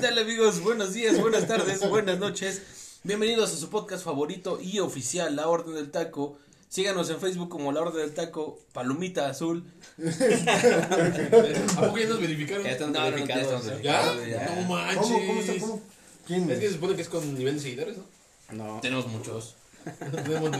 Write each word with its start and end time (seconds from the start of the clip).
tal 0.00 0.18
amigos? 0.18 0.60
Buenos 0.60 0.92
días, 0.92 1.20
buenas 1.20 1.46
tardes, 1.46 1.88
buenas 1.88 2.18
noches. 2.18 2.62
Bienvenidos 3.04 3.52
a 3.52 3.56
su 3.56 3.70
podcast 3.70 4.04
favorito 4.04 4.58
y 4.60 4.80
oficial, 4.80 5.36
La 5.36 5.46
Orden 5.48 5.74
del 5.74 5.90
Taco. 5.90 6.36
Síganos 6.68 7.10
en 7.10 7.20
Facebook 7.20 7.48
como 7.48 7.70
La 7.72 7.82
Orden 7.82 8.02
del 8.02 8.12
Taco, 8.12 8.58
Palomita 8.72 9.28
Azul. 9.28 9.64
¿A 9.98 11.80
poco 11.80 11.98
ya 11.98 12.08
nos 12.08 12.20
verificaron? 12.20 12.64
Ya 12.64 12.70
están 12.72 12.92
No, 12.92 13.10
no, 13.10 13.18
ya 13.24 13.40
estamos 13.40 13.82
¿Ya? 13.82 14.14
Ya. 14.26 14.54
No 14.56 14.62
manches. 14.68 14.98
¿Cómo? 14.98 15.26
¿Cómo 15.26 15.40
está? 15.40 15.58
¿Cómo? 15.60 15.82
¿Quién 16.26 16.50
Es 16.50 16.58
que 16.58 16.66
se 16.66 16.74
supone 16.74 16.96
que 16.96 17.02
es 17.02 17.08
con 17.08 17.34
nivel 17.34 17.54
de 17.54 17.60
seguidores, 17.60 17.96
¿no? 17.96 18.04
No. 18.52 18.80
Tenemos 18.80 19.06
muchos. 19.06 19.54
No 20.12 20.22
tenemos. 20.22 20.50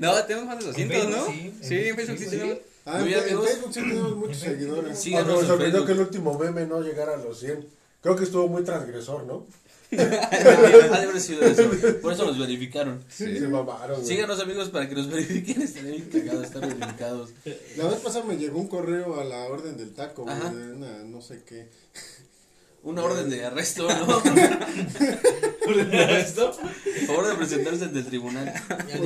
No, 0.00 0.24
tenemos 0.24 0.46
más 0.46 0.58
de 0.58 0.66
200, 0.66 0.96
Facebook 0.96 1.16
¿no? 1.16 1.26
sí. 1.26 1.54
Sí, 1.62 1.74
en 1.88 1.96
Facebook 1.96 2.18
sí 2.18 2.26
tenemos. 2.26 2.58
Ah, 2.90 2.98
Muy 3.00 3.12
en, 3.12 3.18
en 3.18 3.24
amigos. 3.24 3.48
Facebook 3.50 3.74
sí 3.74 3.80
tenemos 3.80 4.16
muchos 4.16 4.38
seguidores. 4.38 4.84
Ah, 4.86 4.90
en 4.90 4.96
se 4.96 5.16
olvidó 5.18 5.58
Facebook. 5.58 5.86
que 5.86 5.92
el 5.92 6.00
último 6.00 6.38
meme 6.38 6.66
no 6.66 6.80
llegara 6.80 7.14
a 7.14 7.16
los 7.18 7.38
100. 7.40 7.66
Creo 8.00 8.16
que 8.16 8.24
estuvo 8.24 8.48
muy 8.48 8.64
transgresor, 8.64 9.24
¿no? 9.24 9.44
Ha 9.90 9.96
de 9.96 11.06
haber 11.08 11.20
sido 11.20 11.42
eso. 11.42 11.62
Por 12.02 12.12
eso 12.12 12.26
nos 12.26 12.38
verificaron. 12.38 13.02
Sí. 13.08 13.38
Se 13.38 13.48
mamaron. 13.48 14.04
Síganos 14.04 14.38
amigos 14.40 14.68
para 14.68 14.88
que 14.88 14.94
nos 14.94 15.08
verifiquen. 15.10 15.62
Estaría 15.62 15.92
bien 15.92 16.08
cagado 16.10 16.42
estar 16.42 16.60
verificados. 16.60 17.30
La 17.76 17.88
vez 17.88 18.00
pasada 18.00 18.24
me 18.26 18.36
llegó 18.36 18.58
un 18.58 18.68
correo 18.68 19.18
a 19.20 19.24
la 19.24 19.44
orden 19.46 19.76
del 19.78 19.94
taco, 19.94 20.24
güey, 20.24 20.34
Ajá. 20.36 20.52
de 20.52 20.72
una 20.72 20.98
no 21.04 21.20
sé 21.22 21.42
qué. 21.46 21.68
Una 22.82 23.02
orden 23.02 23.28
de 23.28 23.44
arresto, 23.44 23.88
¿no? 23.88 24.06
¿Orden 25.68 25.90
de 25.90 25.98
arresto? 26.04 26.52
Favor 27.06 27.26
de 27.28 27.34
presentarse 27.34 27.84
ante 27.84 27.98
el 27.98 28.06
tribunal. 28.06 28.52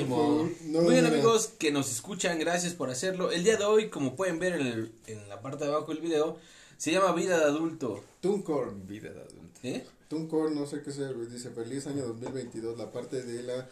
No, 0.08 0.82
Muy 0.82 0.90
bien 0.94 1.04
no, 1.04 1.08
no. 1.10 1.14
amigos 1.14 1.48
que 1.58 1.72
nos 1.72 1.90
escuchan, 1.90 2.38
gracias 2.38 2.74
por 2.74 2.90
hacerlo. 2.90 3.32
El 3.32 3.44
día 3.44 3.56
de 3.56 3.64
hoy, 3.64 3.88
como 3.90 4.14
pueden 4.14 4.38
ver 4.38 4.54
en, 4.54 4.66
el- 4.66 4.92
en 5.06 5.28
la 5.28 5.40
parte 5.40 5.64
de 5.64 5.70
abajo 5.70 5.92
del 5.92 6.00
video, 6.02 6.38
se 6.76 6.92
llama 6.92 7.12
Vida 7.12 7.38
de 7.38 7.44
Adulto. 7.44 8.04
Tuncor. 8.20 8.74
Vida 8.86 9.10
de 9.10 9.20
adulto. 9.20 9.60
¿Eh? 9.62 9.84
Tuncor, 10.08 10.52
no 10.52 10.66
sé 10.66 10.82
qué 10.82 10.92
sea, 10.92 11.08
güey, 11.12 11.26
dice 11.28 11.50
feliz 11.50 11.86
año 11.86 12.04
2022, 12.06 12.76
la 12.76 12.90
parte 12.90 13.22
de 13.22 13.42
la 13.42 13.68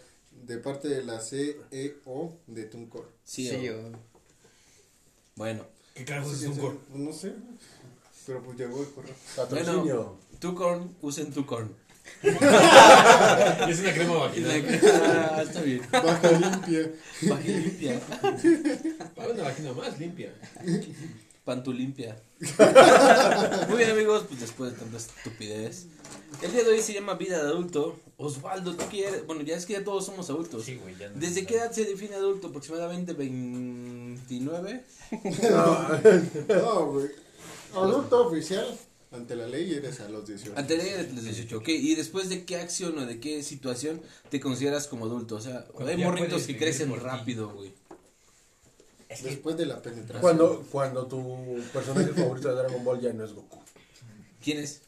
de 0.46 0.56
parte 0.58 0.88
de 0.88 1.04
la 1.04 1.20
CEO 1.20 2.38
de 2.46 2.64
Tuncor. 2.64 3.10
Sí, 3.24 3.48
Sí, 3.48 3.68
o- 3.68 3.78
o- 3.78 3.90
Pues, 3.90 3.96
Bueno, 5.36 5.66
¿Qué 5.94 6.04
carajos 6.04 6.32
es 6.42 6.54
sí, 6.54 6.60
cor? 6.60 6.78
No 6.94 7.12
sé, 7.12 7.34
pero 8.30 8.44
pues 8.44 8.58
llegó 8.58 8.80
el 8.80 8.90
correo. 8.90 9.14
bueno, 9.50 10.16
Tucorn, 10.38 10.94
usen 11.02 11.32
Tucorn. 11.32 11.74
Es 12.22 13.80
una 13.80 13.92
crema 13.92 14.14
vaginal. 14.18 14.80
ah, 15.32 15.42
está 15.42 15.62
bien. 15.62 15.82
Baja 15.90 16.30
limpia. 16.30 16.92
Vagina 17.22 17.58
limpia. 17.58 18.00
Para 19.16 19.32
una 19.32 19.42
vagina 19.42 19.72
más 19.72 19.98
limpia. 19.98 20.32
Pantu 21.44 21.72
limpia. 21.72 22.16
Muy 23.68 23.78
bien 23.78 23.90
amigos, 23.90 24.26
pues 24.28 24.40
después 24.40 24.72
de 24.72 24.78
tanta 24.78 24.98
estupidez. 24.98 25.86
El 26.40 26.52
día 26.52 26.62
de 26.62 26.70
hoy 26.70 26.82
se 26.82 26.92
llama 26.92 27.14
Vida 27.14 27.42
de 27.42 27.48
Adulto. 27.48 27.98
Osvaldo, 28.16 28.76
¿tú 28.76 28.84
quieres? 28.88 29.26
Bueno, 29.26 29.42
ya 29.42 29.56
es 29.56 29.66
que 29.66 29.72
ya 29.72 29.82
todos 29.82 30.06
somos 30.06 30.30
adultos. 30.30 30.64
Sí, 30.64 30.76
güey, 30.76 30.96
ya 30.96 31.08
no 31.08 31.18
¿Desde 31.18 31.44
qué 31.46 31.56
edad 31.56 31.72
se 31.72 31.84
define 31.84 32.14
adulto? 32.14 32.46
¿Aproximadamente 32.46 33.12
29? 33.12 34.84
No, 35.50 35.88
no, 36.54 36.86
güey. 36.92 37.29
Adulto 37.74 38.26
oficial, 38.26 38.66
ante 39.12 39.34
la 39.34 39.46
ley 39.46 39.72
eres 39.74 40.00
a 40.00 40.08
los 40.08 40.26
18. 40.26 40.54
Ante 40.56 40.76
la 40.76 40.84
ley 40.84 40.92
de 40.92 41.12
los 41.14 41.24
18, 41.24 41.58
ok. 41.58 41.68
¿Y 41.68 41.94
después 41.94 42.28
de 42.28 42.44
qué 42.44 42.56
acción 42.56 42.96
o 42.98 43.06
de 43.06 43.18
qué 43.18 43.42
situación 43.42 44.00
te 44.28 44.38
consideras 44.38 44.86
como 44.86 45.06
adulto? 45.06 45.36
O 45.36 45.40
sea, 45.40 45.64
Cuando 45.66 45.92
hay 45.92 45.98
morritos 45.98 46.44
que 46.46 46.56
crecen 46.56 46.94
rápido, 47.00 47.50
güey. 47.50 47.72
Es 49.08 49.22
que 49.22 49.30
Después 49.30 49.56
de 49.56 49.66
la 49.66 49.82
penetración. 49.82 50.20
Cuando, 50.20 50.64
cuando 50.70 51.06
tu 51.06 51.60
personaje 51.72 52.12
favorito 52.12 52.48
de 52.48 52.54
Dragon 52.54 52.84
Ball 52.84 53.00
ya 53.00 53.12
no 53.12 53.24
es 53.24 53.32
Goku. 53.32 53.58
¿Quién 54.42 54.58
es? 54.58 54.82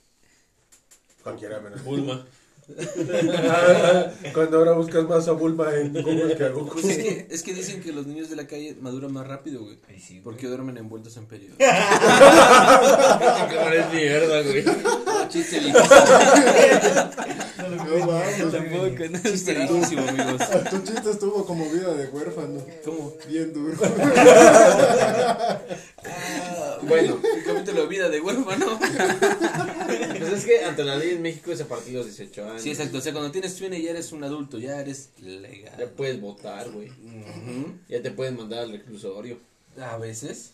Cualquiera 1.24 1.60
menos. 1.60 1.82
Bulma. 1.82 2.24
Cuando 4.34 4.58
ahora 4.58 4.72
buscas 4.72 5.08
más 5.08 5.26
a 5.28 5.32
Bulma 5.32 5.74
en 5.74 5.92
Google 5.92 6.36
que 6.36 6.44
a 6.44 6.50
Goku. 6.50 6.80
Pues 6.80 6.84
es 6.84 6.98
que, 6.98 7.26
es 7.30 7.42
que 7.42 7.54
dicen 7.54 7.82
que 7.82 7.90
los 7.92 8.06
niños 8.06 8.30
de 8.30 8.36
la 8.36 8.46
calle 8.46 8.76
maduran 8.80 9.12
más 9.12 9.26
rápido, 9.26 9.64
güey. 9.64 9.80
Ay, 9.88 9.98
sí, 9.98 10.12
güey. 10.14 10.22
Porque 10.22 10.46
duermen 10.46 10.76
envueltos 10.76 11.16
en 11.16 11.26
periodo. 11.26 11.56
Qué 11.58 11.64
es 13.78 13.92
mierda, 13.92 14.42
güey. 14.42 14.64
Chiste. 15.28 15.60
No 15.60 15.72
mames. 18.06 18.52
Tampoco, 18.52 19.04
no 19.10 19.18
Chiste 19.22 19.54
viejísimo, 19.54 20.08
amigos. 20.08 20.42
Tu 20.70 20.78
chiste 20.82 21.10
estuvo 21.10 21.44
como 21.44 21.68
vida 21.68 21.92
de 21.94 22.06
huérfano. 22.08 22.64
¿Cómo? 22.84 23.14
Bien 23.28 23.52
duro. 23.52 23.76
Bueno, 26.86 27.20
el 27.36 27.44
capítulo 27.44 27.82
de 27.82 27.86
vida 27.88 28.08
de 28.08 28.20
huérfano. 28.20 28.78
Pues 30.22 30.32
es 30.32 30.44
que 30.46 30.64
ante 30.64 30.84
la 30.84 30.96
ley 30.96 31.10
en 31.10 31.22
México 31.22 31.50
es 31.52 31.60
a 31.60 31.66
partir 31.66 31.92
de 31.92 31.98
los 31.98 32.06
18 32.06 32.44
años. 32.48 32.62
Sí, 32.62 32.70
exacto. 32.70 32.98
O 32.98 33.00
sea, 33.00 33.12
cuando 33.12 33.30
tienes 33.32 33.54
FINE 33.58 33.82
ya 33.82 33.90
eres 33.90 34.12
un 34.12 34.22
adulto, 34.24 34.58
ya 34.58 34.80
eres 34.80 35.10
Ya 35.18 35.24
legal. 35.28 35.92
puedes 35.96 36.20
votar, 36.20 36.70
güey. 36.70 36.88
Ujú. 36.90 37.74
Ya 37.88 38.00
te 38.00 38.10
pueden 38.12 38.36
mandar 38.36 38.60
al 38.60 38.72
reclusorio. 38.72 39.38
A 39.80 39.96
veces. 39.98 40.52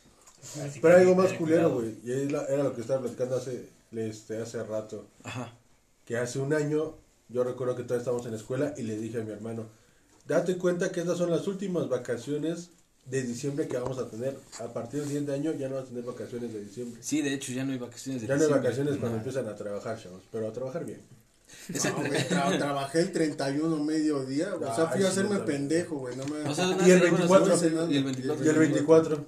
Así 0.64 0.80
Pero 0.80 0.96
algo 0.96 1.14
más 1.14 1.32
culero, 1.34 1.70
güey. 1.74 1.94
Y 2.02 2.12
es 2.12 2.32
la- 2.32 2.46
era 2.46 2.62
lo 2.64 2.74
que 2.74 2.80
estaba 2.80 3.00
platicando 3.02 3.36
hace, 3.36 3.68
este, 3.92 4.38
hace 4.40 4.62
rato. 4.64 5.06
Ajá. 5.22 5.52
Que 6.06 6.16
hace 6.16 6.38
un 6.38 6.54
año, 6.54 6.94
yo 7.28 7.44
recuerdo 7.44 7.76
que 7.76 7.82
todavía 7.82 8.00
estábamos 8.00 8.24
en 8.26 8.32
la 8.32 8.38
escuela 8.38 8.74
y 8.76 8.82
le 8.82 8.96
dije 8.96 9.20
a 9.20 9.24
mi 9.24 9.30
hermano, 9.32 9.66
date 10.26 10.56
cuenta 10.56 10.90
que 10.90 11.00
estas 11.00 11.18
son 11.18 11.30
las 11.30 11.46
últimas 11.46 11.88
vacaciones 11.88 12.70
de 13.10 13.22
diciembre 13.22 13.66
que 13.68 13.76
vamos 13.78 13.98
a 13.98 14.08
tener. 14.10 14.36
A 14.60 14.72
partir 14.72 15.00
del 15.00 15.08
siguiente 15.08 15.32
año 15.32 15.52
ya 15.54 15.68
no 15.68 15.76
vas 15.76 15.84
a 15.84 15.88
tener 15.88 16.04
vacaciones 16.04 16.52
de 16.52 16.60
diciembre. 16.64 17.00
Sí, 17.02 17.22
de 17.22 17.32
hecho 17.34 17.52
ya 17.52 17.64
no 17.64 17.72
hay 17.72 17.78
vacaciones 17.78 18.22
de 18.22 18.28
Ya 18.28 18.34
no 18.34 18.40
hay 18.40 18.46
diciembre. 18.46 18.68
vacaciones 18.68 18.96
cuando 19.00 19.18
empiezan 19.18 19.48
a 19.48 19.56
trabajar, 19.56 20.02
chavos. 20.02 20.22
Pero 20.30 20.48
a 20.48 20.52
trabajar 20.52 20.84
bien. 20.84 21.00
No, 21.68 21.96
güey, 21.96 22.10
tra- 22.28 22.58
trabajé 22.58 23.00
el 23.00 23.12
31 23.12 23.82
mediodía. 23.82 24.54
O 24.54 24.74
sea, 24.74 24.86
fui 24.88 25.00
Ay, 25.00 25.06
a 25.06 25.08
hacerme 25.08 25.38
pendejo, 25.38 25.96
güey. 25.96 26.14
No 26.16 26.26
me. 26.26 26.40
O 26.48 26.54
sea, 26.54 26.66
Y 26.66 26.90
el 26.90 26.98
nada, 26.98 27.10
bueno, 27.26 27.46
24, 27.46 27.56
sí, 27.58 27.66
y 27.90 27.96
el 27.96 28.04
24. 28.04 28.44
Y 28.44 28.48
el 28.48 28.58
24. 28.58 29.26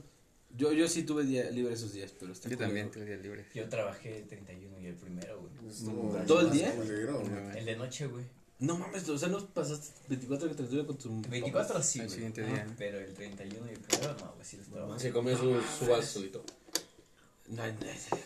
Yo, 0.58 0.72
yo 0.72 0.86
sí 0.88 1.04
tuve 1.04 1.24
día 1.24 1.48
libre 1.50 1.72
esos 1.72 1.94
días, 1.94 2.12
pero 2.20 2.32
está 2.32 2.50
Yo 2.50 2.56
culero. 2.56 2.68
también 2.68 2.90
tuve 2.90 3.06
días 3.06 3.22
libres. 3.22 3.46
Yo 3.54 3.66
trabajé 3.70 4.18
el 4.18 4.26
31 4.26 4.78
y 4.80 4.86
el 4.86 4.94
primero, 4.96 5.40
güey. 5.40 6.26
¿Todo 6.26 6.40
el 6.42 6.50
día? 6.50 6.74
culero. 6.74 7.22
El 7.56 7.64
de 7.64 7.76
noche, 7.76 8.06
güey. 8.06 8.24
No 8.60 8.76
mames, 8.78 9.08
o 9.08 9.18
sea, 9.18 9.28
no 9.28 9.44
pasaste 9.46 9.88
24 10.08 10.48
que 10.48 10.54
31 10.54 10.86
con 10.86 10.98
tu 10.98 11.20
24 11.30 11.82
sí, 11.82 11.98
güey. 12.00 12.10
siguiente 12.10 12.44
Ajá. 12.44 12.52
día. 12.52 12.66
Pero 12.76 12.98
el 13.00 13.14
31 13.14 13.66
y 13.66 13.70
el 13.74 13.80
primero 13.80 14.14
no, 14.18 14.32
güey, 14.34 14.44
sí 14.44 14.56
los 14.58 14.66
trabajé. 14.68 15.00
Se 15.00 15.10
comió 15.12 15.36
su, 15.36 15.60
su 15.78 15.86
vaso 15.90 16.02
solito. 16.02 16.44
No, 17.48 17.66
no, 17.66 17.72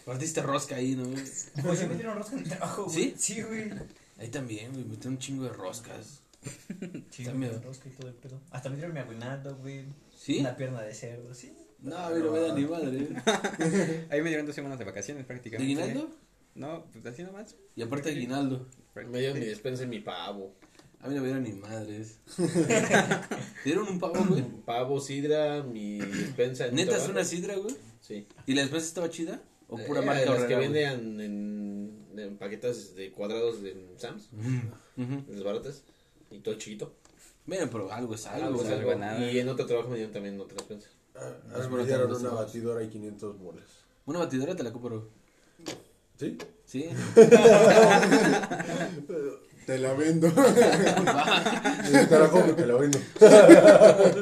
partiste 0.04 0.42
rosca 0.42 0.76
ahí, 0.76 0.96
¿no? 0.96 1.04
Pues 1.08 1.78
sí 1.78 1.86
me 1.86 1.94
dieron 1.94 2.16
rosca 2.18 2.34
en 2.36 2.42
el 2.42 2.48
trabajo, 2.48 2.84
güey. 2.84 2.94
¿Sí? 2.96 3.14
Sí, 3.16 3.42
güey. 3.42 3.70
Ahí 4.18 4.28
también, 4.28 4.72
güey, 4.72 4.84
metí 4.84 5.08
un 5.08 5.18
chingo 5.18 5.44
de 5.44 5.50
roscas. 5.50 6.20
Miedo. 7.18 7.32
dieron 7.38 7.62
rosca 7.62 7.88
y 7.88 7.92
todo 7.92 8.08
el 8.08 8.14
pedo. 8.14 8.40
Hasta 8.50 8.68
me 8.68 8.76
dieron 8.76 8.92
mi 8.92 9.00
aguinaldo, 9.00 9.56
güey. 9.56 9.84
¿Sí? 10.14 10.40
Una 10.40 10.56
pierna 10.56 10.82
de 10.82 10.92
cerdo, 10.94 11.32
sí. 11.32 11.52
No, 11.78 11.96
a 11.96 12.10
mí 12.10 12.20
no 12.22 12.32
me 12.32 12.40
da 12.40 12.54
ni 12.54 12.64
madre. 12.66 13.08
Ahí 14.10 14.20
me 14.20 14.28
dieron 14.28 14.46
dos 14.46 14.54
semanas 14.54 14.78
de 14.78 14.84
vacaciones 14.84 15.22
¿De 15.22 15.26
prácticamente. 15.26 15.82
aguinaldo? 15.82 16.10
No, 16.54 16.84
pues 16.92 17.06
así 17.06 17.22
nomás. 17.22 17.54
Y 17.76 17.82
aparte 17.82 18.10
aguinaldo. 18.10 18.66
Me 18.94 19.18
dieron 19.20 19.38
mi 19.40 19.46
despensa 19.46 19.84
y 19.84 19.86
mi 19.86 20.00
pavo. 20.00 20.54
A 21.00 21.08
mí 21.08 21.14
no 21.14 21.20
me 21.20 21.26
dieron 21.28 21.42
ni 21.44 21.52
madres. 21.52 22.18
¿Te 22.36 22.44
dieron 23.64 23.88
un 23.88 23.98
pavo, 23.98 24.24
güey? 24.28 24.42
Pavo, 24.64 25.00
sidra, 25.00 25.62
mi 25.62 25.98
despensa. 25.98 26.64
en 26.66 26.70
un 26.70 26.76
¿Neta 26.76 26.96
es 26.96 27.08
una 27.08 27.24
sidra, 27.24 27.56
güey? 27.56 27.76
Sí. 28.00 28.26
¿Y 28.46 28.54
la 28.54 28.62
despensa 28.62 28.86
estaba 28.86 29.10
chida? 29.10 29.42
¿O 29.68 29.76
pura 29.78 30.00
Eh, 30.02 30.06
marca 30.06 30.24
Las 30.30 30.44
que 30.44 30.54
horrera, 30.54 30.58
venden 30.94 31.20
en, 31.20 32.18
en 32.18 32.36
paquetas 32.38 32.94
de 32.94 33.10
cuadrados 33.12 33.62
de 33.62 33.76
Sam's, 33.98 34.28
las 35.28 35.42
baratas, 35.42 35.82
y 36.30 36.38
todo 36.38 36.54
chiquito. 36.54 36.94
Bueno, 37.46 37.68
pero 37.70 37.92
algo 37.92 38.14
es 38.14 38.26
algo, 38.26 38.46
Algo, 38.46 38.58
güey. 38.62 38.72
algo. 38.72 38.94
nada. 38.94 39.30
Y 39.30 39.38
en 39.38 39.48
otro 39.48 39.66
trabajo 39.66 39.88
me 39.90 39.96
dieron 39.96 40.12
también 40.12 40.40
otra 40.40 40.56
despensa. 40.56 40.88
Ah, 41.16 41.32
Es 41.60 41.68
me 41.70 41.84
dieron 41.84 42.14
una 42.14 42.30
batidora 42.30 42.82
y 42.82 42.88
500 42.88 43.38
bolas. 43.38 43.64
Una 44.06 44.20
batidora 44.20 44.54
te 44.56 44.62
la 44.62 44.72
compro. 44.72 45.10
¿Sí? 46.18 46.38
¿Sí? 46.66 46.88
Te 49.66 49.78
la 49.78 49.94
vendo. 49.94 50.30
Te 50.32 52.18
la 52.18 52.28
compro, 52.30 52.54
te 52.54 52.66
la 52.66 52.74
vendo. 52.74 52.98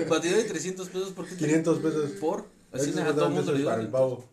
batidora 0.09 0.39
de 0.39 0.45
300 0.45 0.89
pesos, 0.89 1.11
¿por 1.11 1.27
qué? 1.27 1.37
500 1.37 1.79
pesos. 1.81 2.11
¿Por? 2.13 2.47
Así 2.73 2.93
nada, 2.93 3.11
a 3.11 3.15
todo 3.15 3.27
el 3.27 3.33
son 3.35 3.35
mundo 3.35 3.53
le 3.53 3.65
para 3.65 3.81
el 3.83 3.89
pavo. 3.89 4.25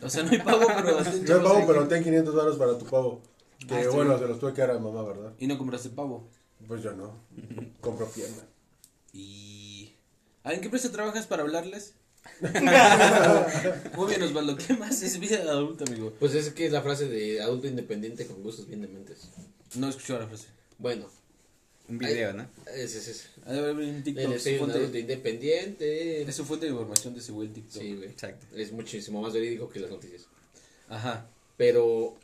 O 0.00 0.08
sea, 0.08 0.22
no 0.22 0.30
hay 0.30 0.38
pavo, 0.38 0.66
pero... 0.66 1.00
No 1.00 1.10
hay 1.10 1.42
pavo, 1.42 1.64
pero 1.66 1.86
ten 1.88 2.02
500 2.02 2.34
baros 2.34 2.56
para 2.56 2.78
tu 2.78 2.86
pavo. 2.86 3.20
Que 3.68 3.74
Ah, 3.74 3.80
está 3.80 3.94
bueno, 3.94 4.18
se 4.18 4.26
los 4.26 4.40
tuve 4.40 4.54
que 4.54 4.62
dar 4.62 4.70
a 4.70 4.78
mamá, 4.78 5.02
¿verdad? 5.02 5.32
Y 5.38 5.46
no 5.46 5.58
compraste 5.58 5.90
pavo. 5.90 6.28
Pues 6.66 6.82
yo 6.82 6.92
no. 6.92 7.14
Compro 7.80 8.06
pierna. 8.06 8.42
Y... 9.12 9.94
¿Ah, 10.44 10.54
¿En 10.54 10.60
qué 10.60 10.66
empresa 10.66 10.90
trabajas 10.90 11.26
para 11.26 11.42
hablarles? 11.42 11.94
Muy 13.96 14.08
bien, 14.08 14.22
Osvaldo. 14.22 14.56
¿Qué 14.56 14.74
más 14.74 15.02
es 15.02 15.18
vida 15.18 15.38
de 15.42 15.50
adulto, 15.50 15.84
amigo? 15.86 16.12
Pues 16.18 16.34
es 16.34 16.50
que 16.52 16.66
es 16.66 16.72
la 16.72 16.82
frase 16.82 17.08
de 17.08 17.40
adulto 17.42 17.66
independiente 17.66 18.26
con 18.26 18.42
gustos 18.42 18.66
bien 18.68 18.82
dementes. 18.82 19.28
No 19.76 19.88
escucho 19.88 20.18
la 20.18 20.26
frase. 20.26 20.46
Bueno, 20.78 21.06
Un 21.88 21.98
video, 21.98 22.32
¿no? 22.32 22.46
ese 22.74 22.98
es 22.98 23.08
ese. 23.08 23.28
Haber 23.46 23.74
un 23.76 24.02
TikTok. 24.02 24.24
Él 24.24 24.32
Es 24.32 24.46
un 24.60 24.70
adulto 24.70 24.98
independiente. 24.98 26.22
es 26.22 26.34
su 26.34 26.44
fuente 26.44 26.66
de 26.66 26.72
información 26.72 27.14
de 27.14 27.20
ese 27.20 27.32
güey 27.32 27.48
el 27.48 27.54
TikTok. 27.54 27.82
Sí, 27.82 27.94
güey. 27.96 28.08
Exacto. 28.08 28.46
Es 28.56 28.72
muchísimo 28.72 29.20
más 29.22 29.32
verídico 29.32 29.68
que 29.68 29.80
las 29.80 29.90
noticias. 29.90 30.22
Ajá. 30.88 31.26
Pero 31.56 32.16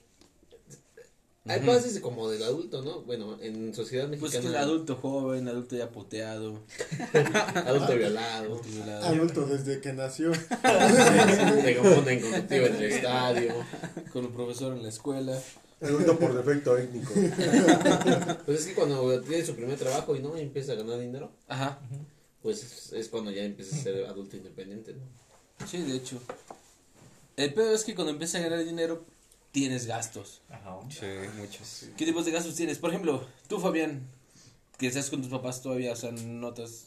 hay 1.49 1.59
Ujú. 1.61 1.67
fases 1.73 2.01
como 2.01 2.29
del 2.31 2.43
adulto, 2.43 2.83
¿no? 2.83 3.03
Bueno, 3.03 3.39
en 3.41 3.75
sociedad 3.75 4.07
Pues 4.09 4.21
mexicana. 4.21 4.43
que 4.43 4.49
el 4.49 4.57
adulto 4.57 4.97
joven, 4.97 5.49
adulto 5.49 5.77
ya 5.77 5.91
poteado, 5.91 6.61
adulto 7.67 7.97
violado. 7.97 8.45
adulto 8.55 8.69
violado. 8.69 9.07
Adulto 9.07 9.47
desde 9.47 9.81
que 9.81 9.93
nació. 9.93 10.33
Te 11.65 11.77
confunden 11.77 12.21
con 12.21 12.31
contigo 12.33 12.67
en 12.67 12.75
el 12.77 12.83
estadio. 12.85 13.55
con 14.13 14.25
un 14.27 14.33
profesor 14.33 14.77
en 14.77 14.83
la 14.83 14.89
escuela. 14.89 15.39
Adulto 15.81 16.19
por 16.19 16.35
defecto 16.35 16.77
étnico. 16.77 17.13
Pues 18.47 18.61
es 18.61 18.67
que 18.67 18.75
cuando 18.75 19.21
tiene 19.23 19.45
su 19.45 19.55
primer 19.55 19.79
trabajo 19.79 20.17
y 20.17 20.21
no 20.21 20.37
y 20.37 20.41
empieza 20.41 20.73
a 20.73 20.77
ganar 20.77 20.99
dinero, 20.99 21.31
Ajá. 21.47 21.79
pues 22.43 22.63
es, 22.65 22.93
es 22.93 23.09
cuando 23.09 23.31
ya 23.31 23.43
empieza 23.45 23.77
a 23.77 23.79
ser 23.79 24.07
adulto 24.07 24.37
independiente, 24.37 24.95
¿no? 24.95 25.67
Sí, 25.67 25.83
de 25.83 25.97
hecho. 25.97 26.19
El 27.37 27.53
pedo 27.55 27.73
es 27.75 27.85
que 27.85 27.95
cuando 27.95 28.11
empiezas 28.13 28.41
a 28.41 28.45
ganar 28.49 28.65
dinero, 28.65 29.05
tienes 29.53 29.87
gastos. 29.87 30.43
Ajá. 30.51 30.79
Sí, 30.91 31.07
muchos. 31.37 31.87
¿Qué 31.97 32.05
tipos 32.05 32.25
de 32.25 32.33
gastos 32.33 32.55
tienes? 32.55 32.79
Por 32.79 32.91
ejemplo, 32.91 33.27
tú, 33.49 33.59
Fabián, 33.61 34.07
que 34.79 34.87
estás 34.87 35.11
con 35.11 35.21
tus 35.23 35.31
papás 35.31 35.63
todavía, 35.63 35.93
o 35.93 35.97
sea, 35.97 36.13
notas. 36.13 36.87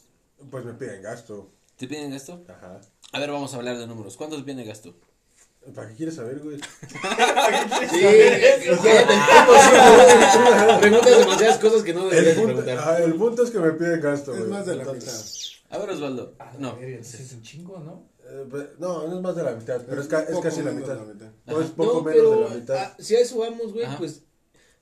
Pues 0.50 0.64
me 0.64 0.74
piden 0.74 1.02
gasto. 1.02 1.50
¿Te 1.76 1.86
piden 1.88 2.10
gasto? 2.10 2.44
Ajá. 2.48 2.80
A 3.12 3.18
ver, 3.20 3.30
vamos 3.30 3.52
a 3.54 3.56
hablar 3.56 3.78
de 3.78 3.86
números. 3.86 4.16
¿Cuánto 4.16 4.36
te 4.36 4.42
piden 4.42 4.66
gasto? 4.66 4.94
¿Para 5.74 5.88
qué 5.90 5.94
quieres 5.94 6.16
saber, 6.16 6.40
güey? 6.40 6.58
Sí. 6.58 8.02
Preguntas 10.80 11.18
demasiadas 11.18 11.58
cosas 11.58 11.82
que 11.82 11.94
no 11.94 12.04
El 12.04 12.10
deberías 12.10 12.34
punto, 12.36 12.48
preguntar. 12.56 12.78
ajá, 12.78 12.98
el 13.02 13.14
punto 13.14 13.42
es 13.44 13.50
que 13.50 13.58
me 13.58 13.70
piden 13.72 14.00
gasto, 14.00 14.32
Es 14.32 14.38
güey. 14.40 14.50
más 14.50 14.66
de 14.66 14.76
la 14.76 14.82
Entonces, 14.82 15.60
mitad. 15.64 15.76
A 15.76 15.78
ver, 15.80 15.90
Osvaldo. 15.94 16.34
Ah, 16.38 16.52
No. 16.58 16.76
es 16.78 17.32
un 17.32 17.42
chingo, 17.42 17.78
¿no? 17.78 18.04
Eh, 18.28 18.46
pues, 18.50 18.64
no, 18.78 19.06
no 19.08 19.16
es 19.16 19.22
más 19.22 19.36
de 19.36 19.42
la 19.42 19.52
mitad, 19.54 19.82
pero 19.86 20.00
es, 20.00 20.06
ca- 20.08 20.22
es 20.22 20.38
casi 20.38 20.62
la 20.62 20.72
mitad. 20.72 20.94
de 20.98 21.06
la 21.06 21.12
mitad. 21.12 21.28
O 21.56 21.60
es 21.60 21.70
poco 21.70 21.94
no, 21.94 22.02
menos 22.02 22.14
pero 22.14 22.30
de 22.44 22.48
la 22.50 22.54
mitad. 22.56 22.76
ah, 22.78 22.96
si 22.98 23.16
a 23.16 23.20
eso 23.20 23.38
vamos, 23.38 23.72
güey, 23.72 23.86
pues 23.98 24.22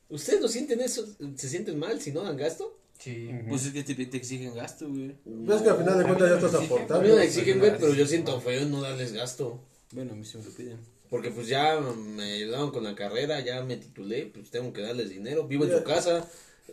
ustedes 0.09 0.41
no 0.41 0.49
sienten 0.49 0.81
eso, 0.81 1.07
se 1.37 1.49
sienten 1.49 1.79
mal 1.79 2.01
si 2.01 2.13
no 2.13 2.23
dan 2.23 2.37
gasto. 2.37 2.77
Sí. 2.99 3.31
Pues 3.49 3.65
es 3.67 3.73
que 3.73 3.83
te, 3.83 3.95
te 4.07 4.17
exigen 4.19 4.55
gasto, 4.55 4.87
güey. 4.89 5.17
Pues 5.47 5.57
es 5.59 5.63
que 5.63 5.71
al 5.71 5.79
final 5.79 5.99
de 5.99 6.05
cuentas 6.05 6.29
ya 6.29 6.37
no 6.41 6.47
estás 6.47 6.55
exigen. 6.55 6.73
A 6.73 6.85
aportando. 6.85 7.09
mí 7.09 7.15
me 7.17 7.25
exigen, 7.25 7.59
güey, 7.59 7.79
pero 7.79 7.95
yo 7.95 8.07
siento 8.07 8.41
feo 8.41 8.65
no 8.67 8.83
darles 8.83 9.13
gasto. 9.15 9.61
Bueno, 9.93 10.13
a 10.13 10.17
mí 10.17 10.25
sí 10.25 10.37
me 10.39 10.45
lo 10.45 10.51
piden. 10.51 10.79
Porque 11.09 11.31
pues 11.31 11.49
ya 11.49 11.81
me 11.81 12.35
ayudaron 12.35 12.71
con 12.71 12.85
la 12.85 12.95
carrera, 12.95 13.41
ya 13.41 13.65
me 13.65 13.77
titulé, 13.79 14.27
pues 14.27 14.51
tengo 14.51 14.73
que 14.73 14.83
darles 14.83 15.09
dinero, 15.11 15.49
vivo 15.49 15.65
en 15.65 15.73
su 15.79 15.83
casa, 15.83 16.25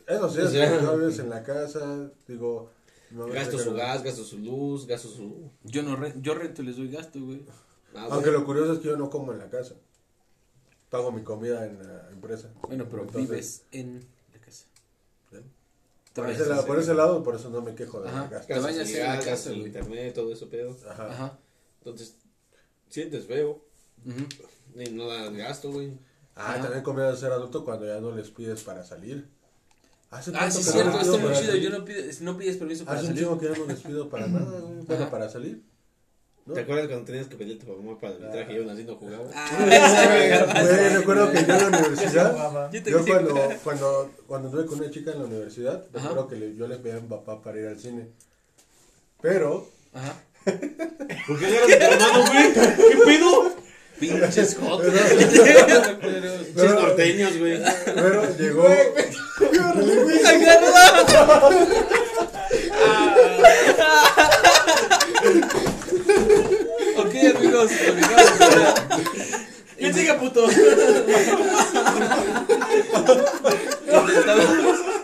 Eso 0.05 0.29
sí, 0.29 0.39
O 0.39 0.43
es 0.45 0.51
sea- 0.51 0.77
que 0.77 0.83
no 0.83 0.97
vives 0.97 1.17
en 1.19 1.29
la 1.29 1.41
casa, 1.43 2.11
digo... 2.27 2.71
no 3.11 3.27
gasto 3.27 3.57
su 3.57 3.73
gas, 3.73 4.03
gasto 4.03 4.23
su 4.23 4.37
luz, 4.37 4.85
gasto 4.87 5.07
su... 5.09 5.49
Yo 5.63 5.83
no 5.83 5.95
re- 5.95 6.13
yo 6.21 6.33
rento 6.35 6.61
y 6.61 6.65
les 6.65 6.77
doy 6.77 6.89
gasto, 6.91 7.19
güey. 7.21 7.41
Ah, 7.95 8.07
Aunque 8.11 8.29
bueno. 8.29 8.39
lo 8.39 8.45
curioso 8.45 8.73
es 8.73 8.79
que 8.79 8.87
yo 8.89 8.97
no 8.97 9.09
como 9.09 9.31
en 9.33 9.39
la 9.39 9.49
casa. 9.49 9.75
Pago 10.89 11.11
mi 11.11 11.23
comida 11.23 11.65
en 11.65 11.85
la 11.85 12.09
empresa. 12.11 12.49
Bueno, 12.67 12.85
pero 12.89 13.03
Entonces, 13.03 13.29
vives 13.29 13.63
en 13.71 14.05
la 14.33 14.39
casa. 14.39 14.65
Te 15.29 16.21
Por 16.21 16.29
ese, 16.31 16.45
lado, 16.47 16.65
por 16.65 16.79
ese 16.79 16.93
lado, 16.95 17.23
por 17.23 17.35
eso 17.35 17.49
no 17.49 17.61
me 17.61 17.75
quejo 17.75 18.01
de 18.01 18.09
Ajá. 18.09 18.21
la 18.23 18.29
casa. 18.29 18.47
Te 18.47 18.53
Gastas 18.55 18.63
bañas 18.73 18.89
el 18.89 18.95
en 18.97 19.03
la 19.07 19.19
casa, 19.19 19.49
el 19.51 19.67
internet, 19.67 20.13
todo 20.15 20.33
eso 20.33 20.49
pedo. 20.49 20.75
Ajá. 20.89 21.11
Ajá. 21.11 21.39
Entonces, 21.79 22.15
sientes 22.89 23.25
feo 23.25 23.61
Ujú. 24.05 24.81
y 24.81 24.89
no 24.91 25.07
das 25.07 25.31
gasto, 25.33 25.71
güey. 25.71 25.91
Ah, 26.35 26.53
Ajá. 26.53 26.61
también 26.63 26.83
comienzas 26.83 27.17
a 27.17 27.19
ser 27.19 27.31
adulto 27.31 27.63
cuando 27.63 27.85
ya 27.85 27.99
no 27.99 28.11
les 28.11 28.29
pides 28.31 28.63
para 28.63 28.83
salir. 28.83 29.29
Hace 30.09 30.31
Ah, 30.35 30.49
sí, 30.49 30.63
no 30.65 30.71
cierto, 30.71 30.99
está 30.99 31.11
muy 31.17 31.33
chido. 31.33 31.45
salir. 31.47 31.61
Yo 31.63 31.69
no, 31.69 31.83
pides, 31.85 32.21
no 32.21 32.37
pides 32.37 32.57
permiso 32.57 32.85
para 32.85 32.99
Hace 32.99 33.07
un 33.09 33.13
salir. 33.15 33.23
chingo 33.23 33.39
que 33.39 33.49
no 33.59 33.65
les 33.65 33.79
pido 33.81 34.09
para 34.09 34.27
nada, 34.27 34.59
güey. 34.61 34.85
Bueno, 34.85 35.09
para 35.11 35.29
salir. 35.29 35.61
¿no? 36.45 36.53
¿Te 36.53 36.61
acuerdas 36.61 36.87
cuando 36.87 37.03
tenías 37.05 37.27
que 37.27 37.35
pedirte 37.35 37.63
a 37.65 37.75
tu 37.75 37.81
mamá 37.81 37.99
para 37.99 38.13
el 38.15 38.25
Ah. 38.25 38.31
traje 38.31 38.53
y 38.53 38.57
aún 38.57 38.69
así 38.69 38.85
no 38.85 38.95
jugaba? 38.95 39.25
Güey, 39.59 40.89
recuerdo 40.95 41.29
que 41.31 41.45
yo 41.45 41.53
en 41.55 41.71
la 41.71 41.77
universidad, 41.79 42.31
jugaba. 42.31 42.71
Yo 42.71 43.05
cuando, 43.05 43.35
cuando, 43.65 44.11
cuando 44.27 44.47
anduve 44.47 44.65
con 44.65 44.79
una 44.79 44.89
chica 44.89 45.11
en 45.11 45.19
la 45.19 45.25
universidad, 45.25 45.83
Ajá. 45.93 46.07
recuerdo 46.07 46.27
que 46.29 46.35
le- 46.37 46.55
yo 46.55 46.67
le 46.69 46.77
pedí 46.77 46.97
a 46.97 47.01
mi 47.01 47.07
papá 47.09 47.41
para 47.41 47.59
ir 47.59 47.67
al 47.67 47.77
cine. 47.77 48.07
Pero, 49.21 49.67
Ajá. 49.93 50.15
¿Por 50.45 51.37
qué 51.39 51.47
tu 51.47 51.73
hermano, 51.83 52.25
güey? 52.31 52.53
¿Qué 52.53 52.97
pedo? 53.05 53.55
Pinches 53.99 54.55
jotos. 54.59 54.93
Pinches 54.93 56.73
norteños, 56.73 57.37
güey. 57.37 57.61
pero 57.95 58.37
llegó, 58.37 58.63
ok, 66.97 67.15
amigos. 67.35 67.71
continuamos. 67.71 68.31
¿Quién 69.77 69.93
sigue, 69.93 70.13
puto? 70.15 70.47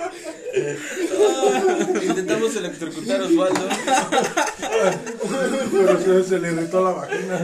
Intentamos. 2.03 2.55
Electrocutar 2.55 3.21
a 3.21 3.25
Osvaldo. 3.25 3.67
pero 5.71 5.99
se, 5.99 6.23
se 6.29 6.39
le 6.39 6.51
irritó 6.51 6.83
la 6.83 6.91
vagina. 6.91 7.39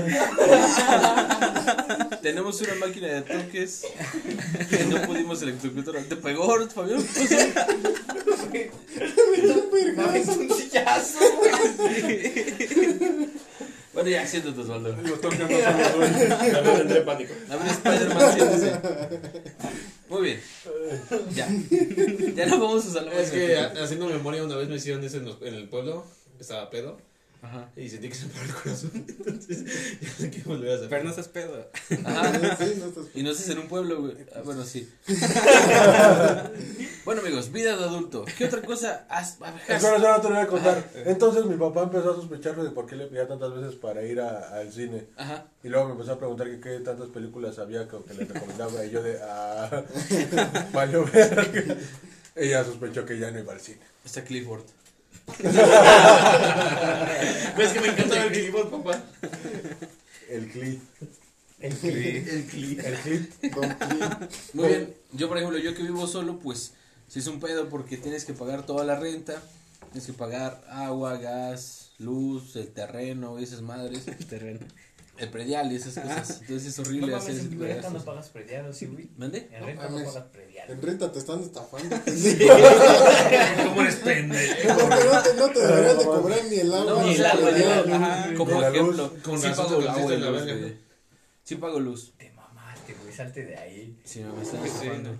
Tenemos 2.21 2.61
una 2.61 2.75
máquina 2.75 3.07
de 3.07 3.21
toques 3.21 3.87
que 4.69 4.85
no 4.85 5.01
pudimos 5.03 5.41
electrocutar. 5.41 6.03
¿Te 6.03 6.15
pegó, 6.15 6.47
Fabián? 6.69 7.03
Mames, 9.95 10.27
un 10.27 10.53
sillazo, 10.53 11.19
güey. 11.77 13.29
Bueno, 13.93 14.09
ya, 14.09 14.25
siéntate, 14.25 14.59
Osvaldo. 14.61 14.89
Los 14.89 15.03
no 15.03 15.17
son 15.17 15.39
los 15.39 15.95
dueños. 15.95 16.63
Me 16.63 16.81
entré 16.81 17.01
pánico. 17.05 17.33
A 17.49 17.55
ver, 17.55 17.67
Spider-Man, 17.67 18.33
siéntese. 18.33 18.79
Muy 20.09 20.21
bien. 20.23 20.41
Ya. 21.35 21.47
Ya 22.35 22.45
no 22.45 22.59
vamos 22.59 22.85
a 22.85 22.91
salvar. 22.93 23.13
Es 23.15 23.31
que 23.31 23.57
haciendo 23.57 24.07
memoria 24.07 24.43
una 24.43 24.55
vez 24.57 24.69
me 24.69 24.75
hicieron 24.75 25.03
eso 25.03 25.17
en, 25.17 25.25
los- 25.25 25.41
en 25.41 25.53
el 25.55 25.67
pueblo, 25.69 26.05
estaba 26.39 26.69
pedo, 26.69 26.97
Ajá. 27.41 27.69
y 27.77 27.87
sentí 27.89 28.09
que 28.09 28.15
se 28.15 28.25
me 28.25 28.33
paró 28.33 28.45
el 28.45 28.53
corazón. 28.53 28.91
Entonces, 29.07 29.65
ya 30.01 30.07
no 30.09 30.13
sé 30.15 30.29
qué 30.31 30.41
volver 30.43 30.71
a 30.71 30.75
hacer. 30.75 30.89
Pero 30.89 31.03
no 31.05 31.09
estás 31.09 31.27
pedo. 31.29 31.69
Ajá. 32.05 32.57
Sí, 32.57 32.73
no 32.79 32.85
estás- 32.87 33.05
Y 33.15 33.23
no 33.23 33.31
estás 33.31 33.49
en 33.49 33.59
un 33.59 33.67
pueblo, 33.67 34.01
güey. 34.01 34.15
Ah, 34.35 34.41
bueno, 34.43 34.63
sí. 34.65 34.89
bueno, 37.05 37.21
amigos, 37.21 37.51
vida 37.51 37.75
de 37.77 37.83
adulto. 37.83 38.25
¿Qué 38.37 38.45
otra 38.45 38.61
cosa 38.61 39.05
has... 39.09 39.37
has- 39.41 39.55
Espera, 39.69 39.95
espera, 39.95 40.21
te 40.21 40.29
lo 40.29 40.35
voy 40.35 40.43
a 40.43 40.47
contar. 40.47 40.89
Entonces 41.05 41.45
mi 41.45 41.55
papá 41.55 41.83
empezó 41.83 42.11
a 42.11 42.15
sospecharme 42.15 42.63
de 42.63 42.71
por 42.71 42.85
qué 42.85 42.95
le 42.95 43.07
pedía 43.07 43.27
tantas 43.27 43.53
veces 43.53 43.75
para 43.75 44.03
ir 44.03 44.19
a- 44.21 44.49
al 44.57 44.71
cine. 44.71 45.07
Ajá. 45.17 45.45
Y 45.63 45.69
luego 45.69 45.87
me 45.87 45.91
empezó 45.93 46.13
a 46.13 46.17
preguntar 46.19 46.47
que 46.49 46.59
qué 46.59 46.79
tantas 46.79 47.09
películas 47.09 47.57
había 47.59 47.87
que, 47.87 47.97
que 48.03 48.13
le 48.13 48.25
recomendaba. 48.25 48.85
Y 48.85 48.91
yo 48.91 49.01
de, 49.01 49.19
ah, 49.23 49.83
valió 50.73 51.05
ver. 51.05 51.77
Ella 52.35 52.63
sospechó 52.63 53.05
que 53.05 53.17
ya 53.17 53.31
no 53.31 53.39
iba 53.39 53.53
al 53.53 53.59
cine. 53.61 53.79
Está 54.05 54.23
Clifford. 54.23 54.63
¿Ves 57.57 57.73
que 57.73 57.81
me 57.81 57.87
encanta 57.89 58.15
ver 58.15 58.31
Clifford, 58.31 58.69
papá? 58.69 59.03
El 60.29 60.47
clip. 60.49 60.81
El 61.59 61.73
clip. 61.75 62.27
El 62.27 62.45
clip. 62.45 62.79
El 62.79 62.95
clip. 62.97 63.31
Muy 64.53 64.67
bien. 64.67 64.93
Yo, 65.13 65.27
por 65.27 65.37
ejemplo, 65.37 65.57
yo 65.59 65.73
que 65.75 65.83
vivo 65.83 66.07
solo, 66.07 66.39
pues, 66.39 66.73
si 67.07 67.19
es 67.19 67.27
un 67.27 67.39
pedo 67.39 67.69
porque 67.69 67.97
tienes 67.97 68.25
que 68.25 68.33
pagar 68.33 68.65
toda 68.65 68.83
la 68.85 68.99
renta, 68.99 69.41
tienes 69.91 70.05
que 70.05 70.13
pagar 70.13 70.61
agua, 70.69 71.17
gas, 71.17 71.91
luz, 71.97 72.55
el 72.55 72.67
terreno, 72.69 73.39
y 73.39 73.43
esas 73.43 73.61
madres, 73.61 74.07
El 74.07 74.25
terreno. 74.27 74.59
el 75.17 75.29
predial 75.29 75.71
y 75.71 75.75
esas 75.75 75.95
cosas. 75.95 76.41
Entonces 76.41 76.67
es 76.67 76.77
No 76.77 76.83
horrible 76.83 77.11
mames, 77.11 77.29
ese 77.29 77.47
tipo 77.49 77.63
de 77.63 77.73
renta 77.73 77.89
no 77.89 78.05
pagas 78.05 78.29
predial, 78.29 78.67
¿o 78.67 78.73
sí, 78.73 78.85
güey? 78.85 79.09
¿Mande? 79.17 79.49
En 79.51 79.65
renta 79.65 79.83
no 79.85 79.89
mames. 79.91 80.07
pagas 80.13 80.29
predial. 80.29 80.48
En 80.69 80.79
renta 80.83 81.11
te 81.11 81.17
están 81.17 81.41
estafando. 81.41 81.95
¿Cómo 83.65 83.81
eres 83.81 83.95
pendejo? 83.95 84.79
Como 84.79 84.89
que 84.89 85.03
no 85.03 85.23
te, 85.23 85.33
no 85.33 85.49
te 85.49 85.59
deberían 85.59 85.97
de 85.97 86.05
cobrar 86.05 86.39
ni 86.47 86.55
el 86.57 86.73
agua. 86.73 86.91
No, 86.91 87.03
ni 87.03 87.15
el 87.15 87.25
agua, 87.25 87.51
ni 87.51 87.57
predial. 87.57 87.85
el 87.85 87.93
agua. 87.93 88.33
Como 88.37 88.61
ejemplo, 88.61 88.91
luz. 88.91 89.11
Con 89.23 89.41
sí 89.41 89.47
razón 89.47 89.83
pago 89.83 90.11
luz. 90.11 90.73
Sí 91.43 91.55
pago 91.55 91.79
luz. 91.79 92.13
Te 92.19 92.31
mamaste, 92.33 92.95
güey, 93.01 93.11
salte 93.11 93.45
de 93.45 93.57
ahí. 93.57 93.97
Sí, 94.03 94.19
me 94.23 94.43
están 94.43 94.63
estafando. 94.63 95.17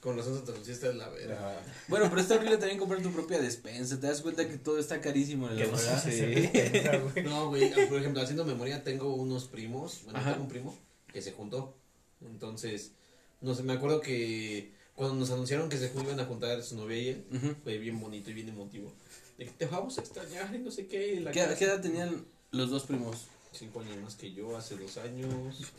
Con 0.00 0.16
razón 0.16 0.42
te 0.42 0.52
pusiste 0.52 0.94
la 0.94 1.10
verga. 1.10 1.60
Bueno, 1.88 2.06
pero 2.08 2.22
está 2.22 2.36
horrible 2.36 2.56
también 2.56 2.78
comprar 2.78 3.02
tu 3.02 3.10
propia 3.12 3.38
despensa. 3.38 4.00
Te 4.00 4.06
das 4.06 4.22
cuenta 4.22 4.48
que 4.48 4.56
todo 4.56 4.78
está 4.78 5.02
carísimo 5.02 5.50
en 5.50 5.56
la 5.56 5.64
Que 5.64 5.70
no 5.70 5.76
verdad. 5.76 6.02
Sí. 6.02 7.22
No, 7.24 7.48
güey, 7.48 7.74
por 7.88 7.98
ejemplo, 7.98 8.22
haciendo 8.22 8.46
memoria, 8.46 8.82
tengo 8.82 9.14
unos 9.14 9.44
primos, 9.48 10.00
bueno, 10.04 10.18
Ajá. 10.18 10.30
tengo 10.30 10.44
un 10.44 10.48
primo 10.48 10.78
que 11.12 11.20
se 11.20 11.32
juntó. 11.32 11.74
Entonces, 12.22 12.92
no 13.40 13.54
sé, 13.54 13.62
me 13.62 13.74
acuerdo 13.74 14.00
que 14.00 14.72
cuando 14.94 15.14
nos 15.14 15.30
anunciaron 15.30 15.68
que 15.68 15.76
se 15.76 15.92
iban 15.94 16.18
a 16.18 16.24
juntar 16.24 16.62
su 16.62 16.76
novia 16.76 16.98
y 16.98 17.08
él, 17.08 17.56
fue 17.62 17.78
bien 17.78 18.00
bonito 18.00 18.30
y 18.30 18.34
bien 18.34 18.48
emotivo. 18.48 18.92
De 19.36 19.44
que 19.44 19.50
te 19.50 19.66
vamos 19.66 19.98
a 19.98 20.00
extrañar 20.00 20.54
y 20.54 20.58
no 20.58 20.70
sé 20.70 20.86
qué. 20.86 21.20
La 21.20 21.30
¿Qué, 21.30 21.40
casa. 21.40 21.56
qué 21.56 21.64
edad 21.66 21.80
tenían 21.82 22.24
los 22.50 22.70
dos 22.70 22.84
primos? 22.84 23.26
Cinco 23.52 23.80
años 23.80 23.96
más 23.98 24.14
que 24.16 24.32
yo, 24.32 24.56
hace 24.56 24.76
dos 24.76 24.96
años, 24.98 25.72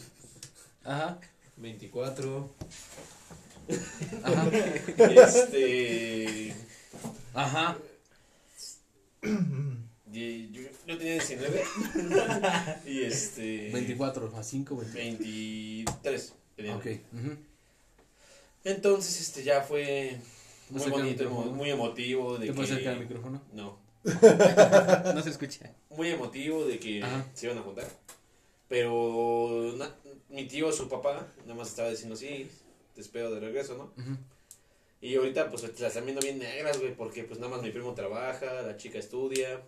Ajá. 0.84 1.20
24. 1.58 2.50
Ajá. 4.24 4.50
este. 5.28 6.56
Ajá. 7.34 7.78
Y 10.14 10.52
yo, 10.52 10.62
yo 10.86 10.98
tenía 10.98 11.14
19. 11.14 11.64
y 12.86 13.02
este. 13.02 13.72
24 13.72 14.38
a 14.38 14.44
5, 14.44 14.76
20. 14.78 14.98
23. 14.98 16.34
Tenía. 16.58 16.76
Ok. 16.76 16.86
ujú. 17.14 17.38
Entonces, 18.66 19.22
este 19.22 19.44
ya 19.44 19.62
fue 19.62 20.18
muy 20.70 20.90
bonito, 20.90 21.30
muy 21.30 21.70
emotivo. 21.70 22.38
De 22.38 22.48
¿Te 22.48 22.54
puedes 22.54 22.70
que- 22.70 22.76
acercar 22.76 22.94
al 22.96 23.00
micrófono? 23.00 23.42
No. 23.54 23.78
No 25.14 25.22
se 25.22 25.30
escucha. 25.30 25.72
Muy 25.90 26.10
emotivo 26.10 26.66
de 26.66 26.80
que 26.80 27.02
Ajá. 27.04 27.26
se 27.34 27.46
iban 27.48 27.58
a 27.58 27.62
juntar. 27.62 27.88
Pero 28.68 29.74
na- 29.78 29.96
mi 30.30 30.46
tío, 30.48 30.72
su 30.74 30.90
papá, 30.90 31.26
nada 31.44 31.56
más 31.56 31.70
estaba 31.70 31.90
diciendo, 31.90 32.16
sí, 32.18 32.50
te 32.96 33.02
espero 33.02 33.32
de 33.32 33.40
regreso, 33.40 33.78
¿no? 33.78 33.92
Y 35.00 35.16
ahorita 35.16 35.50
pues 35.50 35.64
las 35.64 35.80
están 35.82 36.04
viendo 36.06 36.22
bien 36.22 36.40
negras, 36.40 36.80
güey, 36.80 36.94
porque 36.96 37.24
pues 37.24 37.40
nada 37.40 37.52
más 37.56 37.62
mi 37.62 37.72
primo 37.72 37.94
trabaja, 37.94 38.62
la 38.64 38.76
chica 38.78 38.98
estudia, 39.00 39.62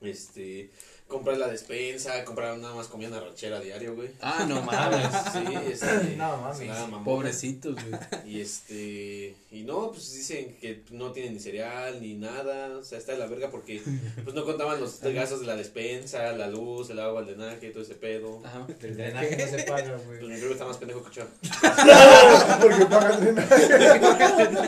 este, 0.00 0.70
comprar 1.12 1.36
la 1.36 1.46
despensa, 1.48 2.24
comprar 2.24 2.56
nada 2.58 2.74
más 2.74 2.88
comida 2.88 3.20
ranchera 3.20 3.58
a 3.58 3.60
diario, 3.60 3.94
güey. 3.94 4.10
Ah, 4.20 4.44
no 4.48 4.62
mames. 4.62 5.06
Sí, 5.32 5.54
este, 5.70 6.16
No 6.16 6.36
mames. 6.38 7.04
Pobrecitos, 7.04 7.74
güey. 7.74 8.00
Y 8.26 8.40
este, 8.40 9.36
y 9.50 9.62
no, 9.64 9.90
pues 9.92 10.12
dicen 10.14 10.56
que 10.60 10.82
no 10.90 11.12
tienen 11.12 11.34
ni 11.34 11.40
cereal 11.40 12.00
ni 12.00 12.14
nada, 12.14 12.76
o 12.78 12.82
sea, 12.82 12.98
está 12.98 13.12
de 13.12 13.18
la 13.18 13.26
verga 13.26 13.50
porque 13.50 13.82
pues 14.24 14.34
no 14.34 14.44
contaban 14.44 14.80
los 14.80 15.00
gastos 15.02 15.40
de 15.40 15.46
la 15.46 15.56
despensa, 15.56 16.32
la 16.32 16.48
luz, 16.48 16.90
el 16.90 16.98
agua, 16.98 17.20
el 17.20 17.26
drenaje, 17.26 17.70
todo 17.70 17.82
ese 17.82 17.94
pedo. 17.94 18.40
Ajá. 18.44 18.66
El 18.80 18.96
drenaje 18.96 19.36
no 19.36 19.58
se 19.58 19.62
paga, 19.64 19.96
Pues 20.06 20.18
güey. 20.20 20.32
mi 20.32 20.36
primo 20.38 20.52
está 20.52 20.64
más 20.64 20.76
pendejo 20.78 21.04
que 21.04 21.14
yo. 21.16 21.24
Porque 22.60 22.86
pagan 22.86 23.20
drenaje. 23.20 23.64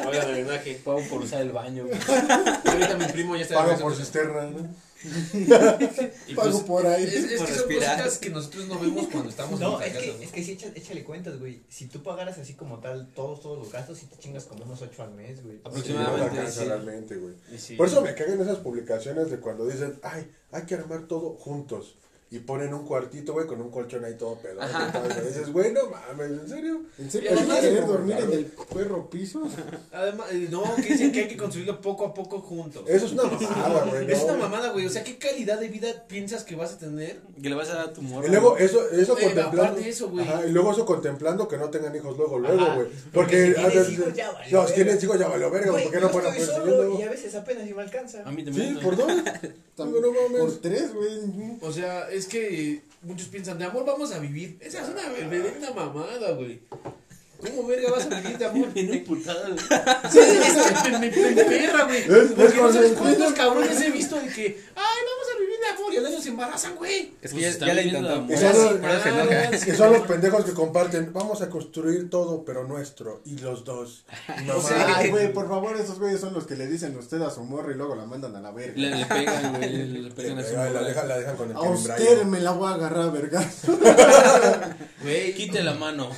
Oigan, 0.06 0.28
el 0.28 0.34
drenaje. 0.34 0.74
Pago 0.84 1.00
por 1.08 1.22
usar 1.22 1.40
el 1.42 1.50
baño, 1.52 1.86
güey. 1.86 1.98
Y 2.64 2.68
ahorita 2.68 2.96
mi 2.96 3.04
primo 3.06 3.36
ya 3.36 3.42
está 3.42 3.62
de 3.62 3.68
Pago 3.72 3.80
por 3.82 3.96
cisterna, 3.96 4.42
¿no? 4.50 4.68
y 6.26 6.34
Pago 6.34 6.50
pues, 6.50 6.62
por 6.64 6.87
ahí. 6.87 7.04
Es, 7.04 7.14
es 7.14 7.42
que 7.42 7.54
son 7.54 7.66
cositas 7.66 8.18
que 8.18 8.30
nosotros 8.30 8.68
no 8.68 8.78
vemos 8.78 9.08
cuando 9.08 9.28
estamos 9.28 9.61
No, 9.61 9.80
en 9.80 9.92
es 9.92 9.99
que, 9.99 10.25
es 10.25 10.32
que 10.32 10.44
sí, 10.44 10.52
échale, 10.52 10.78
échale 10.78 11.04
cuentas, 11.04 11.38
güey. 11.38 11.62
Si 11.68 11.87
tú 11.87 12.02
pagaras 12.02 12.38
así 12.38 12.54
como 12.54 12.78
tal 12.78 13.08
todos, 13.14 13.40
todos 13.42 13.58
los 13.58 13.70
gastos, 13.70 13.99
sí 13.99 14.06
te 14.06 14.16
chingas 14.16 14.44
como 14.44 14.64
unos 14.64 14.80
8 14.80 15.02
al 15.02 15.12
mes, 15.12 15.42
güey. 15.42 15.56
Sí, 15.56 15.92
no 15.92 16.00
Aproximadamente. 16.00 17.14
sí. 17.14 17.20
güey. 17.20 17.34
Sí. 17.58 17.76
Por 17.76 17.87
eso 17.88 18.00
me 18.02 18.14
cagan 18.14 18.40
esas 18.40 18.58
publicaciones 18.58 19.30
de 19.30 19.38
cuando 19.38 19.66
dicen, 19.66 19.99
ay, 20.02 20.30
hay 20.50 20.62
que 20.62 20.75
armar 20.75 21.06
todo 21.06 21.34
juntos. 21.34 21.96
Y 22.34 22.40
ponen 22.40 22.74
un 22.74 22.84
cuartito, 22.84 23.32
güey, 23.32 23.46
con 23.46 23.60
un 23.60 23.70
colchón 23.70 24.04
ahí 24.04 24.14
todo 24.18 24.34
pedo. 24.40 24.58
Y 24.60 25.26
dices, 25.28 25.52
güey, 25.52 25.72
no 25.72 25.82
mames, 25.88 26.30
¿en 26.32 26.48
serio? 26.48 26.80
¿En 26.98 27.08
serio? 27.08 27.30
Y 27.30 27.34
¿Vas 27.34 27.42
a 27.42 27.44
además- 27.44 27.60
querer 27.60 27.86
dormir 27.86 28.16
en 28.18 28.32
el 28.32 28.44
perro 28.74 29.08
piso? 29.08 29.42
Además, 29.92 30.26
eh, 30.32 30.48
no, 30.50 30.64
que 30.74 30.82
dicen 30.82 31.12
que 31.12 31.20
hay 31.20 31.28
que 31.28 31.36
construirlo 31.36 31.80
poco 31.80 32.06
a 32.06 32.12
poco 32.12 32.40
juntos. 32.40 32.82
Eso 32.88 33.06
es 33.06 33.12
una 33.12 33.22
mamada, 33.22 33.84
güey. 33.88 34.10
Es 34.10 34.20
una 34.24 34.34
mamada, 34.34 34.70
güey. 34.72 34.84
O 34.84 34.90
sea, 34.90 35.04
¿qué 35.04 35.16
calidad 35.16 35.60
de 35.60 35.68
vida 35.68 35.86
piensas 36.08 36.42
que 36.42 36.56
vas 36.56 36.72
a 36.72 36.78
tener? 36.78 37.20
Que 37.40 37.48
le 37.48 37.54
vas 37.54 37.70
a 37.70 37.74
dar 37.74 37.88
a 37.90 37.92
tu 37.92 38.02
morra. 38.02 38.26
Y 38.26 38.30
luego 38.32 38.56
eso, 38.58 38.90
eso 38.90 39.16
Eh, 39.16 39.26
contemplando. 39.26 39.62
aparte 39.62 39.88
eso, 39.88 40.10
güey. 40.10 40.26
Ajá, 40.26 40.44
y 40.44 40.50
luego 40.50 40.72
eso 40.72 40.84
contemplando 40.84 41.46
que 41.46 41.56
no 41.56 41.70
tengan 41.70 41.94
hijos 41.94 42.16
luego, 42.16 42.40
luego, 42.40 42.56
güey. 42.74 42.88
porque 43.12 43.54
Porque, 43.54 43.54
si 43.54 43.70
tienes 43.70 43.90
hijos, 43.90 44.14
ya 44.14 44.32
valió 44.32 44.58
no, 44.58 44.66
si 44.66 44.72
verga. 44.72 44.74
tienes 44.74 45.04
hijos 45.04 45.18
ya 45.20 45.28
valió 45.28 45.50
verga, 45.52 45.70
Güey, 45.70 45.84
¿por 45.84 45.92
qué 45.92 46.00
no 46.00 46.10
pueden 46.10 46.34
pues, 46.34 46.46
solo 46.48 46.98
y 46.98 47.02
a 47.04 47.10
veces 47.10 47.34
apenas 47.36 47.64
si 47.68 47.74
me 47.74 47.82
alcanza. 47.82 48.22
A 48.26 48.32
mí 48.32 48.44
también. 48.44 48.74
Sí, 48.76 48.80
por 48.84 48.96
dos. 48.96 49.06
También 49.76 50.02
no 50.02 50.12
mames. 50.12 50.40
Por 50.40 50.52
tres, 50.60 50.94
güey. 50.94 51.58
O 51.60 51.72
sea, 51.72 52.08
es 52.10 52.24
que 52.26 52.83
muchos 53.02 53.28
piensan, 53.28 53.59
de 53.59 53.64
amor 53.64 53.85
vamos 53.85 54.12
a 54.12 54.19
vivir. 54.19 54.57
Esa 54.61 54.83
es 54.83 54.88
una 54.88 55.09
reverenda 55.09 55.73
mamada, 55.73 56.33
güey. 56.33 56.61
¿Cómo 57.40 57.66
verga 57.66 57.90
vas 57.90 58.07
a 58.07 58.21
vivir 58.21 58.38
de 58.38 58.45
amor? 58.47 58.73
Bien 58.73 58.95
emputada, 58.95 59.49
güey. 59.50 59.59
Sí, 60.11 60.19
es 60.19 60.83
que 60.83 60.90
me, 60.90 60.99
me, 60.99 61.11
me 61.11 61.28
emperra, 61.43 61.85
güey. 61.85 61.99
Es- 61.99 62.07
Porque 62.09 62.45
es 62.45 62.54
no 62.54 62.61
cuando- 62.61 62.73
sabes 62.73 62.93
cuántos 62.93 63.33
cabrones 63.35 63.81
he 63.83 63.90
visto 63.90 64.19
de 64.19 64.28
que, 64.28 64.45
ay, 64.75 65.00
vamos 65.04 65.26
a 65.37 65.40
vivir 65.40 65.53
de 65.64 65.73
amor 65.80 65.92
y 65.94 65.97
al 65.99 66.06
año 66.06 66.21
se 66.21 66.28
embarazan, 66.28 66.75
güey. 66.76 67.12
Es 67.23 67.33
que 67.33 67.40
Pues 67.40 67.59
ya, 67.59 67.66
ya 67.66 67.75
le 67.75 67.83
intentó. 67.85 68.09
la 68.26 68.35
Y 68.35 68.37
son, 68.37 68.52
los, 69.52 69.66
y 69.66 69.71
son 69.73 69.92
los 69.92 70.02
pendejos 70.06 70.44
que 70.44 70.52
comparten, 70.52 71.12
vamos 71.12 71.42
a 71.42 71.49
construir 71.50 72.11
todo, 72.11 72.44
pero 72.44 72.64
nuestro, 72.66 73.21
y 73.25 73.38
los 73.38 73.64
dos. 73.64 74.04
No 74.44 74.59
mames. 74.59 74.73
Ay, 74.97 75.11
güey, 75.11 75.33
por 75.33 75.49
favor, 75.49 75.76
esos 75.76 75.99
güeyes 75.99 76.21
son 76.21 76.35
los 76.35 76.47
que 76.47 76.54
le 76.56 76.66
dicen 76.66 76.97
usted 76.97 77.21
a 77.23 77.30
su 77.30 77.42
morra 77.44 77.73
y 77.73 77.76
luego 77.76 77.94
la 77.94 78.04
mandan 78.04 78.35
a 78.37 78.40
la 78.40 78.50
verga. 78.50 78.75
Le, 78.76 78.90
le 78.90 79.06
pegan, 79.06 79.52
güey. 79.56 79.73
Le, 79.87 80.00
le 80.00 80.11
pegan 80.14 80.38
a 80.38 80.42
su 80.44 80.52
la, 80.54 80.64
morra. 80.66 80.83
dejan, 80.85 81.09
la 81.09 81.18
dejan 81.18 81.37
con 81.37 81.50
el 81.50 81.56
A 81.56 81.61
usted 81.62 82.23
me 82.25 82.40
la 82.40 82.50
voy 82.52 82.71
a 82.71 82.75
agarrar, 82.75 83.12
verga. 83.12 83.44
Güey, 85.02 85.35
Quite 85.35 85.62
la 85.62 85.75
mano. 85.75 86.09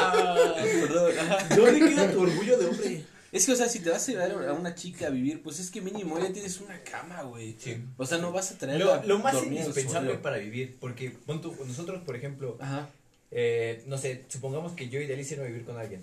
Ah, 0.00 0.54
perdón. 0.56 1.12
¿dónde 1.56 1.80
queda 1.88 2.10
tu 2.10 2.20
orgullo 2.22 2.58
de 2.58 2.66
hombre? 2.66 3.04
Es 3.30 3.44
que, 3.44 3.52
o 3.52 3.56
sea, 3.56 3.68
si 3.68 3.80
te 3.80 3.90
vas 3.90 4.08
a 4.08 4.12
llevar 4.12 4.48
a 4.48 4.52
una 4.54 4.74
chica 4.74 5.08
a 5.08 5.10
vivir, 5.10 5.42
pues 5.42 5.58
es 5.60 5.70
que 5.70 5.80
mínimo 5.82 6.18
ya 6.18 6.32
tienes 6.32 6.60
una 6.60 6.80
cama, 6.82 7.22
güey. 7.22 7.56
Sí. 7.58 7.76
O 7.96 8.06
sea, 8.06 8.18
no 8.18 8.32
vas 8.32 8.52
a 8.52 8.58
traer 8.58 8.80
Lo, 8.80 9.02
lo 9.04 9.18
más 9.18 9.34
indispensable 9.44 10.14
para 10.14 10.38
vivir, 10.38 10.76
porque 10.80 11.10
pon 11.10 11.40
tú, 11.42 11.54
nosotros, 11.66 12.02
por 12.04 12.16
ejemplo, 12.16 12.56
Ajá. 12.60 12.88
eh, 13.30 13.82
no 13.86 13.98
sé, 13.98 14.24
supongamos 14.28 14.72
que 14.72 14.88
yo 14.88 15.00
y 15.00 15.06
Dalí 15.06 15.26
a 15.34 15.42
vivir 15.42 15.64
con 15.64 15.76
alguien. 15.78 16.02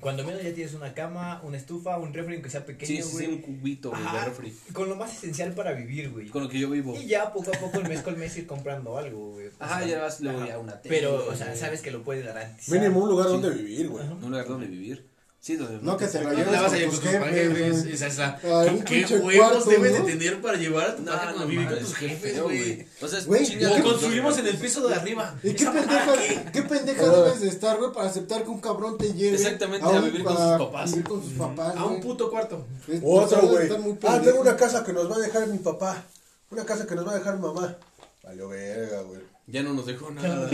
Cuando 0.00 0.24
menos 0.24 0.42
ya 0.42 0.52
tienes 0.52 0.74
una 0.74 0.92
cama, 0.92 1.40
una 1.44 1.56
estufa, 1.56 1.98
un 1.98 2.12
refri 2.12 2.42
que 2.42 2.50
sea 2.50 2.66
pequeño, 2.66 3.04
sí, 3.04 3.12
güey. 3.12 3.26
sí, 3.26 3.32
un 3.32 3.38
cubito, 3.40 3.90
güey, 3.90 4.02
de 4.02 4.24
refri. 4.24 4.52
Con 4.72 4.88
lo 4.88 4.96
más 4.96 5.12
esencial 5.16 5.52
para 5.54 5.72
vivir, 5.72 6.10
güey. 6.10 6.28
Con 6.28 6.42
lo 6.42 6.48
que 6.48 6.58
yo 6.58 6.68
vivo. 6.70 6.96
Y 6.96 7.06
ya 7.06 7.32
poco 7.32 7.50
a 7.54 7.58
poco, 7.60 7.78
el 7.78 7.88
mes 7.88 8.02
con 8.02 8.18
mes, 8.18 8.36
ir 8.36 8.46
comprando 8.46 8.98
algo, 8.98 9.32
güey. 9.32 9.46
O 9.48 9.50
Ajá, 9.60 9.78
sea, 9.78 9.86
ya 9.88 10.00
vas 10.00 10.20
luego 10.20 10.44
ya 10.46 10.58
una 10.58 10.80
tele. 10.80 10.96
Pero, 10.96 11.26
o 11.28 11.34
sea, 11.36 11.54
sabes 11.54 11.80
que 11.80 11.92
lo 11.92 12.02
puedes 12.02 12.24
garantizar. 12.24 12.76
Mínimo 12.78 13.00
un 13.04 13.08
lugar 13.08 13.26
Sí. 13.26 13.32
donde 13.34 13.50
vivir, 13.50 13.88
güey. 13.88 14.04
Un 14.06 14.30
lugar 14.30 14.46
donde 14.48 14.66
vivir. 14.66 15.06
Sí, 15.44 15.56
donde 15.56 15.78
No 15.82 15.94
que 15.98 16.06
te 16.06 16.22
la 16.24 16.30
No 16.30 16.36
lleves 16.38 16.54
a 16.54 16.68
con 16.68 16.74
llevar 16.78 16.90
tus 16.90 17.00
con 17.00 17.10
tus 17.12 17.20
jefes. 17.20 17.84
Esa 17.84 18.06
es 18.06 18.16
la. 18.16 18.40
Ay, 18.42 18.68
un 18.70 18.82
¿Qué 18.82 19.04
huevos 19.18 19.66
debes 19.66 19.98
¿no? 20.00 20.06
de 20.06 20.12
tener 20.14 20.40
para 20.40 20.56
llevar 20.56 20.86
a 20.88 20.96
tu 20.96 21.04
pareja 21.04 21.32
no, 21.32 21.40
a 21.42 21.44
vivir 21.44 21.68
con 21.68 21.78
tus 21.80 21.94
jefes, 21.96 22.42
güey? 22.42 22.86
O 23.02 23.06
sea, 23.06 23.18
O 23.20 23.82
construimos 23.82 24.38
en 24.38 24.46
el 24.46 24.56
piso 24.56 24.88
de 24.88 24.94
arriba. 24.94 25.34
¿Y 25.42 25.52
qué 25.52 25.66
pendeja, 25.70 26.14
qué 26.50 26.62
pendeja 26.62 27.06
debes 27.10 27.40
de 27.42 27.48
estar, 27.48 27.76
güey, 27.76 27.92
para 27.92 28.08
aceptar 28.08 28.42
que 28.42 28.48
un 28.48 28.60
cabrón 28.62 28.96
te 28.96 29.12
lleve 29.12 29.36
Exactamente, 29.36 29.86
a 29.86 30.00
vivir 30.00 30.24
con 30.24 30.32
sus 30.32 30.46
a 30.46 30.56
papás. 30.56 30.90
vivir 30.92 31.04
con 31.08 31.22
sus 31.22 31.32
papás, 31.34 31.76
A 31.76 31.84
un 31.84 32.00
puto 32.00 32.30
cuarto. 32.30 32.64
Es- 32.88 33.02
Otro, 33.04 33.42
güey. 33.46 33.64
estar 33.64 33.80
muy 33.80 33.98
Ah, 34.04 34.22
tengo 34.24 34.40
una 34.40 34.56
casa 34.56 34.82
que 34.82 34.94
nos 34.94 35.10
va 35.10 35.16
a 35.16 35.20
dejar 35.20 35.46
mi 35.48 35.58
papá. 35.58 36.04
Una 36.52 36.64
casa 36.64 36.86
que 36.86 36.94
nos 36.94 37.06
va 37.06 37.12
a 37.12 37.16
dejar 37.18 37.36
mi 37.36 37.42
mamá. 37.42 37.76
Valió 38.22 38.48
verga, 38.48 39.02
güey. 39.02 39.20
Ya 39.46 39.62
no 39.62 39.74
nos 39.74 39.84
dejó 39.84 40.10
nada. 40.10 40.48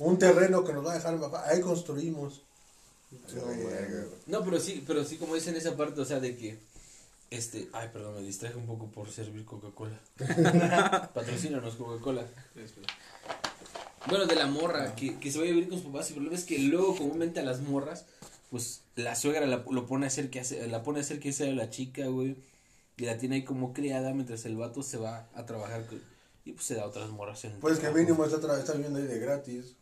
Un 0.00 0.18
terreno 0.18 0.64
que 0.64 0.72
nos 0.72 0.84
va 0.84 0.90
a 0.90 0.94
dejar 0.96 1.14
mi 1.14 1.20
papá. 1.20 1.44
Ahí 1.46 1.60
construimos. 1.60 2.42
No, 4.26 4.44
pero 4.44 4.60
sí, 4.60 4.84
pero 4.86 5.04
sí, 5.04 5.16
como 5.16 5.34
dicen 5.34 5.56
esa 5.56 5.76
parte, 5.76 6.00
o 6.00 6.04
sea, 6.04 6.20
de 6.20 6.36
que, 6.36 6.58
este, 7.30 7.68
ay, 7.72 7.88
perdón, 7.92 8.16
me 8.16 8.22
distraje 8.22 8.56
un 8.56 8.66
poco 8.66 8.86
por 8.90 9.10
servir 9.10 9.44
Coca-Cola. 9.44 10.00
Patrocínanos 11.14 11.74
Coca-Cola. 11.74 12.26
Bueno, 14.08 14.26
de 14.26 14.36
la 14.36 14.46
morra, 14.46 14.94
que, 14.94 15.18
que 15.18 15.32
se 15.32 15.38
vaya 15.38 15.50
a 15.50 15.54
vivir 15.54 15.68
con 15.68 15.78
sus 15.78 15.88
papás, 15.88 16.08
el 16.08 16.14
problema 16.14 16.36
es 16.36 16.44
que 16.44 16.58
luego 16.58 16.96
comúnmente 16.96 17.40
a 17.40 17.44
las 17.44 17.60
morras, 17.60 18.06
pues, 18.50 18.82
la 18.94 19.16
suegra 19.16 19.46
la, 19.46 19.64
lo 19.70 19.86
pone 19.86 20.06
a 20.06 20.08
hacer 20.08 20.30
que 20.30 20.40
hace, 20.40 20.66
la 20.68 20.82
pone 20.82 21.00
a 21.00 21.02
hacer 21.02 21.18
que 21.18 21.32
sea 21.32 21.52
la 21.52 21.70
chica, 21.70 22.06
güey, 22.06 22.36
y 22.96 23.04
la 23.04 23.18
tiene 23.18 23.36
ahí 23.36 23.44
como 23.44 23.72
criada 23.72 24.14
mientras 24.14 24.44
el 24.46 24.56
vato 24.56 24.82
se 24.82 24.96
va 24.96 25.28
a 25.34 25.44
trabajar, 25.44 25.84
y 26.44 26.52
pues 26.52 26.64
se 26.64 26.76
da 26.76 26.86
otras 26.86 27.10
morras 27.10 27.44
en 27.44 27.58
Pues 27.58 27.80
que 27.80 27.90
mínimo 27.90 28.24
está, 28.24 28.36
está 28.58 28.72
viviendo 28.74 29.00
ahí 29.00 29.06
de 29.06 29.18
gratis. 29.18 29.74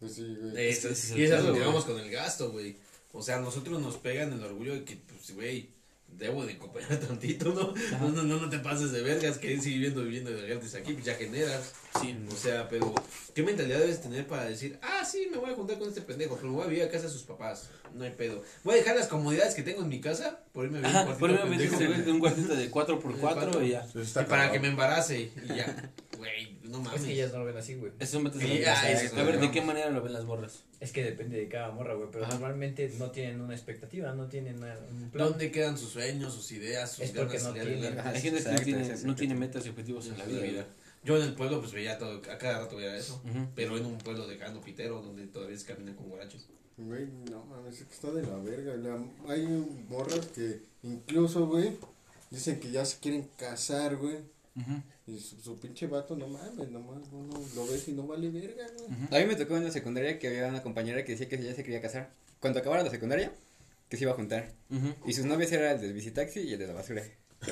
Pues 0.00 0.14
sí, 0.14 0.36
güey. 0.40 0.68
Es 0.68 1.12
y 1.14 1.22
es 1.24 1.32
a 1.32 1.40
lo 1.40 1.52
que 1.54 1.60
vamos 1.60 1.84
con 1.84 1.98
el 2.00 2.10
gasto, 2.10 2.50
güey. 2.50 2.76
O 3.12 3.22
sea, 3.22 3.38
nosotros 3.40 3.80
nos 3.80 3.96
pegan 3.98 4.32
el 4.32 4.42
orgullo 4.42 4.72
de 4.72 4.84
que, 4.84 4.96
pues, 4.96 5.34
güey, 5.34 5.70
debo 6.08 6.44
de 6.44 6.58
cooperar 6.58 6.98
tantito, 7.08 7.52
¿no? 7.52 7.74
No, 7.98 8.08
no, 8.10 8.22
no, 8.22 8.40
no 8.40 8.48
te 8.48 8.58
pases 8.58 8.92
de 8.92 9.02
vergas, 9.02 9.38
que 9.38 9.52
ir 9.52 9.60
viviendo, 9.60 10.02
viviendo 10.02 10.30
de 10.30 10.48
gratis 10.48 10.74
aquí, 10.74 10.94
pues 10.94 11.04
ya 11.04 11.14
generas. 11.14 11.72
Sí, 12.00 12.16
O 12.32 12.36
sea, 12.36 12.68
pero, 12.68 12.94
¿qué 13.34 13.42
mentalidad 13.42 13.80
debes 13.80 14.00
tener 14.00 14.26
para 14.26 14.44
decir, 14.44 14.78
ah, 14.82 15.04
sí, 15.04 15.28
me 15.30 15.38
voy 15.38 15.50
a 15.50 15.54
juntar 15.54 15.78
con 15.78 15.88
este 15.88 16.02
pendejo, 16.02 16.36
pero 16.36 16.48
me 16.48 16.54
voy 16.56 16.64
a 16.66 16.68
vivir 16.68 16.84
a 16.84 16.88
casa 16.90 17.04
de 17.04 17.10
sus 17.10 17.22
papás? 17.24 17.68
No 17.94 18.04
hay 18.04 18.12
pedo. 18.12 18.42
Voy 18.64 18.74
a 18.74 18.78
dejar 18.78 18.96
las 18.96 19.08
comodidades 19.08 19.54
que 19.54 19.62
tengo 19.62 19.82
en 19.82 19.88
mi 19.88 20.00
casa 20.00 20.40
por 20.52 20.64
irme 20.66 20.78
a 20.78 20.82
vivir 20.82 20.96
a 20.96 21.02
un 21.02 21.08
Ajá, 21.08 21.18
cuartito 21.18 21.40
por 21.40 21.52
ejemplo, 21.52 21.94
güey. 22.04 22.10
un 22.10 22.20
cuartito 22.20 22.54
de 22.54 22.70
4x4 22.70 23.66
y 23.66 23.70
ya. 23.70 23.88
Está 24.00 24.22
Y 24.22 24.24
para 24.26 24.52
que 24.52 24.60
me 24.60 24.68
embarace 24.68 25.32
y 25.44 25.48
ya. 25.48 25.92
Güey, 26.20 26.58
no 26.62 26.80
mames. 26.80 27.00
Es 27.00 27.06
que 27.06 27.12
ellas 27.14 27.32
no 27.32 27.38
lo 27.40 27.44
ven 27.46 27.56
así, 27.56 27.74
güey. 27.74 27.92
Eso 27.98 28.20
metes 28.20 28.40
Sí, 28.40 28.62
ah, 28.66 28.90
eso 28.90 29.06
es 29.06 29.12
A 29.14 29.22
ver, 29.24 29.40
¿de 29.40 29.50
qué 29.50 29.60
manera 29.62 29.90
lo 29.90 30.02
ven 30.02 30.12
las 30.12 30.24
borras? 30.26 30.64
Es 30.80 30.92
que 30.92 31.02
depende 31.04 31.36
de 31.38 31.48
cada 31.48 31.70
morra, 31.72 31.94
güey. 31.94 32.08
Pero 32.12 32.24
Ajá. 32.24 32.34
normalmente 32.34 32.90
no 32.98 33.10
tienen 33.10 33.40
una 33.40 33.54
expectativa, 33.54 34.12
no 34.14 34.28
tienen 34.28 34.58
una- 34.58 34.78
un 34.90 35.10
plan. 35.10 35.28
¿Dónde 35.30 35.50
quedan 35.50 35.76
sus 35.76 35.90
sueños, 35.90 36.32
sus 36.34 36.52
ideas, 36.52 36.92
sus 36.92 37.04
Es 37.06 37.10
porque 37.12 37.38
ganas 37.38 37.42
no 37.48 37.52
de 37.64 37.66
tienen. 37.76 37.98
Hay 38.00 38.20
gente 38.20 38.42
que 38.44 38.50
no 38.52 38.60
tiene, 38.60 38.96
no 39.04 39.14
tiene 39.16 39.34
metas 39.34 39.66
y 39.66 39.68
objetivos 39.70 40.06
en 40.08 40.18
la 40.18 40.24
vida. 40.24 40.40
vida. 40.40 40.66
Yo 41.02 41.16
en 41.16 41.22
el 41.22 41.34
pueblo 41.34 41.60
pues 41.60 41.72
veía 41.72 41.98
todo, 41.98 42.18
a 42.30 42.38
cada 42.38 42.60
rato 42.60 42.76
veía 42.76 42.94
eso. 42.96 43.22
Ujú. 43.24 43.46
Pero 43.54 43.76
en 43.78 43.86
un 43.86 43.98
pueblo 43.98 44.26
dejando 44.26 44.60
pitero 44.60 45.00
donde 45.02 45.26
todavía 45.26 45.56
se 45.58 45.64
caminan 45.66 45.94
con 45.94 46.08
guarachos. 46.10 46.46
Güey, 46.76 47.06
no 47.30 47.44
mames, 47.46 47.80
es 47.80 47.86
que 47.86 47.94
está 47.94 48.10
de 48.10 48.22
la 48.22 48.36
verga. 48.36 48.74
La- 48.76 49.32
hay 49.32 49.46
morras 49.88 50.26
que 50.34 50.60
incluso, 50.82 51.46
güey, 51.46 51.76
dicen 52.30 52.60
que 52.60 52.70
ya 52.70 52.84
se 52.84 52.98
quieren 53.00 53.28
casar, 53.36 53.96
güey. 53.96 54.18
Ujú. 54.56 54.82
Y 55.06 55.18
su, 55.20 55.40
su 55.40 55.58
pinche 55.58 55.86
vato, 55.86 56.16
no 56.16 56.26
mames, 56.28 56.70
nomás 56.70 56.98
uno 57.12 57.40
lo 57.54 57.66
ves 57.66 57.86
y 57.88 57.92
no 57.92 58.06
vale 58.06 58.28
verga, 58.30 58.66
güey. 58.76 59.22
A 59.22 59.24
mí 59.24 59.26
me 59.32 59.36
tocó 59.36 59.56
en 59.56 59.64
la 59.64 59.70
secundaria 59.70 60.18
que 60.18 60.28
había 60.28 60.48
una 60.48 60.62
compañera 60.62 61.04
que 61.04 61.12
decía 61.12 61.28
que 61.28 61.42
ya 61.42 61.54
se 61.54 61.62
quería 61.62 61.80
casar. 61.80 62.10
Cuando 62.40 62.58
acabara 62.60 62.82
la 62.82 62.90
secundaria, 62.90 63.32
que 63.88 63.96
se 63.96 64.04
iba 64.04 64.12
a 64.12 64.16
juntar. 64.16 64.50
Y 65.06 65.12
sus 65.12 65.24
novias 65.24 65.52
eran 65.52 65.76
el 65.76 65.80
del 65.80 65.92
bicitaxi 65.92 66.40
y 66.40 66.52
el 66.54 66.58
de 66.58 66.66
la 66.66 66.72
basura. 66.74 67.02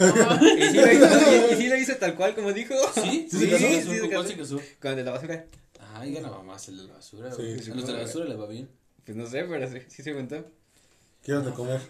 Ah, 0.01 0.41
Y 0.43 0.63
sí 0.71 0.77
lo 0.77 0.93
hizo, 0.93 1.53
y 1.53 1.57
sí 1.57 1.69
lo 1.69 1.77
hizo 1.77 1.97
tal 1.97 2.15
cual 2.15 2.35
como 2.35 2.53
dijo. 2.53 2.75
¿Sí? 2.95 3.27
¿Sí 3.31 3.39
se 3.39 3.51
casó? 3.51 3.67
sí, 3.67 3.75
Sí, 3.83 3.83
se 3.83 4.01
¿con 4.01 4.09
cuál 4.11 4.23
casó. 4.23 4.29
se 4.29 4.37
casó? 4.37 4.61
Con 4.81 4.91
el 4.91 4.97
de 4.99 5.05
la 5.05 5.11
basura. 5.13 5.47
Ay, 5.95 6.13
ganaba 6.15 6.43
más 6.43 6.69
el 6.69 6.77
de 6.79 6.85
la 6.85 6.95
basura, 6.95 7.31
Sí, 7.33 7.37
güey. 7.43 7.59
sí, 7.63 7.71
a 7.71 7.75
los 7.75 7.87
de 7.87 7.93
la 7.93 7.99
basura 8.01 8.25
les 8.27 8.39
va 8.39 8.47
bien. 8.47 8.69
Pues 9.05 9.17
no 9.17 9.27
sé, 9.27 9.45
pero 9.45 9.71
sí, 9.71 9.79
sí 9.89 10.03
se 10.03 10.13
juntó. 10.13 10.45
¿Qué 11.23 11.33
de 11.33 11.53
comer? 11.53 11.81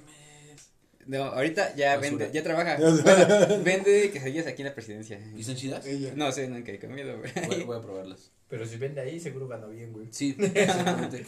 No, 1.09 1.25
ahorita 1.25 1.75
ya 1.75 1.97
Basura. 1.97 2.11
vende, 2.19 2.31
ya 2.33 2.43
trabaja. 2.43 2.77
Bueno, 2.79 3.65
vende 3.65 4.11
quesadillas 4.13 4.47
aquí 4.47 4.63
en 4.63 4.69
la 4.69 4.75
presidencia. 4.75 5.19
¿Y 5.37 5.43
son 5.43 5.57
chidas? 5.57 5.85
Ella. 5.87 6.13
No 6.15 6.31
sé, 6.31 6.47
nunca 6.49 6.71
he 6.71 6.79
comido, 6.79 7.21
pero- 7.23 7.47
Voy, 7.49 7.65
voy 7.65 7.77
a 7.79 7.81
probarlas. 7.81 8.31
Pero 8.49 8.67
si 8.67 8.77
vende 8.77 9.01
ahí, 9.01 9.19
seguro 9.19 9.49
gana 9.49 9.67
bien, 9.67 9.93
güey. 9.93 10.09
Sí, 10.11 10.37
exactamente. 10.39 11.25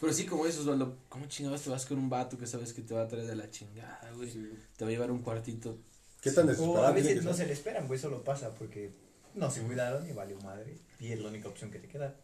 Pero 0.00 0.12
sí, 0.12 0.26
como 0.26 0.44
eso, 0.46 0.60
Osvaldo, 0.62 0.98
¿cómo 1.08 1.26
chingados 1.26 1.62
te 1.62 1.70
vas 1.70 1.86
con 1.86 1.98
un 1.98 2.10
vato 2.10 2.36
que 2.36 2.46
sabes 2.46 2.72
que 2.72 2.82
te 2.82 2.92
va 2.94 3.02
a 3.02 3.08
traer 3.08 3.26
de 3.26 3.36
la 3.36 3.48
chingada, 3.48 4.10
güey? 4.16 4.30
Te 4.76 4.84
va 4.84 4.88
a 4.88 4.92
llevar 4.92 5.10
un 5.12 5.22
cuartito. 5.22 5.78
¿Qué 6.20 6.32
tan 6.32 6.46
O 6.46 6.48
a 6.48 6.52
desesperado 6.52 6.94
tiene 6.94 7.08
veces 7.10 7.24
no 7.24 7.34
se 7.34 7.46
le 7.46 7.52
esperan, 7.52 7.86
güey, 7.86 7.98
solo 8.00 8.24
pasa 8.24 8.52
porque 8.56 8.90
no 9.34 9.50
se 9.50 9.60
cuidaron 9.62 10.08
y 10.08 10.12
valió 10.12 10.36
madre. 10.40 10.76
Y 10.98 11.12
es 11.12 11.20
la 11.20 11.28
única 11.28 11.48
opción 11.48 11.70
que 11.70 11.78
te 11.78 11.86
queda. 11.88 12.16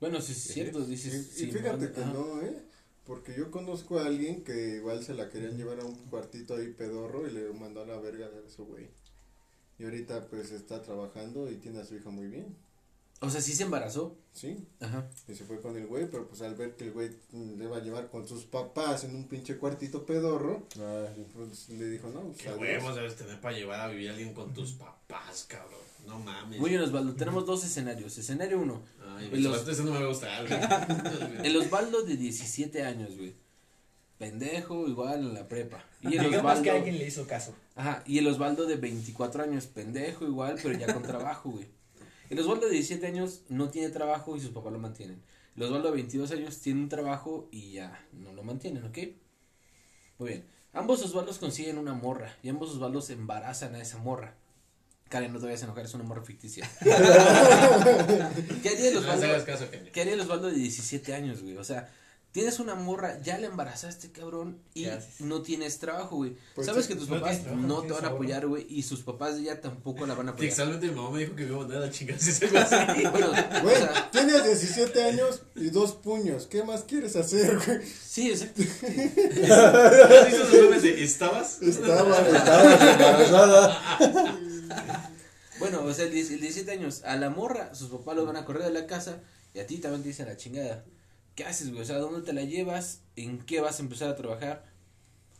Bueno, 0.00 0.20
si 0.20 0.32
es 0.32 0.38
cierto, 0.42 0.84
dices. 0.84 1.14
y 1.14 1.22
sí, 1.46 1.52
fíjate 1.52 1.90
que 1.92 2.00
no, 2.00 2.42
¿eh? 2.42 2.54
Porque 3.04 3.34
yo 3.36 3.50
conozco 3.50 3.98
a 3.98 4.06
alguien 4.06 4.44
que 4.44 4.76
igual 4.76 5.02
se 5.04 5.14
la 5.14 5.28
querían 5.28 5.56
llevar 5.56 5.80
a 5.80 5.84
un 5.84 5.94
cuartito 6.06 6.54
ahí 6.54 6.72
pedorro 6.72 7.26
y 7.26 7.32
le 7.32 7.52
mandó 7.52 7.82
a 7.82 7.86
la 7.86 7.98
verga 7.98 8.26
a 8.26 8.50
su 8.50 8.64
güey. 8.64 8.88
Y 9.78 9.84
ahorita 9.84 10.28
pues 10.28 10.52
está 10.52 10.80
trabajando 10.80 11.50
y 11.50 11.56
tiene 11.56 11.80
a 11.80 11.84
su 11.84 11.96
hija 11.96 12.10
muy 12.10 12.28
bien, 12.28 12.56
O 13.20 13.30
sea, 13.30 13.40
sí 13.40 13.52
se 13.54 13.62
embarazó. 13.62 14.16
¿sí? 14.32 14.66
Ajá. 14.80 15.06
Y 15.28 15.34
se 15.34 15.44
fue 15.44 15.60
con 15.60 15.76
el 15.76 15.86
güey, 15.86 16.08
pero 16.10 16.26
pues 16.28 16.42
al 16.42 16.54
ver 16.56 16.74
que 16.76 16.84
el 16.84 16.92
güey 16.92 17.10
le 17.32 17.66
va 17.68 17.76
a 17.76 17.80
llevar 17.80 18.10
con 18.10 18.26
sus 18.26 18.44
papás 18.44 19.04
en 19.04 19.14
un 19.14 19.28
pinche 19.28 19.56
cuartito 19.56 20.04
pedorro, 20.04 20.66
pues 21.32 21.68
le 21.70 21.88
dijo, 21.88 22.08
no, 22.08 22.20
pues, 22.22 22.38
Qué 22.38 22.48
adiós". 22.48 22.60
huevos 22.60 22.96
debes 22.96 23.14
tener 23.16 23.40
para 23.40 23.56
llevar 23.56 23.80
a 23.80 23.88
vivir 23.88 24.10
a 24.10 24.12
alguien 24.12 24.34
con 24.34 24.52
tus 24.52 24.72
papás, 24.72 25.46
cabrón. 25.48 25.80
No 26.06 26.18
mames. 26.18 26.60
Muy 26.60 26.68
bien, 26.70 26.82
Osvaldo. 26.82 27.14
Tenemos 27.14 27.46
dos 27.46 27.64
escenarios. 27.64 28.18
Escenario 28.18 28.58
uno. 28.60 28.82
Ay, 29.16 29.30
los- 29.40 29.66
eso 29.66 29.84
no 29.84 29.92
me 29.92 30.00
va 30.00 30.04
a 30.04 30.08
gustar, 30.08 30.46
güey. 30.46 30.60
El 31.46 31.56
Osvaldo 31.56 32.02
de 32.02 32.16
17 32.18 32.82
años, 32.84 33.16
güey. 33.16 33.34
Pendejo, 34.18 34.86
igual 34.86 35.20
en 35.20 35.34
la 35.34 35.48
prepa. 35.48 35.84
Y 36.02 36.16
el 36.16 36.34
Osvaldo. 36.34 36.62
que 36.62 36.70
alguien 36.70 36.98
le 36.98 37.06
hizo 37.06 37.26
caso. 37.26 37.54
Ajá, 37.74 38.02
y 38.06 38.18
el 38.18 38.26
Osvaldo 38.28 38.66
de 38.66 38.76
24 38.76 39.42
años, 39.42 39.66
pendejo 39.66 40.24
igual, 40.26 40.58
pero 40.62 40.78
ya 40.78 40.92
con 40.92 41.02
trabajo, 41.02 41.50
güey. 41.50 41.66
El 42.34 42.40
Osvaldo 42.40 42.66
de 42.66 42.72
17 42.72 43.06
años 43.06 43.42
no 43.48 43.68
tiene 43.70 43.90
trabajo 43.90 44.36
y 44.36 44.40
sus 44.40 44.50
papás 44.50 44.72
lo 44.72 44.80
mantienen. 44.80 45.22
El 45.56 45.62
Osvaldo 45.62 45.90
de 45.90 45.94
22 45.94 46.32
años 46.32 46.58
tiene 46.58 46.80
un 46.80 46.88
trabajo 46.88 47.48
y 47.52 47.70
ya 47.70 48.04
no 48.12 48.32
lo 48.32 48.42
mantienen, 48.42 48.82
¿ok? 48.82 48.98
Muy 50.18 50.30
bien. 50.30 50.44
Ambos 50.72 51.00
Osvaldos 51.04 51.38
consiguen 51.38 51.78
una 51.78 51.94
morra 51.94 52.36
y 52.42 52.48
ambos 52.48 52.70
Osvaldos 52.72 53.10
embarazan 53.10 53.76
a 53.76 53.80
esa 53.80 53.98
morra. 53.98 54.34
Karen, 55.08 55.32
no 55.32 55.38
te 55.38 55.46
vayas 55.46 55.62
a 55.62 55.66
enojar, 55.66 55.84
es 55.84 55.94
una 55.94 56.02
morra 56.02 56.24
ficticia. 56.24 56.68
¿Qué 56.82 56.90
haría 58.68 58.88
el 58.88 58.94
No 58.94 59.00
les 59.00 59.08
hagas 59.10 59.22
Osvaldo? 59.22 59.44
caso. 59.46 59.66
¿Qué 59.92 60.00
haría 60.00 60.14
el 60.14 60.20
Osvaldo 60.20 60.48
de 60.48 60.54
17 60.54 61.14
años, 61.14 61.40
güey? 61.40 61.56
O 61.56 61.62
sea, 61.62 61.88
tienes 62.34 62.58
una 62.58 62.74
morra, 62.74 63.22
ya 63.22 63.38
la 63.38 63.46
embarazaste, 63.46 64.10
cabrón, 64.10 64.58
y 64.74 64.88
no 65.20 65.40
tienes 65.42 65.78
trabajo, 65.78 66.16
güey. 66.16 66.36
Pues 66.56 66.66
Sabes 66.66 66.86
sí, 66.86 66.92
que 66.92 66.98
tus 66.98 67.08
no 67.08 67.20
papás 67.20 67.44
trabajo, 67.44 67.64
no 67.64 67.82
te 67.82 67.92
van 67.92 68.04
a 68.06 68.08
apoyar, 68.08 68.48
güey, 68.48 68.66
y 68.68 68.82
sus 68.82 69.02
papás 69.02 69.36
ella 69.36 69.60
tampoco 69.60 70.04
la 70.04 70.14
van 70.14 70.26
a 70.26 70.32
apoyar. 70.32 70.48
Textualmente 70.48 70.88
mi 70.88 70.94
mamá 70.96 71.10
me 71.12 71.20
dijo 71.20 71.36
que 71.36 71.44
me 71.44 71.50
iba 71.50 71.58
a 71.58 71.60
mandar 71.60 71.84
a 71.84 71.90
chingar 71.92 72.18
si 72.18 72.32
se 72.32 72.50
me 72.50 72.58
hace. 72.58 72.76
Bueno, 73.08 73.28
Güey, 73.62 73.76
o 73.76 73.78
sea, 73.78 74.10
tienes 74.10 74.44
17 74.46 75.04
años 75.04 75.42
y 75.54 75.70
dos 75.70 75.92
puños, 75.92 76.48
¿qué 76.48 76.64
más 76.64 76.82
quieres 76.82 77.14
hacer, 77.14 77.56
güey? 77.64 77.86
sí, 77.86 78.32
exacto. 78.32 78.62
¿Has 78.82 80.26
visto 80.26 80.42
esos 80.42 80.52
memes 80.54 80.82
de 80.82 81.04
estabas? 81.04 81.62
Estaba, 81.62 82.18
Estabas 82.36 82.82
embarazada. 82.82 84.40
Bueno, 85.60 85.84
o 85.84 85.94
sea, 85.94 86.06
el, 86.06 86.10
10 86.10 86.32
el 86.32 86.40
17 86.40 86.68
años, 86.72 87.02
a 87.04 87.14
la 87.14 87.30
morra, 87.30 87.76
sus 87.76 87.90
papás 87.90 88.16
los 88.16 88.26
van 88.26 88.36
a 88.36 88.44
correr 88.44 88.64
de 88.64 88.72
la 88.72 88.88
casa 88.88 89.20
y 89.54 89.60
a 89.60 89.68
ti 89.68 89.78
también 89.78 90.02
te 90.02 90.08
dicen 90.08 90.26
la 90.26 90.36
chingada. 90.36 90.84
¿Qué 91.34 91.44
haces, 91.44 91.70
güey? 91.70 91.82
O 91.82 91.84
sea, 91.84 91.98
¿dónde 91.98 92.22
te 92.22 92.32
la 92.32 92.42
llevas? 92.42 93.00
¿En 93.16 93.38
qué 93.38 93.60
vas 93.60 93.78
a 93.80 93.82
empezar 93.82 94.08
a 94.10 94.16
trabajar? 94.16 94.64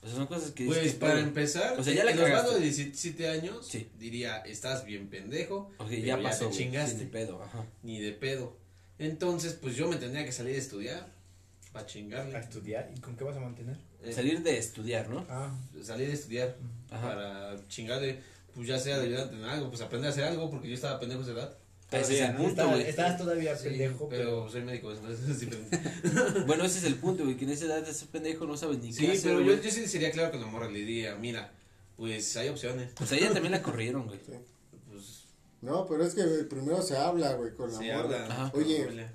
O 0.03 0.07
sea, 0.07 0.17
son 0.17 0.27
cosas 0.27 0.51
que 0.51 0.65
dices, 0.65 0.79
Pues 0.81 0.93
¿qué 0.95 0.99
para 0.99 1.21
empezar, 1.21 1.79
O 1.79 1.85
sea, 1.85 1.95
ya 1.95 2.05
la 2.05 2.15
cagaste. 2.15 2.55
de 2.55 2.61
17 2.61 3.29
años 3.29 3.67
Sí. 3.67 3.89
diría, 3.99 4.39
estás 4.39 4.85
bien 4.85 5.09
pendejo, 5.09 5.71
Ok, 5.79 5.87
pero 5.89 6.05
ya 6.05 6.23
pasó, 6.23 6.41
te 6.41 6.45
güey, 6.47 6.59
chingaste, 6.59 7.05
ni 7.05 7.11
pedo, 7.11 7.43
ajá. 7.43 7.65
ni 7.83 8.01
de 8.01 8.13
pedo. 8.13 8.57
Entonces, 8.99 9.55
pues 9.55 9.77
yo 9.77 9.89
me 9.89 9.97
tendría 9.97 10.25
que 10.25 10.33
salir 10.33 10.57
a 10.57 10.59
estudiar 10.59 11.13
para 11.73 11.85
A 11.85 11.89
chingarle. 11.89 12.39
estudiar. 12.39 12.91
¿Y 12.95 13.01
con 13.01 13.17
qué 13.17 13.25
vas 13.25 13.37
a 13.37 13.41
mantener? 13.41 13.77
Eh, 14.03 14.13
Salir 14.13 14.43
de 14.43 14.59
estudiar, 14.59 15.09
¿no? 15.09 15.25
Ah, 15.31 15.53
salir 15.83 16.11
a 16.11 16.13
estudiar 16.13 16.57
Ajá. 16.91 17.09
para 17.09 17.69
chingarle, 17.69 18.21
pues 18.55 18.69
ya 18.69 18.79
sea 18.79 18.99
de 18.99 19.07
ayudante 19.07 19.35
en 19.37 19.45
algo, 19.45 19.71
pues 19.71 19.81
aprender 19.81 20.09
a 20.11 20.13
hacer 20.13 20.25
algo, 20.25 20.51
porque 20.51 20.69
yo 20.69 20.75
estaba 20.75 21.01
pendejo 21.01 21.21
a 21.23 21.25
esa 21.25 21.33
edad. 21.33 21.59
Ese 21.97 22.15
es 22.23 22.29
el 22.31 22.37
punto, 22.37 22.69
güey. 22.69 22.83
Estabas 22.83 23.19
todavía 23.19 23.57
Sí, 23.57 23.69
pendejo, 23.69 24.09
pero 24.09 24.49
soy 24.51 24.63
médico, 24.63 24.93
entonces 24.93 25.39
sí, 25.39 25.49
Bueno, 26.47 26.65
ese 26.65 26.79
es 26.79 26.85
el 26.85 26.97
punto, 26.97 27.25
güey, 27.25 27.37
que 27.37 27.45
en 27.45 27.51
esa 27.51 27.67
edad 27.67 27.83
de 27.83 27.91
ese 27.91 28.07
pendejo 28.07 28.47
no 28.47 28.57
sabes 28.57 28.79
ni 28.79 28.93
Sí, 28.93 29.07
qué 29.07 29.13
hacer, 29.13 29.23
pero 29.37 29.41
yo, 29.41 29.61
yo 29.63 29.71
sí 29.71 29.87
sería 29.87 30.11
claro 30.11 30.31
con 30.31 30.41
la 30.41 30.47
morra, 30.47 30.69
le 30.71 30.81
diría, 30.81 31.15
mira, 31.17 31.53
pues 31.97 32.37
hay 32.37 32.49
opciones. 32.49 32.91
Pues 32.97 33.13
a 33.13 33.17
ella 33.17 33.33
también 33.33 33.53
la 33.53 33.63
corrieron, 33.63 34.07
güey. 34.07 34.19
Pues 34.19 35.25
No, 35.63 35.87
pero 35.87 36.05
es 36.05 36.15
que 36.15 36.23
primero 36.49 36.83
se 36.83 36.97
habla, 36.97 37.35
güey, 37.35 37.55
con 37.55 37.73
la 37.73 37.79
se 37.79 37.85
morra. 37.93 38.01
habla. 38.01 38.27
Ajá. 38.27 38.51
con 38.51 38.61
la 38.61 38.67
Oye. 38.67 39.07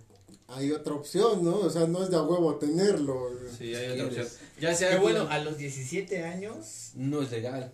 Hay 0.51 0.71
otra 0.71 0.93
opción, 0.95 1.43
¿no? 1.45 1.57
O 1.57 1.69
sea, 1.69 1.85
no 1.85 2.03
es 2.03 2.09
de 2.09 2.15
a 2.17 2.23
huevo 2.23 2.55
tenerlo. 2.55 3.29
güey. 3.29 3.53
Sí, 3.55 3.75
hay 3.75 3.91
otra 3.91 4.05
opción. 4.07 4.27
Ya 4.59 4.73
sea 4.73 4.89
Que 4.91 4.97
bueno, 4.97 5.27
a 5.29 5.37
los 5.39 5.57
17 5.57 6.23
años, 6.23 6.91
No 6.95 7.21
es 7.21 7.29
legal. 7.31 7.71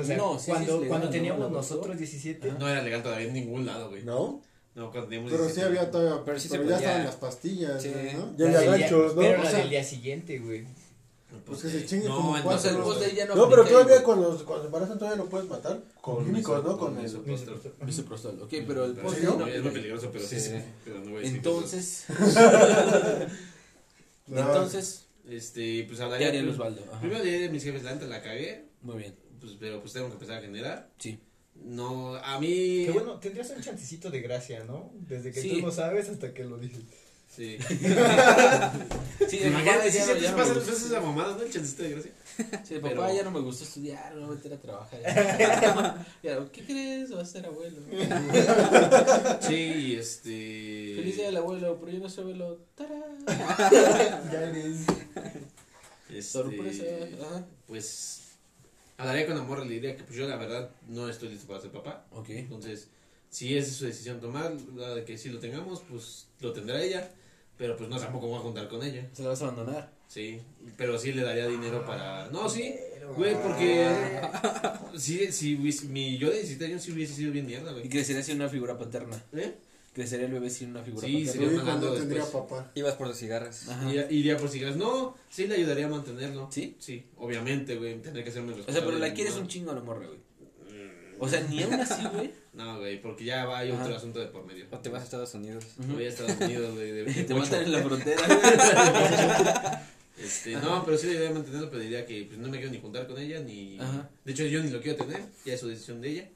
O 0.00 0.04
sea, 0.04 0.16
No, 0.16 0.38
sí, 0.38 0.44
sí 0.46 0.50
cuando, 0.50 0.72
legal, 0.74 0.88
cuando 0.88 1.06
¿no? 1.06 1.12
teníamos 1.12 1.50
nosotros 1.50 1.96
17, 1.98 2.52
no 2.58 2.68
era 2.68 2.82
legal 2.82 3.02
todavía 3.02 3.26
en 3.26 3.34
ningún 3.34 3.66
lado, 3.66 3.90
güey. 3.90 4.02
¿No? 4.04 4.42
No, 4.74 4.90
cuando 4.90 5.08
teníamos 5.08 5.30
Pero 5.32 5.44
sí 5.44 5.54
17. 5.56 5.66
había 5.66 5.90
todavía, 5.90 6.12
Pero 6.12 6.24
pero, 6.24 6.38
sí 6.38 6.48
se 6.48 6.66
ya 6.66 6.76
estaban 6.76 7.04
las 7.04 7.16
pastillas, 7.16 7.82
Sí. 7.82 7.90
güey, 7.90 8.14
¿no? 8.14 8.36
Ya 8.36 8.46
la 8.50 8.58
había 8.58 8.70
ganchos, 8.78 9.14
¿no? 9.16 9.20
Pero 9.22 9.40
O 9.40 9.44
la 9.44 9.50
sea- 9.50 9.58
del 9.60 9.70
día 9.70 9.84
siguiente, 9.84 10.38
güey. 10.38 10.66
Pues 11.44 11.60
que 11.62 11.68
se 11.68 11.84
chingue 11.84 12.08
no, 12.08 12.16
como 12.16 12.38
en- 12.38 12.46
O 12.46 12.58
sea, 12.58 12.70
el 12.70 12.76
cuatro. 12.78 12.84
post 12.94 13.00
de 13.06 13.12
ella 13.12 13.26
no 13.26 13.34
No, 13.34 13.48
pero 13.50 13.64
todavía 13.66 13.94
güey. 13.96 14.04
cuando, 14.04 14.44
cuando 14.46 14.62
se 14.62 14.66
embarazan 14.66 14.98
todavía 14.98 15.22
lo 15.22 15.28
puedes 15.28 15.46
matar. 15.48 15.78
Con 16.00 16.24
químicos, 16.24 16.64
¿no? 16.64 16.78
Con 16.78 16.96
el... 16.96 17.02
misoprostol. 17.02 17.60
Misoprostol, 17.84 18.42
ok, 18.42 18.50
pero 18.66 18.84
el 18.86 18.92
Pero 18.92 19.02
post 19.06 19.16
sí, 19.18 19.26
de 19.26 19.26
no 19.32 19.36
no, 19.36 19.46
es 19.46 19.48
muy 19.50 19.56
aplica. 19.58 19.72
peligroso, 19.74 20.08
pero 20.12 20.24
sí, 20.26 20.40
Sí. 20.40 20.50
sí. 20.50 20.56
Pero 20.86 20.98
no 21.00 21.04
voy 21.10 21.16
a 21.16 21.20
decir 21.20 21.36
Entonces, 21.36 22.04
No, 24.26 24.40
entonces. 24.40 25.04
Este, 25.28 25.84
pues 25.86 25.98
¿qué 25.98 26.04
hablaría. 26.04 26.30
pues, 26.30 26.44
Osvaldo? 26.54 26.80
Primero 27.00 27.22
diría 27.22 27.40
de 27.40 27.48
mis 27.50 27.62
jefes, 27.62 27.82
la 27.82 27.94
la 27.94 28.22
cagué, 28.22 28.64
Muy 28.80 28.96
bien, 28.96 29.14
pues, 29.40 29.54
pero 29.58 29.80
pues 29.80 29.92
tengo 29.92 30.06
que 30.08 30.14
empezar 30.14 30.38
a 30.38 30.40
generar. 30.42 30.88
sí. 30.98 31.18
No, 31.60 32.14
a 32.14 32.38
mí. 32.38 32.84
Que 32.86 32.92
bueno, 32.92 33.18
tendrías 33.18 33.50
un 33.50 33.60
chancecito 33.60 34.10
de 34.12 34.20
gracia, 34.20 34.62
¿no? 34.62 34.92
Desde 34.94 35.32
que 35.32 35.40
Sí. 35.42 35.50
tú 35.54 35.66
lo 35.66 35.72
sabes 35.72 36.08
hasta 36.08 36.32
que 36.32 36.44
lo 36.44 36.56
dices. 36.56 36.82
Sí. 37.28 37.58
Sí, 39.28 39.40
ya 39.40 39.50
no- 39.50 39.82
se 39.82 39.98
ya 39.98 40.06
te 40.06 40.14
no 40.14 40.20
me 40.20 40.36
pasan 40.36 40.36
gustó. 40.36 40.60
entonces 40.60 40.84
esa 40.86 41.00
mamada, 41.00 41.34
¿no? 41.36 41.42
El 41.42 41.52
chancito 41.52 41.82
de 41.82 41.90
gracia. 41.90 42.12
Sí, 42.64 42.78
pero- 42.80 42.94
papá 42.96 43.12
ya 43.12 43.22
no 43.24 43.30
me 43.32 43.40
gustó 43.40 43.64
estudiar, 43.64 44.14
me 44.14 44.20
voy 44.24 44.30
a 44.30 44.34
meter 44.36 44.52
a 44.54 44.56
trabajar. 44.58 45.02
Ya, 45.02 46.06
Ya, 46.22 46.48
¿qué 46.52 46.64
crees? 46.64 47.10
Vas 47.10 47.28
a 47.28 47.32
ser 47.32 47.46
abuelo. 47.46 47.76
Sí, 49.46 49.96
este. 49.98 50.94
Feliz 50.96 51.16
día 51.16 51.26
del 51.26 51.36
abuelo, 51.38 51.76
pero 51.80 51.92
yo 51.92 51.98
no 51.98 52.08
soy 52.08 52.22
abuelo. 52.22 52.58
¡Tarán! 52.76 53.26
Ya 54.32 54.42
eres. 54.48 54.80
este, 56.08 56.22
Sorpresa. 56.22 56.84
Ajá. 57.20 57.46
Pues. 57.66 58.22
Hablaría 58.98 59.26
con 59.26 59.36
la 59.36 59.42
morra 59.42 59.64
y 59.64 59.68
le 59.68 59.74
diría 59.74 59.96
que 59.96 60.02
pues 60.04 60.18
yo 60.18 60.26
la 60.28 60.36
verdad 60.36 60.70
no 60.88 61.08
estoy 61.08 61.28
listo 61.30 61.46
para 61.46 61.60
ser 61.60 61.70
papá. 61.70 62.04
Ok. 62.10 62.30
Entonces, 62.30 62.88
si 63.30 63.56
esa 63.56 63.68
es 63.70 63.76
su 63.76 63.86
decisión 63.86 64.20
tomar, 64.20 64.52
la 64.76 64.94
de 64.96 65.04
que 65.04 65.16
si 65.16 65.28
lo 65.30 65.38
tengamos, 65.38 65.82
pues 65.88 66.26
lo 66.40 66.52
tendrá 66.52 66.82
ella. 66.82 67.08
Pero 67.56 67.76
pues 67.76 67.88
no 67.88 67.98
tampoco 67.98 68.28
voy 68.28 68.38
a 68.38 68.42
juntar 68.42 68.68
con 68.68 68.82
ella. 68.84 69.08
Se 69.12 69.22
la 69.22 69.30
vas 69.30 69.42
a 69.42 69.48
abandonar. 69.48 69.90
Sí. 70.06 70.40
Pero 70.76 70.96
sí 70.98 71.12
le 71.12 71.22
daría 71.22 71.46
dinero 71.48 71.84
para. 71.86 72.28
No, 72.30 72.48
sí. 72.48 72.74
Güey, 73.16 73.34
porque. 73.42 73.88
Sí, 74.96 75.30
sí, 75.30 75.56
mi 75.88 76.18
yo 76.18 76.28
de 76.28 76.36
17 76.36 76.64
años 76.66 76.82
sí 76.82 76.90
hubiese 76.92 77.14
sido 77.14 77.30
bien 77.30 77.46
mierda, 77.46 77.70
Y 77.70 77.74
güey. 77.74 77.88
crecería 77.88 78.22
sin 78.22 78.36
una 78.36 78.48
figura 78.48 78.76
paterna. 78.78 79.22
¿Eh? 79.32 79.54
Crecería 79.98 80.26
el 80.26 80.32
bebé 80.32 80.48
sin 80.48 80.70
una 80.70 80.84
figura 80.84 81.04
Sí, 81.08 81.24
paterna. 81.26 81.32
sería 81.32 81.74
no 81.74 81.92
tendría 81.92 82.24
papá. 82.24 82.70
Ibas 82.76 82.94
por 82.94 83.08
los 83.08 83.18
cigarros. 83.18 83.68
Ajá. 83.68 83.90
Iría, 83.90 84.06
iría 84.12 84.36
por 84.36 84.48
cigarros. 84.48 84.76
No, 84.76 85.16
sí 85.28 85.48
le 85.48 85.56
ayudaría 85.56 85.86
a 85.86 85.88
mantenerlo. 85.88 86.48
¿Sí? 86.52 86.76
Sí, 86.78 87.04
obviamente, 87.16 87.74
güey. 87.74 88.00
Tendría 88.00 88.22
que 88.22 88.30
hacerme 88.30 88.52
O 88.52 88.72
sea, 88.72 88.84
pero 88.84 88.96
la 88.96 89.12
quieres 89.12 89.34
un 89.34 89.48
chingo 89.48 89.72
a 89.72 89.74
la 89.74 89.80
morra, 89.80 90.06
güey. 90.06 90.20
O 91.18 91.28
sea, 91.28 91.40
ni 91.50 91.64
aún 91.64 91.74
así, 91.74 92.00
güey. 92.14 92.30
No, 92.54 92.78
güey, 92.78 93.00
porque 93.02 93.24
ya 93.24 93.44
va, 93.44 93.58
hay 93.58 93.72
otro 93.72 93.94
asunto 93.96 94.20
de 94.20 94.26
por 94.26 94.44
medio. 94.46 94.66
O 94.70 94.78
te 94.78 94.88
vas 94.88 95.02
a 95.02 95.04
Estados 95.04 95.34
Unidos. 95.34 95.64
Ujú. 95.80 95.94
Voy 95.94 96.04
a 96.04 96.08
Estados 96.10 96.40
Unidos, 96.40 96.74
güey. 96.74 96.92
de- 96.92 97.04
de 97.12 97.24
Te 97.24 97.34
matan 97.34 97.62
en 97.64 97.72
la 97.72 97.82
frontera, 97.82 98.22
güey. 98.26 98.38
Este, 100.18 100.52
no, 100.56 100.84
pero 100.84 100.98
sí 100.98 101.06
le 101.06 101.12
debería 101.14 101.34
mantenerlo, 101.34 101.70
pero 101.70 101.80
diría 101.82 102.04
que 102.04 102.24
pues, 102.24 102.38
no 102.38 102.48
me 102.48 102.56
quiero 102.58 102.72
ni 102.72 102.80
juntar 102.80 103.06
con 103.06 103.18
ella, 103.18 103.38
ni... 103.40 103.78
Ajá. 103.78 104.08
De 104.24 104.32
hecho, 104.32 104.44
yo 104.46 104.60
ni 104.62 104.70
lo 104.70 104.80
quiero 104.80 104.98
tener, 105.04 105.22
ya 105.44 105.54
es 105.54 105.60
su 105.60 105.68
decisión 105.68 106.00
de 106.00 106.08
ella. 106.10 106.28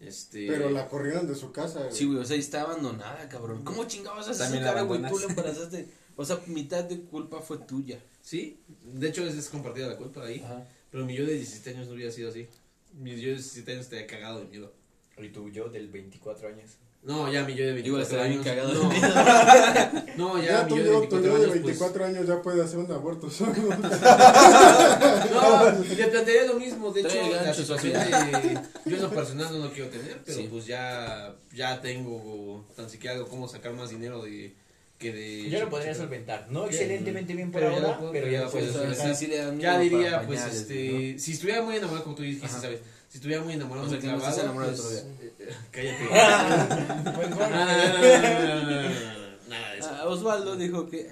Este... 0.00 0.46
Pero 0.46 0.70
la 0.70 0.88
corrieron 0.88 1.26
de 1.26 1.34
su 1.34 1.52
casa, 1.52 1.80
güey. 1.80 1.92
Sí, 1.92 2.04
güey, 2.04 2.18
o 2.18 2.24
sea, 2.24 2.36
está 2.36 2.62
abandonada, 2.62 3.28
cabrón. 3.28 3.64
¿Cómo 3.64 3.84
chingados 3.84 4.20
haces 4.20 4.36
esa 4.36 4.44
También 4.44 4.64
cara, 4.64 4.82
güey? 4.82 5.02
Tú 5.08 5.18
la 5.18 5.26
embarazaste. 5.26 5.88
O 6.16 6.24
sea, 6.24 6.40
mitad 6.46 6.84
de 6.84 7.00
culpa 7.02 7.40
fue 7.40 7.58
tuya. 7.58 8.00
Sí, 8.22 8.60
de 8.84 9.08
hecho 9.08 9.24
es, 9.26 9.34
es 9.34 9.48
compartida 9.48 9.86
la 9.86 9.96
culpa 9.96 10.24
ahí. 10.24 10.40
Ajá. 10.44 10.66
Pero 10.90 11.04
mi 11.04 11.14
yo 11.14 11.26
de 11.26 11.34
17 11.34 11.70
años 11.70 11.88
no 11.88 11.94
hubiera 11.94 12.10
sido 12.10 12.30
así. 12.30 12.48
Mi 12.94 13.10
yo 13.20 13.28
de 13.28 13.34
17 13.34 13.72
años 13.72 13.84
estaría 13.84 14.06
cagado 14.06 14.40
de 14.40 14.46
miedo. 14.46 14.72
Y 15.18 15.28
tú, 15.28 15.50
yo 15.50 15.68
del 15.68 15.88
24 15.88 16.48
años. 16.48 16.76
No, 17.06 17.30
ya 17.32 17.44
mi 17.44 17.54
yo 17.54 17.64
de 17.64 17.72
24 17.74 18.14
Igual 18.16 18.30
años. 18.32 18.44
cagado 18.44 18.68
de 18.68 18.74
no. 18.74 18.88
miedo. 18.90 19.08
no, 20.16 20.38
ya, 20.42 20.44
Ya, 20.44 20.64
mi 20.64 20.70
yo 20.70 20.76
de 20.76 20.84
yo, 20.90 21.00
24 21.00 21.08
tu 21.08 21.16
yo 21.16 21.20
de 21.22 21.28
años. 21.36 21.46
pues, 21.50 21.62
24 21.62 22.04
años 22.04 22.26
ya 22.26 22.42
puede 22.42 22.64
hacer 22.64 22.78
un 22.80 22.90
aborto 22.90 23.30
solo. 23.30 23.52
No, 25.32 25.70
le 25.96 26.06
plantearía 26.08 26.44
lo 26.52 26.54
mismo. 26.58 26.92
De 26.92 27.00
hecho, 27.02 27.16
la 27.30 27.54
situación 27.54 27.92
de. 27.92 28.60
Yo 28.86 28.96
en 28.96 29.02
lo 29.02 29.10
personal 29.10 29.52
no 29.52 29.66
lo 29.66 29.72
quiero 29.72 29.88
tener, 29.90 30.20
pero 30.24 30.38
Sí. 30.38 30.48
pues 30.50 30.66
ya, 30.66 31.34
ya 31.54 31.80
tengo 31.80 32.64
tan 32.76 32.90
siquiera 32.90 33.14
algo 33.16 33.28
cómo 33.28 33.48
sacar 33.48 33.72
más 33.72 33.90
dinero 33.90 34.22
de. 34.22 34.52
Que 34.98 35.12
de 35.12 35.50
Yo 35.50 35.60
lo 35.60 35.68
podría 35.68 35.94
solventar. 35.94 36.46
No 36.50 36.62
Ya, 36.64 36.70
excelentemente 36.70 37.34
bien 37.34 37.52
por 37.52 37.60
pero 37.60 37.70
ya 37.72 37.76
ahora, 37.76 37.88
lo 37.92 37.98
puedo- 37.98 38.12
pero 38.12 38.26
ya 38.28 38.40
ya 38.44 38.48
puedes 38.48 38.70
puedes 38.72 38.94
hacer. 38.96 38.96
solventar. 38.96 39.14
sí, 39.14 39.26
sí 39.56 39.60
Ya 39.62 39.78
diría, 39.78 40.22
pues, 40.26 40.40
pañales, 40.40 40.60
este. 40.62 41.18
Si 41.18 41.32
estuviera 41.32 41.60
muy 41.62 41.76
enamorado, 41.76 42.02
como 42.04 42.16
tú 42.16 42.22
dijiste, 42.22 42.46
Ajá. 42.46 42.60
¿sabes? 42.62 42.80
Si 43.16 43.18
estuviera 43.18 43.42
muy 43.42 43.54
enamorado, 43.54 43.86
o 43.86 43.90
sea, 43.90 43.98
clavado, 43.98 44.34
se 44.34 44.42
enamoró 44.42 44.66
pues, 44.66 44.78
otro 44.78 44.90
día. 44.90 45.04
Cállate. 45.70 47.12
pues 47.16 47.34
bueno. 47.34 47.56
No, 47.56 47.64
no, 47.64 48.82
no, 48.82 49.26
Nada 49.48 49.70
de 49.72 49.78
eso. 49.78 49.88
Ah, 49.90 50.06
Osvaldo 50.06 50.56
dijo 50.56 50.86
que. 50.86 51.08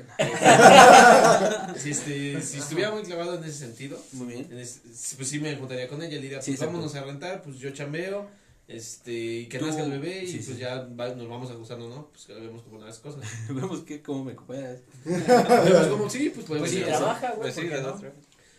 si, 1.78 1.90
este, 1.92 2.42
si 2.42 2.58
estuviera 2.58 2.90
muy 2.90 3.04
clavado 3.04 3.38
en 3.38 3.44
ese 3.44 3.58
sentido, 3.58 3.98
muy 4.12 4.26
bien. 4.26 4.48
En 4.50 4.58
ese, 4.58 4.80
pues 5.16 5.28
sí 5.28 5.40
me 5.40 5.56
juntaría 5.56 5.88
con 5.88 6.02
ella. 6.02 6.16
Le 6.16 6.20
diría, 6.20 6.40
pues 6.40 6.58
sí, 6.58 6.62
vámonos 6.62 6.94
a 6.94 7.04
rentar, 7.04 7.40
pues 7.40 7.56
yo 7.56 7.70
chambeo 7.70 8.28
este, 8.68 9.12
y 9.12 9.46
que 9.46 9.58
Tú, 9.58 9.66
nazca 9.66 9.84
el 9.84 9.90
bebé 9.90 10.24
y 10.24 10.26
sí, 10.26 10.36
pues 10.36 10.56
sí. 10.56 10.56
ya 10.56 10.86
va, 10.98 11.14
nos 11.14 11.26
vamos 11.26 11.50
acusando, 11.50 11.88
¿no? 11.88 12.08
Pues 12.08 12.26
que 12.26 12.34
vemos 12.34 12.62
como 12.64 12.84
las 12.84 12.98
cosas. 12.98 13.22
vemos 13.48 13.80
que 13.80 14.02
cómo 14.02 14.24
me 14.24 14.32
acompañas. 14.32 14.80
vemos 15.06 15.86
cómo, 15.86 16.10
sí, 16.10 16.30
pues 16.34 16.44
podemos 16.44 16.68
pues, 16.68 16.80
sí, 16.80 16.86
trabaja, 16.86 17.32
güey. 17.32 17.52
Pues, 17.52 17.54
sí, 17.54 17.62
¿no? 17.62 18.12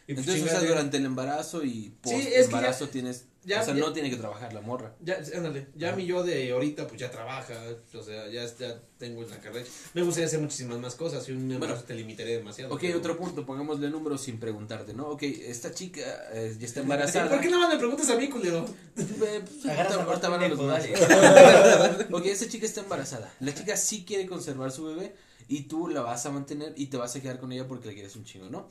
Y 0.08 0.12
Entonces, 0.12 0.44
o 0.44 0.48
sea, 0.48 0.62
durante 0.62 0.98
el 0.98 1.06
embarazo 1.06 1.64
y 1.64 1.92
post 2.02 2.16
sí, 2.16 2.28
es 2.34 2.46
embarazo 2.46 2.86
que 2.86 2.86
ya, 2.86 2.92
tienes 2.92 3.26
ya- 3.46 3.62
o 3.62 3.66
sea, 3.66 3.74
ya- 3.74 3.80
no 3.80 3.94
tiene 3.94 4.10
que 4.10 4.16
trabajar 4.18 4.52
la 4.54 4.62
morra. 4.62 4.96
Ya, 5.02 5.18
ándale, 5.36 5.68
ya 5.76 5.96
mi 5.96 6.06
yo 6.06 6.24
de 6.24 6.52
ahorita 6.52 6.88
pues 6.88 7.00
ya 7.00 7.10
trabaja, 7.12 7.54
o 7.94 8.04
sea, 8.04 8.28
ya, 8.30 8.46
ya 8.46 8.82
tengo 8.98 9.22
la 9.24 9.38
carrera. 9.40 9.66
Me 9.94 10.02
gustaría 10.02 10.28
hacer 10.28 10.40
muchísimas 10.40 10.80
más 10.80 10.96
cosas 10.96 11.28
y 11.30 11.32
un 11.34 11.52
embarazo 11.52 11.84
te 11.84 11.94
limitaría 11.94 12.38
demasiado. 12.38 12.74
Ok, 12.74 12.82
pero- 12.82 12.98
otro 12.98 13.18
punto, 13.18 13.46
pongámosle 13.46 13.90
números 13.90 14.22
sin 14.22 14.40
preguntarte, 14.40 14.94
¿no? 14.94 15.08
Ok, 15.10 15.24
esta 15.24 15.72
chica 15.74 16.02
eh, 16.34 16.56
ya 16.60 16.66
está 16.66 16.80
¿Y 16.80 16.84
embarazada. 16.86 17.30
¿Por 17.30 17.40
qué 17.42 17.50
no 17.50 17.68
me 17.70 17.78
preguntas 17.78 18.10
a 18.10 18.16
mí, 18.18 18.28
culero? 18.30 18.66
Eh, 18.98 19.04
pues, 19.46 19.66
ahorita- 19.66 20.30
van 20.30 20.44
a 20.44 20.48
los 20.48 20.58
números. 20.58 20.86
ok, 22.12 22.26
esta 22.26 22.48
chica 22.48 22.66
está 22.66 22.82
embarazada. 22.82 23.32
La 23.40 23.54
chica 23.54 23.76
sí 23.78 24.04
quiere 24.06 24.26
conservar 24.26 24.72
su 24.72 24.86
bebé 24.86 25.16
y 25.48 25.64
tú 25.64 25.88
la 25.88 26.02
vas 26.02 26.26
a 26.26 26.32
mantener 26.32 26.74
y 26.76 26.88
te 26.88 26.98
vas 26.98 27.16
a 27.16 27.22
quedar 27.22 27.40
con 27.40 27.52
ella 27.52 27.68
porque 27.68 27.88
la 27.88 27.94
quieres 27.94 28.16
un 28.16 28.24
chingo, 28.26 28.50
¿no? 28.50 28.68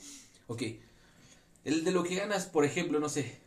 Ok, 0.48 0.62
el 1.64 1.84
de 1.84 1.90
lo 1.92 2.02
que 2.04 2.16
ganas, 2.16 2.46
por 2.46 2.64
ejemplo, 2.64 2.98
no 3.00 3.08
sé, 3.08 3.38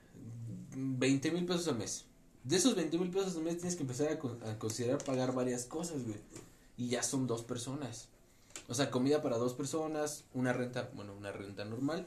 20 0.78 1.32
mil 1.32 1.46
pesos 1.46 1.68
al 1.68 1.78
mes. 1.78 2.06
De 2.44 2.56
esos 2.56 2.76
20 2.76 2.98
mil 3.00 3.10
pesos 3.10 3.36
al 3.36 3.42
mes 3.44 3.58
tienes 3.58 3.76
que 3.76 3.82
empezar 3.82 4.10
a, 4.10 4.20
con- 4.20 4.42
a 4.44 4.58
considerar 4.60 5.04
pagar 5.04 5.34
varias 5.34 5.66
cosas, 5.66 6.04
güey. 6.06 6.18
Y 6.78 6.90
ya 6.90 7.02
son 7.04 7.26
dos 7.28 7.44
personas. 7.44 8.08
O 8.70 8.74
sea, 8.76 8.92
comida 8.92 9.22
para 9.22 9.38
dos 9.38 9.54
personas, 9.54 10.24
una 10.34 10.54
renta, 10.54 10.90
bueno, 10.94 11.14
una 11.18 11.32
renta 11.32 11.66
normal, 11.66 12.06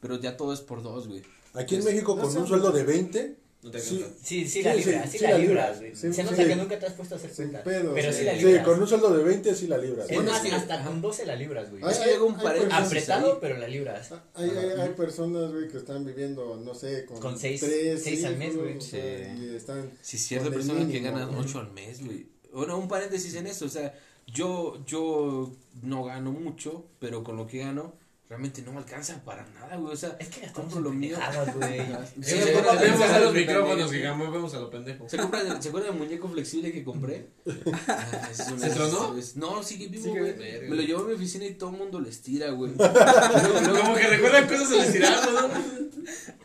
pero 0.00 0.16
ya 0.18 0.36
todo 0.36 0.52
es 0.52 0.60
por 0.60 0.82
dos, 0.82 1.06
güey. 1.08 1.22
Aquí 1.54 1.74
en 1.76 1.84
México 1.84 2.16
con 2.16 2.24
un 2.36 2.46
sueldo 2.46 2.72
de 2.72 2.84
20 2.84 3.36
No 3.60 3.72
te 3.72 3.80
Sí. 3.80 4.04
Sí, 4.22 4.44
sí 4.44 4.48
Sí, 4.48 4.62
la 4.62 4.72
sí, 4.74 4.78
libras, 4.84 5.10
sí, 5.10 5.18
sí 5.18 5.24
la 5.24 5.30
la 5.32 5.38
libras. 5.38 5.78
Sí, 5.92 6.12
Se 6.12 6.22
nota 6.22 6.36
sí. 6.36 6.44
que 6.44 6.54
nunca 6.56 6.78
te 6.78 6.86
has 6.86 6.92
puesto 6.92 7.16
a 7.16 7.18
hacer 7.18 7.30
Sin 7.30 7.48
cuenta. 7.48 7.64
pedo, 7.64 7.92
pero 7.92 8.12
sí. 8.12 8.18
sí 8.20 8.24
la 8.24 8.34
Sí, 8.38 8.44
libras. 8.44 8.64
con 8.64 8.80
un 8.80 8.86
sueldo 8.88 9.16
de 9.16 9.24
20 9.24 9.54
sí 9.56 9.66
la 9.66 9.78
libras. 9.78 10.08
Es 10.08 10.14
Bueno, 10.14 10.30
más, 10.30 10.44
es 10.44 10.50
que- 10.50 10.56
hasta 10.56 10.84
con 10.84 11.00
12 11.00 11.26
la 11.26 11.34
libras, 11.34 11.70
güey. 11.70 11.82
Ay, 11.84 11.90
Es 11.90 11.98
que 11.98 12.10
llega 12.10 12.22
un 12.22 12.36
hay 12.36 12.42
paréntesis 12.42 12.76
personas- 12.78 12.86
Apretado, 13.18 13.40
pero 13.40 13.56
la 13.58 13.66
libras. 13.66 14.12
Hay, 14.34 14.50
hay, 14.50 14.80
hay 14.80 14.88
personas, 14.90 15.50
güey, 15.50 15.66
que 15.68 15.76
están 15.78 16.04
viviendo, 16.04 16.56
no 16.64 16.72
sé, 16.72 17.04
con, 17.04 17.18
Con 17.18 17.36
seis- 17.38 17.60
tres 17.60 18.00
seis 18.00 18.24
al 18.24 18.36
mes, 18.36 18.56
güey. 18.56 18.80
sea, 18.80 19.34
y 19.34 19.56
están 19.56 19.90
Si 20.02 20.18
cierta 20.18 20.44
Con 20.44 20.52
el 20.54 20.58
persona 20.60 20.80
que 20.80 20.86
mínimo, 20.86 21.12
gana 21.12 21.26
güey. 21.26 21.40
8 21.40 21.58
al 21.58 21.72
mes, 21.72 22.04
güey. 22.04 22.26
Bueno, 22.52 22.78
un 22.78 22.86
paréntesis 22.86 23.34
en 23.34 23.48
eso, 23.48 23.64
o 23.64 23.68
sea, 23.68 23.92
yo, 24.28 24.78
yo 24.86 25.50
no 25.82 26.04
gano 26.04 26.30
mucho, 26.30 26.86
pero 27.00 27.24
con 27.24 27.36
lo 27.36 27.46
que 27.48 27.58
gano, 27.58 27.94
realmente 28.28 28.60
no 28.62 28.72
me 28.72 28.78
alcanza 28.78 29.22
para 29.24 29.46
nada, 29.54 29.76
güey. 29.76 29.94
O 29.94 29.96
sea, 29.96 30.16
Es 30.20 30.28
que 30.28 30.42
gastamos 30.42 30.74
lo 30.76 30.90
mío. 30.90 31.16
güey. 31.54 31.78
Sí, 32.22 32.36
Sí, 32.36 32.50
vemos 32.80 33.08
a 33.10 33.18
los 33.20 33.32
micrófonos, 33.34 33.90
que 33.90 33.98
vemos 34.00 34.54
a 34.54 34.58
lo 34.58 34.70
pendejo. 34.70 35.08
¿Se, 35.08 35.16
compran- 35.18 35.60
¿Se 35.62 35.68
acuerdan 35.68 35.92
del 35.92 35.98
muñeco 36.06 36.28
flexible 36.28 36.72
que 36.72 36.84
compré? 36.84 37.28
Ah, 37.88 38.28
¿Se 38.32 38.70
tronó? 38.70 39.14
no, 39.36 39.62
sigue 39.62 39.88
vivo, 39.88 40.14
güey. 40.14 40.34
Me 40.68 40.76
lo 40.76 40.82
llevo 40.82 41.00
a 41.02 41.04
mi 41.04 41.14
oficina 41.14 41.46
y 41.46 41.54
todo 41.54 41.70
el 41.70 41.76
mundo 41.78 42.00
le 42.00 42.10
estira, 42.10 42.50
güey. 42.50 42.72
Como 42.74 43.94
que 43.94 44.06
recuerdan 44.08 44.46
cosas 44.48 44.72
al 44.72 44.80
estirarlo, 44.80 45.48
¿no? 45.48 45.87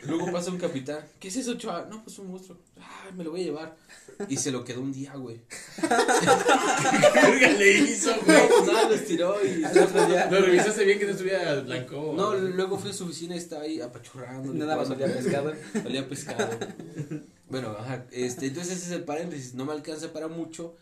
Luego 0.02 0.30
pasa 0.32 0.50
un 0.50 0.58
capitán. 0.58 1.00
¿Qué 1.18 1.28
es 1.28 1.36
eso, 1.36 1.54
chaval? 1.54 1.88
No, 1.90 2.02
pues 2.02 2.18
un 2.18 2.30
monstruo. 2.30 2.58
Ay, 2.76 3.12
me 3.16 3.24
lo 3.24 3.30
voy 3.30 3.42
a 3.42 3.44
llevar. 3.44 3.76
Y 4.28 4.36
se 4.36 4.50
lo 4.50 4.64
quedó 4.64 4.80
un 4.80 4.92
día, 4.92 5.14
güey. 5.14 5.40
verga 5.82 7.48
le 7.48 7.72
hizo, 7.78 8.10
güey? 8.24 8.38
No, 8.38 8.48
pues 8.48 8.66
nada, 8.66 8.88
lo 8.88 8.94
estiró 8.94 9.36
y 9.44 9.64
el 9.64 9.78
otro 9.78 10.06
día. 10.06 10.30
Lo 10.30 10.40
revisaste 10.40 10.84
bien 10.84 10.98
que 10.98 11.06
no 11.06 11.10
estuviera 11.12 11.60
blanco. 11.60 12.14
No, 12.16 12.34
luego 12.34 12.78
fui 12.78 12.90
a 12.90 12.92
su 12.92 13.04
oficina 13.04 13.34
y 13.34 13.38
estaba 13.38 13.62
ahí 13.62 13.80
apachurrando. 13.80 14.52
Nada 14.52 14.76
más 14.76 14.90
olía 14.90 15.12
pescado. 15.12 15.52
Olía 15.84 16.08
pescado. 16.08 16.48
Bueno, 17.48 17.70
ajá, 17.78 18.06
este, 18.10 18.46
entonces 18.46 18.78
ese 18.78 18.86
es 18.86 18.92
el 18.92 19.04
paréntesis, 19.04 19.54
no 19.54 19.64
me 19.64 19.72
alcanza 19.72 20.12
para 20.12 20.28
mucho, 20.28 20.74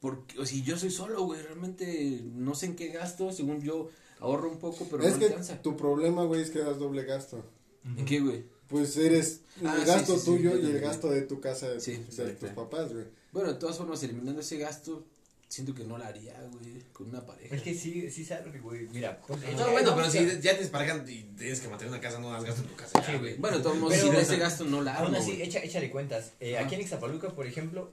porque, 0.00 0.38
o 0.38 0.46
sea, 0.46 0.58
yo 0.62 0.78
soy 0.78 0.90
solo, 0.90 1.22
güey, 1.24 1.42
realmente 1.42 2.20
no 2.34 2.54
sé 2.54 2.66
en 2.66 2.76
qué 2.76 2.88
gasto, 2.88 3.32
según 3.32 3.60
yo 3.60 3.90
ahorro 4.20 4.50
un 4.50 4.58
poco, 4.58 4.86
pero 4.90 5.02
es 5.02 5.14
no 5.14 5.18
que 5.18 5.26
alcanza. 5.26 5.60
tu 5.60 5.76
problema, 5.76 6.24
güey, 6.24 6.40
es 6.40 6.50
que 6.50 6.60
das 6.60 6.78
doble 6.78 7.04
gasto. 7.04 7.44
¿En 7.84 8.04
qué, 8.04 8.20
güey? 8.20 8.44
Pues 8.68 8.96
eres 8.96 9.40
Ah, 9.64 9.74
el 9.76 9.82
sí, 9.82 9.86
gasto 9.86 10.14
sí, 10.14 10.20
sí, 10.20 10.24
tuyo 10.26 10.50
yo 10.56 10.58
y 10.68 10.70
el 10.72 10.80
gasto 10.80 11.10
de 11.10 11.22
tu 11.22 11.40
casa, 11.40 11.78
Sí, 11.78 12.04
de 12.16 12.32
tus 12.32 12.50
papás, 12.50 12.92
güey. 12.92 13.04
Bueno, 13.30 13.52
de 13.52 13.58
todas 13.58 13.76
formas, 13.76 14.02
eliminando 14.02 14.40
ese 14.40 14.58
gasto, 14.58 15.04
siento 15.48 15.74
que 15.74 15.84
no 15.84 15.96
lo 15.98 16.04
haría, 16.04 16.34
güey, 16.50 16.82
con 16.92 17.08
una 17.10 17.24
pareja. 17.24 17.54
Es 17.54 17.62
que 17.62 17.74
sí, 17.74 18.10
sí 18.10 18.24
sabe, 18.24 18.58
güey. 18.58 18.88
Mira, 18.88 19.20
ponte- 19.20 19.52
No, 19.54 19.70
bueno, 19.70 19.94
pero 19.94 20.10
si 20.10 20.18
ya 20.40 20.52
tienes 20.52 20.68
pareja 20.70 20.96
y 21.06 21.22
tienes 21.36 21.60
que 21.60 21.68
mantener 21.68 21.92
una 21.92 22.00
casa, 22.00 22.18
no 22.18 22.30
das 22.32 22.42
gasto 22.44 22.62
en 22.62 22.68
tu 22.68 22.74
casa. 22.74 23.04
Sí, 23.04 23.12
güey. 23.18 23.36
Bueno, 23.36 23.58
de 23.58 23.62
todos 23.62 23.76
modos, 23.76 23.94
si 23.96 24.10
de 24.10 24.20
ese 24.20 24.38
gasto 24.38 24.64
no 24.64 24.82
la 24.82 24.94
Aún 24.96 25.06
armo, 25.14 25.18
así, 25.18 25.40
echa, 25.42 25.60
échale 25.62 25.90
cuentas. 25.90 26.32
Eh, 26.40 26.58
aquí 26.58 26.74
en 26.74 26.80
Ixtapaluca, 26.80 27.30
por 27.30 27.46
ejemplo, 27.46 27.92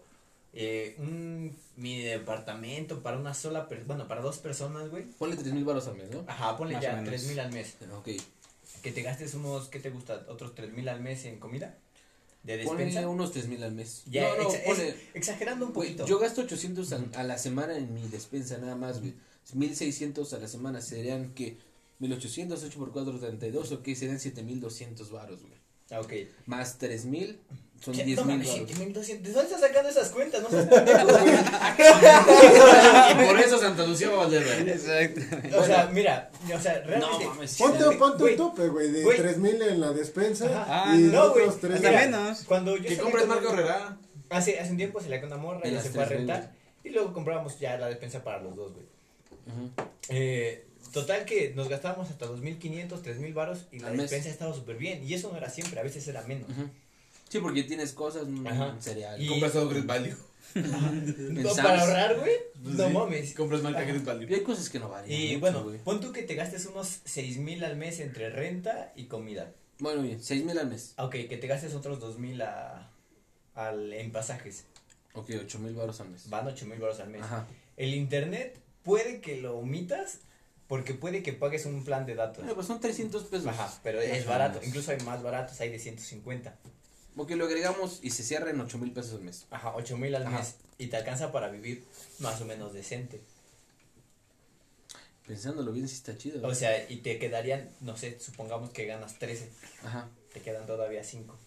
eh, 0.53 0.95
un 0.97 1.55
mini 1.75 2.01
departamento 2.03 3.03
para 3.03 3.17
una 3.17 3.33
sola 3.33 3.67
persona, 3.67 3.87
bueno, 3.87 4.07
para 4.07 4.21
dos 4.21 4.37
personas, 4.39 4.89
güey. 4.89 5.03
Ponle 5.03 5.35
tres 5.35 5.53
mil 5.53 5.63
baros 5.65 5.87
al 5.87 5.95
mes, 5.97 6.09
¿no? 6.09 6.23
Ajá, 6.27 6.57
ponle 6.57 6.73
Más 6.75 6.83
ya 6.83 7.03
tres 7.03 7.27
mil 7.27 7.39
al 7.39 7.51
mes. 7.51 7.75
Ok. 7.97 8.09
Que 8.81 8.91
te 8.91 9.01
gastes 9.01 9.33
unos, 9.33 9.67
¿qué 9.69 9.79
te 9.79 9.89
gusta? 9.89 10.25
Otros 10.29 10.55
tres 10.55 10.71
mil 10.73 10.87
al 10.89 11.01
mes 11.01 11.25
en 11.25 11.39
comida. 11.39 11.77
De 12.43 12.57
despensa. 12.57 13.01
Ponle 13.01 13.07
unos 13.07 13.31
tres 13.31 13.47
mil 13.47 13.63
al 13.63 13.71
mes. 13.71 14.03
Ya, 14.07 14.27
no, 14.35 14.43
no, 14.43 14.49
exa- 14.49 14.55
es- 14.57 14.65
ponle... 14.65 14.95
exagerando 15.13 15.65
un 15.67 15.73
poquito. 15.73 16.05
yo 16.07 16.17
gasto 16.17 16.41
800 16.41 16.91
a, 16.93 17.03
a 17.15 17.23
la 17.23 17.37
semana 17.37 17.77
en 17.77 17.93
mi 17.93 18.07
despensa 18.07 18.57
nada 18.57 18.75
más, 18.75 18.99
güey. 18.99 19.13
1600 19.53 20.33
a 20.33 20.39
la 20.39 20.47
semana 20.47 20.81
serían 20.81 21.33
que 21.33 21.57
1800, 21.99 22.63
8 22.63 22.79
por 22.79 22.91
4, 22.91 23.19
32, 23.19 23.71
ok, 23.73 23.85
serían 23.93 24.19
7200 24.19 25.11
varos, 25.11 25.41
güey. 25.41 25.53
Ah, 25.91 25.99
ok. 25.99 26.13
Más 26.47 26.77
3000 26.79 27.37
son 27.83 27.93
¿Qué? 27.95 28.03
10 28.03 28.19
No 28.19 28.25
mil. 28.25 28.45
7,200. 28.45 29.23
¿De 29.23 29.31
dónde 29.33 29.47
estás 29.53 29.61
sacando 29.67 29.89
esas 29.89 30.09
cuentas? 30.09 30.41
No 30.43 30.49
seas 30.49 30.65
pendejo. 30.69 31.07
Y 33.11 33.25
por 33.27 33.39
eso 33.39 33.57
Santa 33.59 33.85
Lucía 33.85 34.09
va 34.09 34.21
a 34.21 34.25
valer, 34.25 34.43
güey. 34.43 34.69
Exacto. 34.69 35.21
O 35.59 35.65
sea, 35.65 35.89
mira, 35.91 36.29
o 36.55 36.59
sea, 36.59 36.79
realmente. 36.81 37.23
No 37.25 37.29
mames, 37.33 37.55
Ponte, 37.57 37.83
ponte 37.97 38.23
un 38.23 38.35
tope, 38.37 38.67
güey, 38.67 38.91
de 38.91 39.03
güey. 39.03 39.17
tres 39.17 39.37
mil 39.37 39.61
en 39.61 39.81
la 39.81 39.91
despensa 39.93 40.45
Ajá. 40.45 40.91
Ah, 40.91 40.95
y 40.95 40.99
no, 41.03 41.31
güey, 41.31 41.43
otros 41.45 41.59
tres 41.61 41.75
hasta 41.77 41.89
mira, 41.89 42.01
menos. 42.05 42.43
Cuando 42.45 42.77
yo 42.77 42.83
Que 42.83 42.89
salí 42.89 42.99
compres 43.01 43.25
con 43.25 43.37
un- 43.37 43.45
Herrera. 43.59 43.97
Hace, 44.29 44.59
hace 44.59 44.71
un 44.71 44.77
tiempo 44.77 45.01
se 45.01 45.09
la 45.09 45.19
con 45.19 45.27
una 45.31 45.41
morra 45.41 45.61
Y 45.65 45.69
y 45.69 45.71
las 45.71 45.83
se 45.83 45.89
fue 45.89 46.03
a 46.03 46.07
tres 46.07 46.19
rentar. 46.19 46.51
Y 46.83 46.89
luego 46.89 47.13
comprábamos 47.13 47.59
ya 47.59 47.77
la 47.77 47.87
despensa 47.87 48.23
para 48.23 48.41
los 48.41 48.55
dos, 48.55 48.73
güey. 48.73 48.85
Eh, 50.09 50.65
total 50.93 51.25
que 51.25 51.51
nos 51.55 51.67
gastábamos 51.67 52.09
hasta 52.09 52.25
2.500, 52.27 53.01
3.000 53.01 53.33
varos 53.33 53.65
y 53.71 53.79
la 53.79 53.87
Al 53.87 53.93
mes. 53.93 54.03
despensa 54.09 54.29
estaba 54.29 54.53
súper 54.53 54.77
bien. 54.77 55.03
Y 55.03 55.13
eso 55.13 55.29
no 55.31 55.37
era 55.37 55.49
siempre, 55.49 55.79
a 55.79 55.83
veces 55.83 56.07
era 56.07 56.21
menos. 56.23 56.49
Ujú. 56.49 56.69
Sí, 57.31 57.39
porque 57.39 57.63
tienes 57.63 57.93
cosas, 57.93 58.27
Ajá. 58.45 58.75
cereal. 58.81 59.21
Y- 59.21 59.27
Compras 59.27 59.53
todo 59.53 59.69
Great 59.69 59.85
Value. 59.85 60.15
No, 60.53 61.55
para 61.55 61.81
ahorrar, 61.81 62.19
güey, 62.19 62.33
Pues 62.61 62.75
no 62.75 62.87
sí. 62.89 62.93
mames. 62.93 63.33
Compras 63.33 63.61
marca. 63.61 63.81
Great 63.83 64.01
Y 64.01 64.05
Value. 64.05 64.35
hay 64.35 64.41
cosas 64.43 64.69
que 64.69 64.79
no 64.79 64.89
valen. 64.89 65.09
Y 65.09 65.37
mucho, 65.37 65.39
bueno, 65.39 65.83
pon 65.85 66.01
tú 66.01 66.11
que 66.11 66.23
te 66.23 66.35
gastes 66.35 66.65
unos 66.65 66.99
6.000 67.05 67.63
al 67.63 67.77
mes 67.77 68.01
entre 68.01 68.29
renta 68.29 68.91
y 68.97 69.05
comida. 69.05 69.53
Bueno, 69.79 70.01
bien, 70.01 70.21
6000 70.21 70.59
al 70.59 70.69
mes. 70.69 70.93
Ah, 70.97 71.05
Ok, 71.05 71.11
que 71.29 71.37
te 71.39 71.47
gastes 71.47 71.73
otros 71.73 71.99
2.000 72.01 72.41
a, 72.43 72.91
al, 73.55 73.93
en 73.93 74.11
pasajes. 74.11 74.65
Ok, 75.13 75.29
8000 75.39 75.73
varos 75.73 76.01
al 76.01 76.09
mes. 76.09 76.29
Van 76.29 76.45
8.000 76.45 76.79
baros 76.79 76.99
al 76.99 77.09
mes. 77.09 77.21
Ajá. 77.21 77.47
El 77.77 77.93
internet 77.93 78.59
puede 78.83 79.21
que 79.21 79.37
lo 79.37 79.57
omitas 79.57 80.19
porque 80.67 80.93
puede 80.93 81.23
que 81.23 81.31
pagues 81.33 81.65
un 81.65 81.83
plan 81.85 82.05
de 82.05 82.15
datos. 82.15 82.39
Bueno, 82.39 82.55
pues 82.55 82.67
son 82.67 82.81
300 82.81 83.23
pesos. 83.23 83.47
Ajá, 83.47 83.73
pero 83.83 84.01
es 84.01 84.25
barato. 84.25 84.59
Incluso 84.63 84.91
hay 84.91 84.99
más 85.05 85.23
baratos, 85.23 85.59
hay 85.61 85.69
de 85.69 85.79
150. 85.79 86.57
Porque 87.15 87.35
lo 87.35 87.45
agregamos 87.45 87.99
y 88.01 88.11
se 88.11 88.23
cierra 88.23 88.49
en 88.51 88.59
8000 88.61 88.93
pesos 88.93 89.13
al 89.15 89.21
mes. 89.21 89.45
Ajá, 89.51 89.73
8 89.75 89.97
mil 89.97 90.15
al 90.15 90.25
Ajá. 90.27 90.39
mes. 90.39 90.55
Y 90.77 90.87
te 90.87 90.97
alcanza 90.97 91.31
para 91.31 91.49
vivir 91.49 91.85
más 92.19 92.39
o 92.41 92.45
menos 92.45 92.73
decente. 92.73 93.21
Pensándolo 95.27 95.71
bien, 95.71 95.87
sí 95.87 95.95
está 95.95 96.17
chido. 96.17 96.45
O 96.47 96.55
sea, 96.55 96.89
y 96.89 96.97
te 96.97 97.19
quedarían, 97.19 97.69
no 97.81 97.95
sé, 97.95 98.19
supongamos 98.19 98.71
que 98.71 98.85
ganas 98.85 99.19
13, 99.19 99.49
Ajá. 99.83 100.09
te 100.33 100.41
quedan 100.41 100.65
todavía 100.65 101.03
5. 101.03 101.37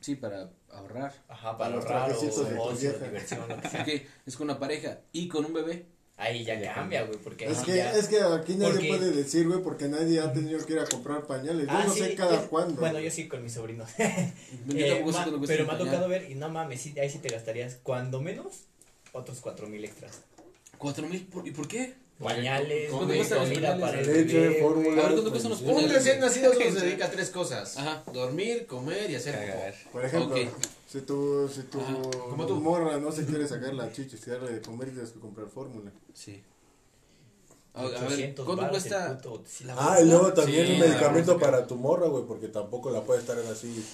Sí, 0.00 0.14
para 0.14 0.50
ahorrar. 0.70 1.12
Ajá, 1.28 1.58
Para 1.58 1.74
ahorrar 1.74 2.12
o 2.12 2.14
ocio, 2.16 2.44
vieja. 2.90 3.04
diversión, 3.04 3.48
lo 3.48 3.60
que 3.60 3.68
sea. 3.68 3.82
Ok, 3.82 3.88
es 4.26 4.36
con 4.36 4.48
una 4.48 4.58
pareja 4.58 5.00
y 5.12 5.28
con 5.28 5.44
un 5.44 5.52
bebé. 5.52 5.86
Ahí 6.20 6.44
ya, 6.44 6.58
Ya 6.60 6.74
cambia, 6.74 7.04
güey, 7.04 7.16
porque 7.18 7.46
Es 7.46 7.58
que, 7.58 7.76
ya... 7.76 7.92
es 7.96 8.08
que 8.08 8.20
aquí 8.20 8.56
nadie 8.56 8.72
Porque- 8.72 8.88
puede 8.88 9.10
decir, 9.12 9.46
güey, 9.46 9.62
porque 9.62 9.86
nadie 9.86 10.18
ha 10.20 10.32
tenido 10.32 10.58
que 10.66 10.72
ir 10.72 10.80
a 10.80 10.84
comprar 10.84 11.24
pañales. 11.28 11.66
Yo 11.66 11.72
Ah, 11.72 11.84
no 11.86 11.92
sí, 11.94 12.00
sé 12.00 12.14
cada 12.16 12.42
yo- 12.42 12.48
cuándo. 12.50 12.80
Bueno, 12.80 12.98
yo 12.98 13.08
sí 13.10 13.28
con 13.28 13.40
mis 13.42 13.52
sobrinos. 13.52 13.88
Eh, 13.98 15.04
ma- 15.06 15.26
pero 15.46 15.64
me 15.66 15.72
ha 15.72 15.78
tocado 15.78 16.08
ver 16.08 16.28
y 16.30 16.34
no 16.34 16.48
mames, 16.48 16.80
sí, 16.80 16.94
ahí 16.98 17.08
sí 17.08 17.18
te 17.18 17.28
gastarías 17.28 17.78
cuando 17.84 18.20
menos 18.20 18.64
otros 19.12 19.40
cuatro 19.40 19.68
mil 19.68 19.84
extras. 19.84 20.22
¿Cuatro 20.76 21.06
mil? 21.06 21.24
por- 21.26 21.46
¿Y 21.46 21.52
por 21.52 21.68
qué? 21.68 21.94
Pañales, 22.18 22.90
¿Cuánto 22.90 23.06
güey, 23.06 23.18
cuestan 23.18 23.38
los 23.38 23.48
comida 23.50 23.68
pañales? 23.78 23.88
para 23.90 24.00
el 24.00 24.26
Leche, 24.26 24.40
bebé, 24.40 24.60
fórmula. 24.60 24.90
A 24.90 24.94
ver, 25.06 25.12
¿cuánto 25.12 25.30
cuestan 25.30 25.50
los 25.52 25.60
pues, 25.60 25.70
Un 25.70 25.76
pañales? 25.82 26.04
recién 26.04 26.20
nacido 26.20 26.52
se 26.58 26.70
dedica 26.80 27.06
a 27.06 27.10
tres 27.12 27.30
cosas. 27.30 27.76
Ajá. 27.78 28.02
Dormir, 28.12 28.66
comer 28.66 29.08
y 29.08 29.14
hacer 29.14 29.34
Cagar. 29.36 29.74
Por 29.92 30.04
ejemplo. 30.04 30.36
Si 30.88 31.02
tu, 31.02 31.48
si 31.48 31.62
tu 31.64 31.78
como 32.30 32.46
tú. 32.46 32.56
morra 32.56 32.98
no 32.98 33.12
se 33.12 33.24
quiere 33.26 33.46
sacar 33.46 33.74
la 33.74 33.92
chicha 33.92 34.16
y 34.16 34.30
darle 34.30 34.52
de 34.54 34.60
comer, 34.62 34.90
tienes 34.90 35.10
que 35.10 35.20
comprar 35.20 35.46
fórmula. 35.48 35.92
Sí. 36.14 36.42
A, 37.74 37.82
a 37.82 37.84
ver, 37.84 37.94
800 38.04 38.44
¿cuánto 38.46 38.68
cuesta? 38.70 39.06
el 39.12 39.16
puto- 39.18 39.42
sí, 39.46 39.64
la 39.64 39.74
Ah, 39.78 40.00
y 40.00 40.06
luego 40.06 40.32
también 40.32 40.66
Sí, 40.66 40.72
un 40.72 40.80
la 40.80 40.86
medicamento 40.86 41.38
para 41.38 41.66
tu 41.66 41.76
morra, 41.76 42.08
güey, 42.08 42.24
porque 42.24 42.48
tampoco 42.48 42.90
la 42.90 43.02
puede 43.02 43.20
estar 43.20 43.38
en 43.38 43.46
así. 43.46 43.84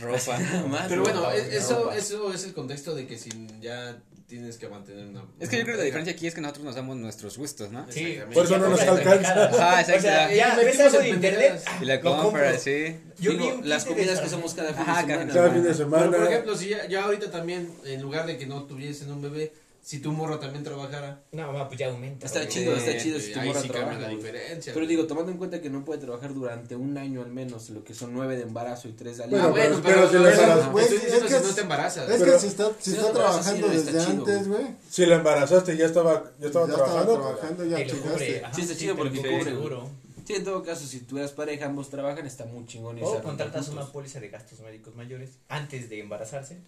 Ropa. 0.00 0.38
Más, 0.68 0.88
Pero 0.88 1.02
bueno, 1.02 1.20
¿no? 1.20 1.30
es- 1.30 1.52
eso, 1.52 1.92
eso 1.92 2.32
es 2.32 2.44
el 2.44 2.54
contexto 2.54 2.94
de 2.94 3.06
que 3.06 3.18
si 3.18 3.30
ya 3.60 4.02
tienes 4.32 4.56
que 4.56 4.66
mantener 4.66 5.08
una. 5.08 5.26
Es 5.38 5.50
que 5.50 5.58
yo 5.58 5.64
creo 5.64 5.74
que 5.74 5.80
la 5.80 5.84
diferencia 5.84 6.14
aquí 6.14 6.26
es 6.26 6.34
que 6.34 6.40
nosotros 6.40 6.64
nos 6.64 6.74
damos 6.74 6.96
nuestros 6.96 7.36
gustos, 7.36 7.70
¿no? 7.70 7.84
Sí, 7.90 8.00
Exactamente. 8.00 8.34
Por 8.34 8.44
eso 8.46 8.58
no 8.58 8.68
nos 8.70 8.80
alcanza. 8.80 9.44
Ajá, 9.44 9.80
exacto. 9.80 9.98
O 9.98 10.00
sea, 10.00 10.34
Ya 10.34 10.56
ves 10.56 10.80
algo 10.80 10.98
de 11.00 11.08
internet. 11.10 11.62
Y 11.82 11.84
la 11.84 12.00
compras, 12.00 12.62
sí. 12.62 12.96
Yo 13.18 13.32
Digo, 13.32 13.60
las 13.62 13.84
comidas 13.84 14.20
que 14.20 14.26
hacemos 14.26 14.54
cada 14.54 14.72
fin 14.72 14.86
de 14.86 15.00
semana. 15.02 15.32
Cada 15.34 15.50
fin 15.50 15.62
de 15.62 15.74
semana. 15.74 16.06
Pero 16.10 16.22
por 16.22 16.32
ejemplo, 16.32 16.56
si 16.56 16.70
ya, 16.70 16.88
ya 16.88 17.04
ahorita 17.04 17.30
también, 17.30 17.70
en 17.84 18.00
lugar 18.00 18.26
de 18.26 18.38
que 18.38 18.46
no 18.46 18.64
tuviesen 18.64 19.12
un 19.12 19.20
bebé, 19.20 19.52
si 19.82 19.98
tu 19.98 20.12
morro 20.12 20.38
también 20.38 20.62
trabajara. 20.62 21.22
No, 21.32 21.52
ma, 21.52 21.66
pues 21.66 21.78
ya 21.80 21.88
aumenta. 21.88 22.24
Está 22.24 22.46
chido, 22.48 22.76
está 22.76 22.96
chido 22.96 23.18
si 23.18 23.32
tu 23.32 23.40
morra 23.40 23.60
sí 23.60 23.68
trabaja, 23.68 23.98
la 23.98 24.08
diferencia. 24.08 24.72
Pero 24.72 24.86
digo, 24.86 25.06
tomando 25.06 25.32
en 25.32 25.38
cuenta 25.38 25.60
que 25.60 25.70
no 25.70 25.84
puede 25.84 26.00
trabajar 26.00 26.32
durante 26.34 26.76
un 26.76 26.96
año 26.96 27.20
al 27.20 27.32
menos, 27.32 27.68
lo 27.70 27.82
que 27.82 27.92
son 27.92 28.14
nueve 28.14 28.36
de 28.36 28.42
embarazo 28.42 28.88
y 28.88 28.92
tres 28.92 29.18
de 29.18 29.26
Bueno, 29.26 29.44
Ah, 29.44 29.48
alivio. 29.48 29.82
pero- 29.82 29.82
bueno, 29.82 29.82
pero 29.82 29.96
pero, 29.96 30.06
si 30.06 30.12
pero, 30.12 30.28
embarazas- 30.30 30.58
estoy 30.58 30.72
güey, 30.72 30.84
es 30.84 30.90
si 30.90 31.26
que 31.34 31.48
no 31.48 31.54
te 31.54 31.60
embarazas. 31.62 32.10
Es 32.10 32.18
Pero- 32.20 32.32
que 32.32 32.38
si 32.38 32.46
está, 32.46 32.70
si 32.78 32.90
Sí, 32.92 32.96
está 32.96 33.12
trabajando 33.12 33.68
sí 33.68 33.76
desde 33.76 34.00
antes, 34.02 34.48
güey. 34.48 34.66
Si 34.88 35.06
la 35.06 35.16
embarazaste, 35.16 35.76
ya 35.76 35.86
estaba, 35.86 36.24
ya 36.38 36.46
estaba 36.46 36.66
ya 36.68 36.74
trabajando. 36.74 37.12
estaba 37.14 37.36
trabajando, 37.36 37.64
ya 37.66 37.86
chingaste. 37.86 38.42
Sí, 38.54 38.60
está 38.62 38.74
sí, 38.74 38.76
chido 38.76 38.96
porque 38.96 39.16
cubre 39.18 39.30
cubre, 39.38 39.44
seguro. 39.50 39.90
Sí, 40.24 40.34
en 40.34 40.44
todo 40.44 40.62
caso, 40.62 40.86
si 40.86 41.00
tú 41.00 41.18
eres 41.18 41.32
pareja, 41.32 41.66
ambos 41.66 41.90
trabajan, 41.90 42.24
está 42.24 42.44
muy 42.44 42.64
chingón. 42.66 42.96
y 42.98 43.02
O 43.02 43.20
contratas 43.20 43.68
una 43.70 43.84
póliza 43.86 44.20
de 44.20 44.28
gastos 44.28 44.60
médicos 44.60 44.94
mayores 44.94 45.30
antes 45.48 45.90
de 45.90 45.98
embarazarse. 45.98 46.58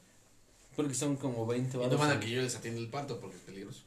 Porque 0.76 0.94
son 0.94 1.16
como 1.16 1.46
20 1.46 1.76
Y 1.76 1.80
no 1.80 1.98
van 1.98 2.10
a 2.10 2.20
que 2.20 2.30
yo 2.30 2.42
les 2.42 2.54
atienda 2.56 2.80
el 2.80 2.88
parto 2.88 3.20
porque 3.20 3.36
es 3.36 3.42
peligroso. 3.42 3.82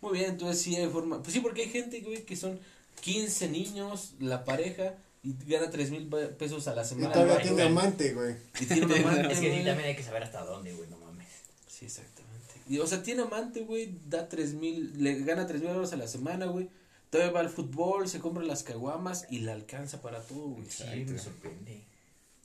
Muy 0.00 0.12
bien, 0.18 0.30
entonces 0.30 0.62
sí 0.62 0.74
hay 0.76 0.88
forma. 0.88 1.22
Pues 1.22 1.34
sí, 1.34 1.40
porque 1.40 1.62
hay 1.62 1.68
gente, 1.68 2.00
güey, 2.00 2.24
que 2.24 2.36
son 2.36 2.58
15 3.02 3.48
niños, 3.48 4.14
la 4.18 4.44
pareja, 4.44 4.94
y 5.22 5.34
gana 5.46 5.70
3 5.70 5.90
mil 5.90 6.06
pesos 6.38 6.66
a 6.68 6.74
la 6.74 6.82
Y 6.82 6.86
semana. 6.86 7.12
todavía 7.12 7.34
Güey, 7.34 7.46
tiene 7.46 7.62
amante, 7.62 8.14
güey. 8.14 8.36
Y 8.60 8.64
tiene 8.66 8.86
un 8.86 8.92
amante, 9.06 9.32
Es 9.32 9.40
que 9.40 9.48
güey. 9.50 9.64
también 9.64 9.88
hay 9.90 9.96
que 9.96 10.02
saber 10.02 10.22
hasta 10.22 10.44
dónde, 10.44 10.72
güey, 10.72 10.88
no 10.88 10.96
mames. 10.98 11.28
Sí, 11.66 11.84
exactamente. 11.84 12.54
Y, 12.68 12.78
o 12.78 12.86
sea, 12.86 13.02
tiene 13.02 13.22
amante, 13.22 13.60
güey, 13.60 13.94
da 14.08 14.28
3 14.28 14.54
mil, 14.54 14.92
le 15.02 15.18
gana 15.24 15.46
3 15.46 15.60
mil 15.60 15.70
euros 15.70 15.92
a 15.92 15.96
la 15.96 16.08
semana, 16.08 16.46
güey. 16.46 16.68
Todavía 17.10 17.32
va 17.32 17.40
al 17.40 17.50
fútbol, 17.50 18.08
se 18.08 18.20
compra 18.20 18.44
las 18.44 18.62
caguamas 18.62 19.26
y 19.30 19.40
le 19.40 19.50
alcanza 19.52 20.00
para 20.00 20.22
todo, 20.22 20.50
güey. 20.50 20.66
Sí, 20.70 20.84
me 21.08 21.18
sorprende. 21.18 21.82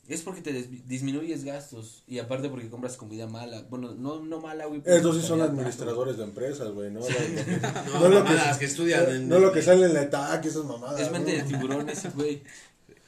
Es 0.08 0.22
porque 0.22 0.42
te 0.42 0.54
des- 0.54 0.88
disminuyes 0.88 1.44
gastos 1.44 2.04
y 2.08 2.20
aparte 2.20 2.48
porque 2.50 2.70
compras 2.70 2.96
comida 2.96 3.26
mala. 3.26 3.64
Bueno, 3.70 3.96
no, 3.98 4.20
no 4.24 4.40
mala, 4.40 4.68
güey. 4.68 4.84
Esos 4.86 5.16
sí 5.20 5.24
son 5.28 5.42
administradores 5.42 6.18
de 6.18 6.24
empresas, 6.26 6.70
güey, 6.72 6.92
¿no? 6.94 7.00
No, 7.00 8.00
No 8.00 8.10
lo 8.10 8.24
que- 8.24 8.30
mamadas 8.30 8.58
que 8.60 8.66
estudian 8.66 9.10
en. 9.10 9.28
No 9.30 9.40
lo 9.40 9.52
que 9.52 9.62
sale 9.64 9.86
en 9.88 9.94
la 9.96 10.04
ETAC, 10.04 10.46
esas 10.46 10.64
mamadas. 10.66 11.00
Es 11.02 11.12
mente 11.12 11.32
de 11.32 11.42
¿no? 11.42 11.48
tiburón 11.48 11.90
ese 11.90 12.10
güey. 12.16 12.44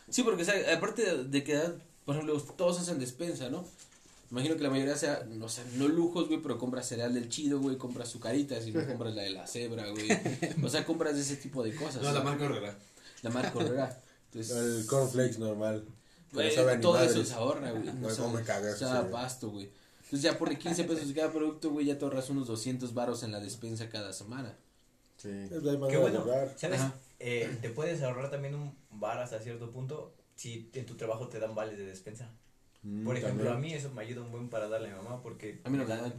Sí, 0.10 0.24
porque 0.24 0.42
o 0.42 0.46
sea, 0.46 0.56
aparte 0.76 1.04
de, 1.04 1.24
de 1.26 1.44
que, 1.44 1.60
por 2.06 2.16
ejemplo, 2.16 2.42
todos 2.56 2.80
hacen 2.80 2.98
despensa, 2.98 3.50
¿no? 3.50 3.64
Imagino 4.32 4.56
que 4.58 4.64
la 4.64 4.70
mayoría 4.70 4.98
sea, 4.98 5.24
no 5.30 5.48
sé, 5.50 5.62
no 5.76 5.88
lujos, 5.88 6.28
güey, 6.28 6.42
pero 6.42 6.58
compras 6.58 6.88
cereal 6.88 7.14
del 7.14 7.30
chido, 7.30 7.60
güey, 7.60 7.78
compras 7.78 8.10
azucaritas 8.10 8.66
y 8.68 8.72
no 8.72 8.86
compras 8.88 9.14
la 9.16 9.22
de 9.22 9.30
la 9.30 9.46
cebra, 9.48 9.88
güey. 9.90 10.08
O 10.64 10.70
sea, 10.70 10.84
compras 10.86 11.16
de 11.16 11.22
ese 11.22 11.36
tipo 11.38 11.64
de 11.64 11.76
cosas. 11.76 12.02
No, 12.02 12.12
la 12.12 12.22
marca 12.22 12.46
Herrera. 12.46 12.76
La 13.22 13.30
marca 13.30 13.60
Herrera. 13.60 14.02
Entonces, 14.34 14.80
El 14.80 14.86
cornflakes 14.88 15.38
normal. 15.40 15.86
Güey, 16.32 16.82
todo 16.82 17.02
eso 17.02 17.24
se 17.24 17.34
ahorra, 17.34 17.72
güey. 17.72 17.84
No 17.94 18.10
cómo 18.10 18.34
me 18.38 18.44
cagas, 18.44 18.80
sabe 18.80 19.00
a 19.00 19.04
sí. 19.04 19.10
pasto, 19.12 19.50
güey. 19.50 19.70
Entonces 20.04 20.22
ya 20.22 20.38
por 20.38 20.56
15 20.56 20.84
pesos 20.86 21.12
cada 21.14 21.32
producto, 21.32 21.70
güey, 21.70 21.86
ya 21.86 21.98
te 21.98 22.06
ahorras 22.06 22.30
unos 22.30 22.48
200 22.48 22.94
varos 22.94 23.24
en 23.24 23.32
la 23.32 23.40
despensa 23.40 23.90
cada 23.90 24.14
semana. 24.14 24.56
Sí. 25.18 25.30
Es 25.30 25.64
la 25.64 25.88
Qué 25.88 25.98
bueno. 25.98 26.24
¿Sabes? 26.56 26.82
Eh, 27.20 27.58
te 27.62 27.70
puedes 27.72 28.02
ahorrar 28.04 28.30
también 28.30 28.56
un 28.56 28.74
bar 28.92 29.20
hasta 29.20 29.40
cierto 29.40 29.72
punto 29.72 30.14
si 30.36 30.70
en 30.74 30.86
tu 30.86 30.96
trabajo 30.96 31.28
te 31.28 31.40
dan 31.40 31.56
vales 31.56 31.78
de 31.78 31.86
despensa. 31.86 32.30
Mm, 32.84 33.04
Por 33.04 33.18
ejemplo, 33.18 33.46
también. 33.46 33.58
a 33.58 33.60
mí 33.60 33.74
eso 33.74 33.90
me 33.92 34.02
ayuda 34.04 34.22
un 34.22 34.32
buen 34.32 34.50
para 34.50 34.70
darle 34.70 34.90
a 34.90 34.92
mi 34.92 34.98
mamá 35.04 35.22
porque 35.22 35.60
A 35.64 35.70
mí 35.70 35.78
no 35.78 35.84
me 35.84 35.90
dan. 35.90 36.14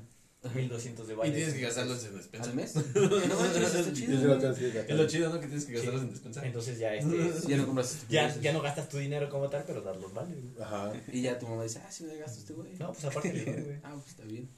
1200 0.55 1.07
de 1.09 1.15
Y 1.15 1.17
vales. 1.17 1.35
tienes 1.35 1.55
que 1.55 1.61
gastarlos 1.63 2.05
en 2.05 2.17
despensa. 2.17 2.51
¿Al 2.51 2.57
mes? 2.57 2.75
No 2.95 3.93
chido. 3.93 4.39
Es 4.39 4.97
lo 4.97 5.07
chido, 5.09 5.31
¿no? 5.31 5.41
Que 5.41 5.47
tienes 5.47 5.65
que 5.65 5.73
gastarlos 5.73 6.01
Sí. 6.01 6.07
en 6.07 6.13
despensa. 6.13 6.47
Entonces 6.47 6.79
ya 6.79 6.95
este 6.95 7.33
Ya 7.49 7.57
no 7.57 7.67
compras 7.67 7.97
ya, 8.09 8.35
ya 8.41 8.53
no 8.53 8.63
gastas 8.63 8.89
tu 8.89 8.99
dinero 8.99 9.29
como 9.29 9.49
tal, 9.51 9.65
pero 9.67 9.81
das 9.83 9.97
los 10.01 10.13
vales. 10.15 10.37
güey. 10.41 10.63
Ajá. 10.65 10.93
Y 11.13 11.23
ya 11.23 11.39
tu 11.39 11.47
mamá 11.49 11.65
dice, 11.65 11.81
ah, 11.85 11.91
sí 11.91 12.05
me 12.05 12.17
gasto 12.17 12.39
este 12.39 12.53
güey. 12.53 12.73
No, 12.79 12.93
pues 12.93 13.05
aparte 13.05 13.31
güey. 13.33 13.81
Ah, 13.83 13.95
pues 13.95 14.09
está 14.11 14.25
bien. 14.25 14.49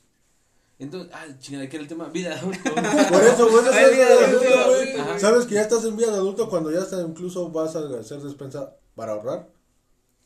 Entonces, 0.78 1.10
ah, 1.14 1.26
chingada, 1.38 1.68
¿qué 1.68 1.76
era 1.76 1.82
el 1.82 1.88
tema? 1.88 2.08
Vida 2.08 2.38
adulto. 2.38 2.72
Por 2.74 3.22
eso, 3.22 3.70
es 3.70 3.90
vida 3.90 4.06
de 4.16 4.24
adulto, 4.24 4.68
güey. 4.68 5.18
¿Sabes 5.20 5.44
que 5.44 5.54
ya 5.54 5.62
estás 5.62 5.84
en 5.84 5.94
vida 5.96 6.06
de 6.10 6.14
adulto 6.16 6.48
cuando 6.48 6.70
ya 6.72 6.80
hasta 6.80 7.00
incluso 7.02 7.50
vas 7.50 7.76
a 7.76 7.80
hacer 8.00 8.20
despensa 8.20 8.76
para 8.94 9.12
ahorrar? 9.12 9.48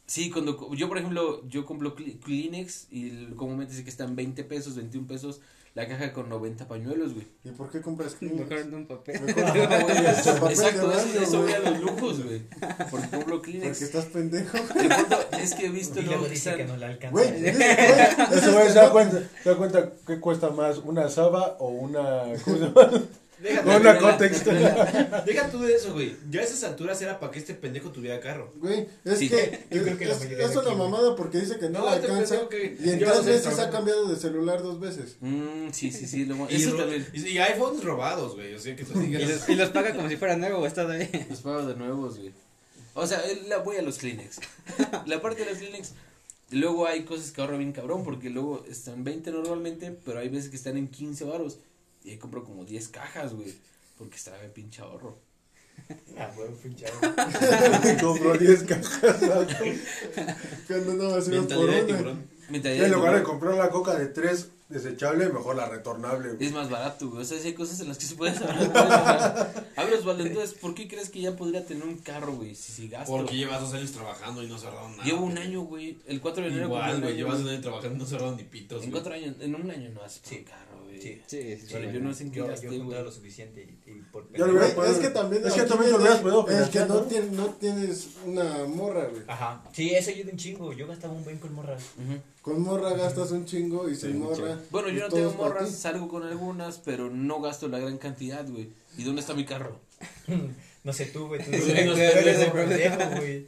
Sí, 0.07 0.31
cuando 0.31 0.57
co- 0.57 0.75
yo, 0.75 0.89
por 0.89 0.99
ejemplo, 0.99 1.43
yo 1.49 1.65
compro 1.65 1.95
Kleenex 1.95 2.89
y 2.91 3.27
comúnmente 3.37 3.73
dice 3.73 3.85
que 3.85 3.91
están 3.91 4.15
20 4.17 4.45
pesos, 4.45 4.77
21 4.77 5.07
pesos, 5.07 5.41
la 5.75 5.89
caja 5.89 6.13
con 6.13 6.29
90 6.29 6.69
pañuelos, 6.69 7.15
güey. 7.15 7.27
¿Y 7.43 7.49
por 7.51 7.71
qué 7.71 7.81
compras 7.81 8.15
Kleenex? 8.19 8.49
Mejor 8.49 8.67
en 8.67 8.75
un 8.75 8.87
papel. 8.87 9.21
Mejor 9.23 9.45
compra, 9.45 9.83
güey, 9.83 9.97
el 9.97 10.15
papel 10.15 10.51
Exacto, 10.51 10.89
de 10.91 10.97
eso, 10.97 11.23
eso 11.23 11.39
voy 11.43 11.53
güey. 11.53 11.55
a 11.55 11.71
los 11.71 11.81
lujos, 11.81 12.25
güey. 12.25 12.43
Porque 12.91 13.09
compro 13.09 13.41
Kleenex. 13.43 13.67
Porque 13.71 13.85
estás 13.85 14.05
pendejo. 14.07 14.57
El 14.77 14.89
punto 14.89 15.19
es 15.41 15.55
que 15.55 15.67
he 15.67 15.71
visto 15.71 16.01
Y 16.01 16.05
luego 16.05 16.25
que 16.25 16.31
dice 16.31 16.55
que 16.55 16.65
no 16.65 16.77
le 16.77 16.85
alcanza. 16.87 17.11
Güey, 17.11 17.41
güey, 17.41 17.55
Eso, 18.33 18.53
güey, 18.53 18.69
se 18.69 18.75
da 18.75 18.91
cuenta, 18.93 19.23
se 19.43 19.49
da 19.49 19.57
cuenta 19.57 19.93
qué 20.07 20.21
cuesta 20.21 20.51
más, 20.51 20.79
una 20.79 21.09
Saba 21.09 21.57
o 21.59 21.69
una. 21.69 22.25
¿Cómo 22.45 22.57
se 22.59 22.65
llama? 22.67 23.03
Déjate, 23.43 23.69
Una 23.69 23.79
la- 23.95 23.99
Cotex. 23.99 24.45
Deja 25.27 25.51
tú 25.51 25.61
de 25.63 25.75
eso, 25.75 25.93
güey. 25.93 26.17
Ya 26.31 26.41
a 26.41 26.45
esas 26.45 26.63
alturas 26.65 27.01
era 27.03 27.19
para 27.19 27.33
que 27.33 27.39
este 27.41 27.55
pendejo 27.55 27.91
tuviera 27.91 28.21
carro. 28.21 28.53
Güey, 28.57 28.87
es 29.05 29.19
Sí. 29.19 29.29
que, 29.29 29.67
Yo 29.71 29.79
es, 29.79 29.83
creo 29.83 29.99
que 29.99 30.07
la 30.07 30.13
es- 30.15 30.21
mayoría 30.21 30.47
es 30.47 30.53
una 30.53 30.61
aquí, 30.61 30.69
güey. 30.77 30.79
mamada 30.91 31.17
porque 31.17 31.41
dice 31.41 31.59
que 31.59 31.69
no, 31.69 31.81
No, 31.81 31.91
le 31.95 32.01
te 32.01 32.07
alcanza 32.07 32.49
que 32.49 32.77
y 32.79 32.91
en 32.91 32.99
tres 33.01 33.25
veces 33.25 33.59
ha 33.59 33.71
cambiado 33.71 34.07
de 34.09 34.17
celular 34.17 34.63
dos 34.63 34.79
veces. 34.81 35.17
Mm, 35.21 35.71
sí, 35.73 35.91
sí, 35.91 36.07
sí. 36.07 36.25
Lo, 36.25 36.37
Y, 36.51 36.55
eso 36.57 36.71
ro- 36.73 36.79
también. 36.79 37.07
y, 37.13 37.29
y 37.29 37.39
iPhones 37.39 37.83
robados, 37.85 38.35
güey. 38.35 38.55
O 38.55 38.59
sea, 38.59 38.77
que 38.77 38.85
tú 38.85 39.01
Y 39.03 39.13
los, 39.19 39.49
y 39.49 39.55
los 39.57 39.71
paga 39.71 39.95
como 39.95 40.09
si 40.09 40.17
fuera 40.17 40.37
nuevo, 40.37 40.59
o 40.61 40.67
está 40.67 40.89
ahí. 40.91 41.27
Los 41.29 41.41
pago 41.41 41.67
de 41.67 41.75
nuevos, 41.75 42.19
güey. 42.19 42.33
O 42.95 43.07
sea, 43.07 43.21
él- 43.29 43.49
la, 43.49 43.59
voy 43.59 43.77
a 43.77 43.83
los 43.83 43.99
Kleenex. 43.99 44.39
la 45.07 45.21
parte 45.21 45.45
de 45.45 45.51
los 45.51 45.59
Kleenex. 45.59 45.93
Luego 46.51 46.87
hay 46.87 47.03
cosas 47.05 47.33
que 47.33 47.41
ahorro 47.41 47.59
bien 47.59 47.73
cabrón, 47.73 48.05
porque 48.05 48.31
luego 48.31 48.65
están 48.71 49.03
20 49.03 49.33
normalmente, 49.33 49.91
pero 50.05 50.21
hay 50.21 50.29
veces 50.29 50.51
que 50.51 50.57
están 50.57 50.77
en 50.77 50.87
15 50.89 51.25
varos. 51.25 51.59
Y 52.05 52.11
ahí 52.11 52.19
compro 52.19 52.45
como 52.45 52.65
10 52.65 52.89
cajas, 52.89 53.35
güey. 53.35 53.55
Porque 53.99 54.17
está 54.17 54.37
de 54.39 54.49
pinche 54.49 54.83
ahorro. 54.83 55.19
Ah, 56.17 56.31
güey, 56.37 56.49
pinche. 56.63 56.87
Compró 58.01 58.39
10 58.39 58.63
cajas. 58.63 59.01
Cuando 60.69 60.95
no 60.95 61.11
va 61.11 61.19
a 61.19 61.21
ser 61.21 61.47
por 61.47 61.57
una. 61.69 62.17
En 62.53 62.93
lugar 62.93 63.17
de 63.17 63.23
comprar 63.25 63.55
la 63.55 63.71
coca 63.71 63.97
de 63.97 64.07
3 64.07 64.49
desechable, 64.69 65.29
mejor 65.31 65.57
la 65.57 65.69
retornable. 65.69 66.35
güey. 66.35 66.47
Es 66.47 66.53
más 66.53 66.71
barato, 66.71 67.11
güey. 67.11 67.23
O 67.23 67.25
sea, 67.25 67.39
sí 67.41 67.49
hay 67.49 67.55
cosas 67.55 67.81
en 67.81 67.89
las 67.89 67.99
que 67.99 68.07
se 68.07 68.15
puede 68.15 68.37
ahorrar. 68.37 69.65
Hablas, 69.77 70.05
vale. 70.05 70.27
Entonces, 70.29 70.55
¿por 70.59 70.75
qué 70.75 70.87
crees 70.89 71.11
que 71.11 71.21
ya 71.21 71.35
podría 71.37 71.67
tener 71.67 71.85
un 71.85 71.99
carro, 71.99 72.35
güey? 72.35 72.55
Si, 72.55 72.73
si 72.73 72.89
gasto. 72.89 73.11
Porque 73.13 73.37
llevas 73.37 73.61
dos 73.61 73.75
años 73.75 73.91
trabajando 73.93 74.43
y 74.43 74.47
no 74.47 74.59
se 74.59 74.67
ahorraron 74.67 74.93
nada. 74.93 75.05
Llevo 75.05 75.25
un 75.25 75.37
año, 75.39 75.63
güey. 75.63 75.99
El 76.07 76.21
4 76.21 76.45
de 76.45 76.49
enero. 76.51 76.67
Igual, 76.67 77.01
güey. 77.01 77.17
Llevas 77.17 77.41
un 77.41 77.49
año 77.49 77.61
trabajando 77.61 77.97
y 77.97 77.99
no 77.99 78.07
se 78.07 78.15
ahorraron 78.15 78.37
ni 78.37 78.45
pitos. 78.45 78.85
En 78.85 78.91
güey. 78.91 79.03
cuatro 79.03 79.15
años, 79.15 79.35
en 79.41 79.55
un 79.55 79.71
año 79.71 79.91
no 79.91 80.03
haces 80.03 80.21
Sí. 80.25 80.37
un 80.39 80.45
carro. 80.45 80.74
Sí. 81.01 81.23
Sí, 81.27 81.43
sí, 81.43 81.57
sí. 81.61 81.67
Pero 81.73 81.91
yo 81.91 82.01
no 82.01 82.15
sé 82.15 82.25
en 82.25 82.31
qué 82.31 82.39
Yo, 82.39 82.55
yo 82.55 82.85
güey. 82.85 83.03
lo 83.03 83.11
suficiente 83.13 83.63
y, 83.87 83.91
y 83.91 83.95
por 84.13 84.31
Ya 84.33 84.47
lo 84.47 84.53
hubiera 84.53 84.67
es 84.91 84.99
que 84.99 85.09
también 85.11 85.47
es 85.47 85.53
que 85.53 85.63
también 85.63 85.91
viene 85.91 85.97
hubieras 85.99 86.21
podido 86.21 86.49
el 86.65 86.71
que 86.71 86.79
no, 86.81 86.87
¿no? 86.87 87.07
tien- 87.09 87.31
no 87.31 87.47
tienes 87.55 88.09
una 88.27 88.65
morra, 88.65 89.07
güey. 89.07 89.23
Ajá. 89.27 89.63
Sí, 89.73 89.95
eso 89.95 90.11
ayuda 90.11 90.31
un 90.33 90.37
chingo. 90.39 90.73
Yo 90.73 90.87
gastaba 90.87 91.15
un 91.15 91.25
buen 91.25 91.39
con 91.39 91.55
morras. 91.55 91.83
Ujú. 91.97 92.19
con 92.43 92.61
morra 92.63 92.91
gastas 92.95 93.31
un 93.31 93.45
chingo 93.47 93.89
y 93.89 93.95
sin 93.97 94.13
Sí, 94.13 94.19
morra. 94.19 94.59
Bueno, 94.71 94.89
yo 94.91 95.01
no 95.01 95.09
tengo 95.15 95.31
es 95.31 95.37
morras, 95.37 95.71
salgo 95.71 96.09
con 96.09 96.23
algunas, 96.25 96.79
pero 96.79 97.11
no 97.11 97.41
gasto 97.41 97.69
la 97.69 97.79
gran 97.79 97.99
cantidad, 97.99 98.47
güey. 98.49 98.69
¿Y 98.99 99.05
dónde 99.05 99.21
está 99.21 99.35
mi 99.35 99.45
carro? 99.45 99.79
No 100.85 100.93
sé 100.93 101.07
tú, 101.07 101.29
güey. 101.29 101.43
Tú 101.43 101.51
eres 101.53 102.39
el 102.41 102.53
pendejo, 102.53 102.97
güey. 103.17 103.47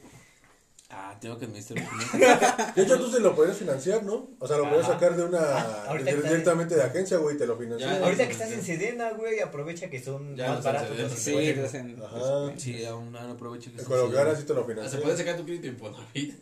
Ah, 0.89 1.17
tengo 1.21 1.37
que 1.37 1.47
administrar 1.47 1.85
los. 1.85 2.75
De 2.77 2.83
hecho, 2.83 2.97
tú 2.99 3.11
se 3.11 3.19
lo 3.19 3.35
podrías 3.35 3.57
financiar, 3.57 4.05
¿no? 4.05 4.31
O 4.39 4.47
sea, 4.47 4.57
lo 4.57 4.65
podrías 4.65 4.87
sacar 4.87 5.17
de 5.17 5.25
una. 5.25 5.39
Ah, 5.41 5.95
directamente 5.99 6.77
de 6.77 6.83
agencia, 6.85 7.17
güey, 7.19 7.35
y 7.35 7.39
te 7.39 7.47
lo 7.47 7.57
financias. 7.59 7.91
Ya, 7.99 8.05
Ahorita 8.05 8.27
que 8.27 8.33
estás 8.33 8.53
en 8.53 8.63
Sedena, 8.63 9.11
güey, 9.11 9.41
aprovecha 9.41 9.91
que 9.91 10.01
son 10.01 10.37
Ya 10.37 10.47
más 10.47 10.57
los 10.57 10.65
baratos 10.65 10.97
los 10.97 11.13
Sí, 11.13 11.35
te 11.35 11.65
hacen. 11.65 12.01
Ajá. 12.01 12.53
Sí, 12.57 12.85
aún 12.85 13.17
aún 13.17 13.31
aprovecho 13.33 13.73
que 13.75 13.83
Con 13.83 13.99
lo 13.99 14.11
que 14.13 14.19
ahora 14.19 14.37
sí 14.37 14.45
te 14.45 14.55
lo 14.55 14.61
Ah, 14.61 14.65
Se 14.67 14.73
financias. 14.75 15.03
puede 15.03 15.17
sacar 15.17 15.37
tu 15.37 15.45
crédito 15.45 15.67
Infonavit. 15.67 16.35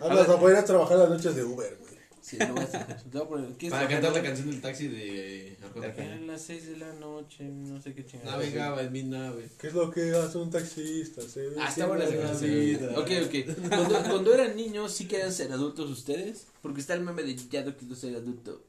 Ah, 0.00 0.08
no, 0.10 0.20
o 0.20 0.24
sea, 0.24 0.36
podrías 0.38 0.64
trabajar 0.64 0.98
las 0.98 1.08
noches 1.10 1.36
de 1.36 1.44
Uber, 1.44 1.76
güey. 1.80 1.95
Sí, 2.26 2.36
lo 2.38 2.54
voy 2.54 2.58
a 2.60 2.64
hacer. 2.64 2.86
Te 3.04 3.18
voy 3.18 3.22
a 3.22 3.28
poner- 3.28 3.50
¿quieres 3.56 3.70
Para 3.78 3.88
cantar 3.88 4.12
la 4.12 4.22
canción 4.22 4.50
del 4.50 4.60
taxi 4.60 4.88
de 4.88 5.56
Arjona 5.62 6.16
las 6.26 6.42
6 6.42 6.66
de 6.70 6.76
la 6.78 6.92
noche, 6.94 7.44
no 7.44 7.80
sé 7.80 7.94
qué 7.94 8.04
chingada. 8.04 8.32
Navegaba 8.32 8.82
en 8.82 8.90
mi 8.92 9.04
nave. 9.04 9.48
¿Qué 9.60 9.68
es 9.68 9.74
lo 9.74 9.92
que 9.92 10.10
hace 10.10 10.36
un 10.38 10.50
taxista? 10.50 11.22
Se 11.22 11.50
Ah, 11.56 11.68
está 11.68 11.86
buena 11.86 12.04
esa 12.04 12.20
canción. 12.20 12.50
vida. 12.50 12.98
Ok, 12.98 13.10
ok. 13.26 13.68
Cuando, 13.68 14.02
cuando 14.10 14.34
eran 14.34 14.56
niños, 14.56 14.90
¿sí 14.92 15.06
querían 15.06 15.32
ser 15.32 15.52
adultos 15.52 15.88
ustedes? 15.88 16.48
Porque 16.62 16.80
está 16.80 16.94
el 16.94 17.02
meme 17.02 17.22
de 17.22 17.36
ya 17.36 17.64
no 17.64 17.76
quiero 17.76 17.94
ser 17.94 18.16
adulto. 18.16 18.60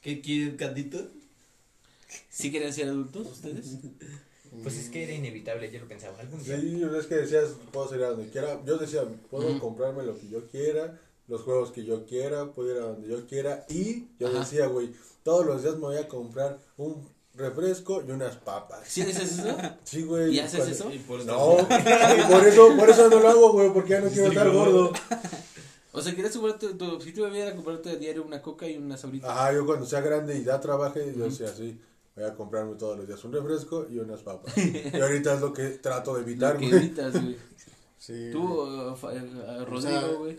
¿Qué 0.00 0.20
quieren, 0.20 0.56
Candito? 0.56 1.06
¿Sí 2.30 2.50
querían 2.50 2.72
ser 2.72 2.88
adultos 2.88 3.28
ustedes? 3.30 3.76
Pues 4.64 4.76
es 4.76 4.88
que 4.90 5.04
era 5.04 5.12
inevitable, 5.14 5.70
yo 5.70 5.78
lo 5.80 5.86
pensaba. 5.86 6.18
Algún 6.18 6.42
día. 6.42 6.60
Sí, 6.60 6.82
es 6.98 7.06
que 7.06 7.14
decías, 7.14 7.50
puedo 7.72 7.88
salir 7.88 8.04
a 8.04 8.08
donde 8.10 8.28
quiera. 8.28 8.60
Yo 8.66 8.76
decía, 8.76 9.02
puedo 9.30 9.48
Ujú. 9.50 9.60
comprarme 9.60 10.02
lo 10.02 10.18
que 10.18 10.28
yo 10.28 10.44
quiera, 10.50 11.00
los 11.32 11.40
juegos 11.40 11.72
que 11.72 11.82
yo 11.84 12.04
quiera, 12.04 12.52
puedo 12.52 12.70
ir 12.70 12.76
a 12.76 12.86
donde 12.86 13.08
yo 13.08 13.26
quiera. 13.26 13.64
Y 13.70 14.06
yo 14.18 14.28
Ajá. 14.28 14.40
decía, 14.40 14.66
güey, 14.66 14.92
todos 15.22 15.46
los 15.46 15.62
días 15.62 15.74
me 15.76 15.80
voy 15.80 15.96
a 15.96 16.06
comprar 16.06 16.58
un 16.76 17.08
refresco 17.34 18.02
y 18.06 18.10
unas 18.10 18.36
papas. 18.36 18.80
¿Sí 18.86 19.02
dices 19.02 19.38
eso? 19.38 19.56
Sí, 19.84 20.02
güey. 20.02 20.34
¿Y 20.36 20.40
haces 20.40 20.58
cuando- 20.60 20.74
eso? 20.76 20.92
Y 20.92 20.98
por 20.98 21.20
eso 21.20 21.26
No, 21.32 21.56
y 21.62 22.32
por 22.32 22.46
eso, 22.46 22.76
por 22.76 22.90
eso 22.90 23.08
no 23.08 23.20
lo 23.20 23.28
hago, 23.30 23.52
güey, 23.52 23.72
porque 23.72 23.90
ya 23.90 24.00
no 24.02 24.10
quiero 24.10 24.28
estar 24.28 24.50
gordo. 24.50 24.92
O 25.92 26.00
sea, 26.02 26.14
querías 26.14 26.32
comprarte, 26.36 26.68
tu 26.74 26.84
objetivo 26.86 27.26
era 27.28 27.54
comprarte 27.54 27.90
a 27.90 27.96
diario 27.96 28.24
una 28.24 28.40
coca 28.42 28.66
y 28.68 28.76
una 28.76 28.96
sabrita. 28.98 29.30
Ajá, 29.32 29.52
yo 29.54 29.64
cuando 29.66 29.86
sea 29.86 30.00
grande 30.02 30.36
y 30.38 30.44
ya 30.44 30.60
trabaje, 30.60 31.14
yo 31.16 31.24
decía 31.24 31.48
así, 31.48 31.78
voy 32.14 32.24
a 32.24 32.34
comprarme 32.34 32.74
todos 32.76 32.96
los 32.98 33.06
días 33.06 33.22
un 33.24 33.32
refresco 33.32 33.86
y 33.90 33.98
unas 33.98 34.20
papas. 34.20 34.54
Y 34.58 35.00
ahorita 35.00 35.34
es 35.34 35.40
lo 35.40 35.52
que 35.52 35.68
trato 35.70 36.14
de 36.14 36.22
evitar, 36.22 36.54
Lo 36.54 36.60
que 36.60 36.68
güey. 36.68 36.78
evitas, 36.78 37.12
güey. 37.12 37.36
Sí. 38.02 38.30
Tú, 38.32 38.42
uh, 38.42 38.96
fa- 38.96 39.12
uh, 39.12 39.74
O 39.74 39.80
sea, 39.80 40.00
Rodrigo, 40.00 40.18
güey. 40.18 40.36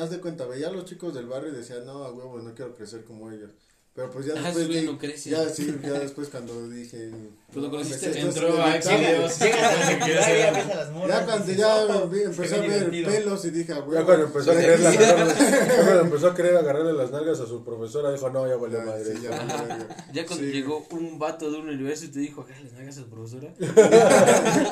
haz 0.00 0.10
de 0.10 0.20
cuenta, 0.20 0.46
veía 0.46 0.68
a 0.68 0.72
los 0.72 0.84
chicos 0.84 1.12
del 1.12 1.26
barrio 1.26 1.52
y 1.52 1.56
decía, 1.56 1.80
no, 1.84 2.04
a 2.04 2.12
huevo, 2.12 2.38
no 2.40 2.54
quiero 2.54 2.76
crecer 2.76 3.04
como 3.04 3.28
ellos. 3.32 3.50
Pero 4.00 4.12
pues 4.12 4.24
ya 4.24 4.32
Ah, 4.34 4.50
después, 4.50 5.24
ya, 5.24 5.46
sí, 5.50 5.74
ya 5.82 5.92
después 5.92 6.28
cuando 6.30 6.70
dije, 6.70 7.10
Cuando 7.52 7.68
no, 7.68 7.70
conociste, 7.70 8.18
entró 8.18 8.62
a. 8.62 8.76
Exilios. 8.76 9.38
Las. 9.40 11.08
Ya 11.08 11.26
cuando 11.26 11.52
ya 11.52 11.76
"Oh, 11.86 12.08
vi- 12.08 12.22
empecé 12.22 12.54
a 12.54 12.58
ver 12.60 12.90
divertido". 12.90 13.10
pelos 13.10 13.44
y 13.44 13.50
dije, 13.50 13.72
a 13.74 13.80
huevo. 13.80 13.92
Ya 13.92 14.04
cuando 14.06 14.24
empezó 14.26 14.52
a 14.52 14.54
pues, 14.54 14.64
querer 14.64 16.00
empezó 16.00 16.28
a 16.28 16.34
querer 16.34 16.56
agarrarle 16.56 16.94
las 16.94 17.10
nalgas 17.10 17.40
a 17.40 17.46
su 17.46 17.62
profesora, 17.62 18.10
dijo, 18.10 18.30
no, 18.30 18.46
ya 18.46 18.56
Ya, 18.78 18.84
madre. 18.86 19.14
ya 20.14 20.24
cuando 20.26 20.46
llegó 20.46 20.86
un 20.92 21.18
vato 21.18 21.50
de 21.50 21.58
un 21.58 21.68
universo 21.68 22.06
y 22.06 22.08
te 22.08 22.20
dijo, 22.20 22.40
acá 22.40 22.54
le 22.58 22.80
hagas 22.82 22.96
a 22.96 23.02
tu 23.02 23.10
profesora. 23.10 23.52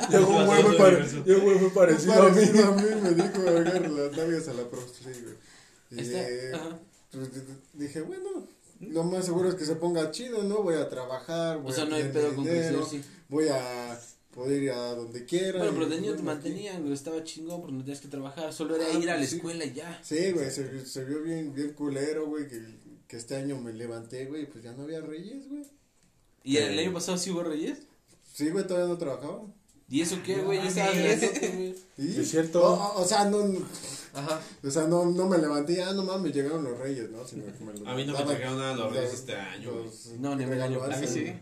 Llegó 0.09 0.27
un 0.31 0.47
güey 0.47 0.63
muy 0.63 0.77
güey 1.57 1.71
parecido 1.71 2.23
a 2.23 2.31
mí. 2.31 2.43
A 2.45 2.71
mí, 2.71 2.83
me 3.03 3.11
dijo, 3.11 3.41
agarra 3.47 3.79
las 3.91 4.17
nalgas 4.17 4.49
a 4.49 4.55
la 4.55 4.63
profe, 4.63 4.89
sí, 5.05 5.23
güey. 5.23 5.35
Y 5.91 5.97
pues, 7.11 7.31
dije, 7.73 8.03
bueno, 8.03 8.47
lo 8.81 9.05
más 9.05 9.25
seguro 9.27 9.49
es 9.49 9.55
que 9.55 9.65
se 9.65 9.77
ponga 9.77 10.11
chido, 10.11 10.43
¿no? 10.45 10.63
Voy 10.63 10.75
a 10.75 10.89
trabajar, 10.89 11.59
voy 11.59 11.73
O 11.73 11.75
sea, 11.75 11.85
a 11.85 11.87
no 11.89 11.97
hay 11.97 12.05
pedo 12.05 12.35
con 12.35 12.45
crecer, 12.45 12.71
dinero, 12.73 12.87
sí. 12.87 13.03
voy 13.29 13.49
a 13.49 13.99
poder 14.33 14.63
ir 14.63 14.71
a 14.71 14.95
donde 14.95 15.25
quiera. 15.25 15.59
Bueno, 15.59 15.73
pero 15.75 15.87
de 15.89 16.01
niño 16.01 16.15
te 16.15 16.23
mantenían, 16.23 16.83
güey, 16.83 16.95
estaba 16.95 17.25
chingón 17.25 17.61
porque 17.61 17.75
no 17.77 17.81
tenías 17.83 18.01
que 18.01 18.09
trabajar, 18.09 18.53
solo 18.53 18.77
era 18.77 18.87
Ah, 18.87 18.99
ir 18.99 19.11
a 19.11 19.17
la 19.17 19.27
sí. 19.27 19.37
escuela 19.37 19.65
y 19.65 19.73
ya. 19.73 20.01
Sí, 20.03 20.31
güey, 20.33 20.51
se, 20.51 20.85
se 20.87 21.05
vio 21.05 21.23
bien, 21.23 21.53
bien 21.55 21.73
culero, 21.73 22.27
güey, 22.27 22.47
que, 22.49 22.63
que 23.09 23.17
este 23.17 23.37
año 23.37 23.61
me 23.61 23.73
levanté, 23.73 24.27
güey, 24.27 24.47
pues 24.47 24.63
ya 24.63 24.73
no 24.73 24.85
había 24.85 25.01
reyes, 25.01 25.49
güey. 25.49 25.65
¿Y 26.45 26.59
el 26.59 26.79
año 26.79 26.93
pasado 26.93 27.19
sí 27.19 27.31
hubo 27.31 27.43
reyes? 27.43 27.79
Sí, 28.33 28.51
güey, 28.51 28.67
todavía 28.67 28.89
no 28.89 28.97
trabajaba. 28.99 29.43
¿Y 29.89 30.03
eso 30.03 30.19
qué, 30.25 30.37
güey? 30.37 30.59
Güey. 30.59 31.75
¿Y? 31.99 32.21
Es 32.21 32.31
cierto. 32.31 32.63
O, 32.63 33.01
o- 33.03 33.05
sea, 33.07 33.25
no, 33.25 33.39
Ajá. 34.15 34.41
o 34.63 34.71
sea, 34.71 34.87
no, 34.87 35.07
no 35.07 35.27
me 35.27 35.39
levanté, 35.39 35.83
ah, 35.83 35.93
no 35.93 36.05
mames, 36.05 36.35
llegaron 36.35 36.63
los 36.65 36.79
reyes, 36.79 37.11
¿no? 37.11 37.27
Sino 37.27 37.45
que 37.47 37.65
me 37.65 37.71
A 37.91 37.95
mí 37.95 38.05
no 38.05 38.13
me 38.13 38.25
trajeron 38.25 38.59
nada 38.59 38.75
los 38.77 38.93
reyes 38.95 39.15
este 39.15 39.35
año, 39.35 39.71
los 39.73 40.07
No, 40.19 40.37
ni 40.37 40.45
me 40.47 40.55
engañó. 40.55 40.83
A 40.83 40.89
mí 40.97 41.07
sí. 41.07 41.33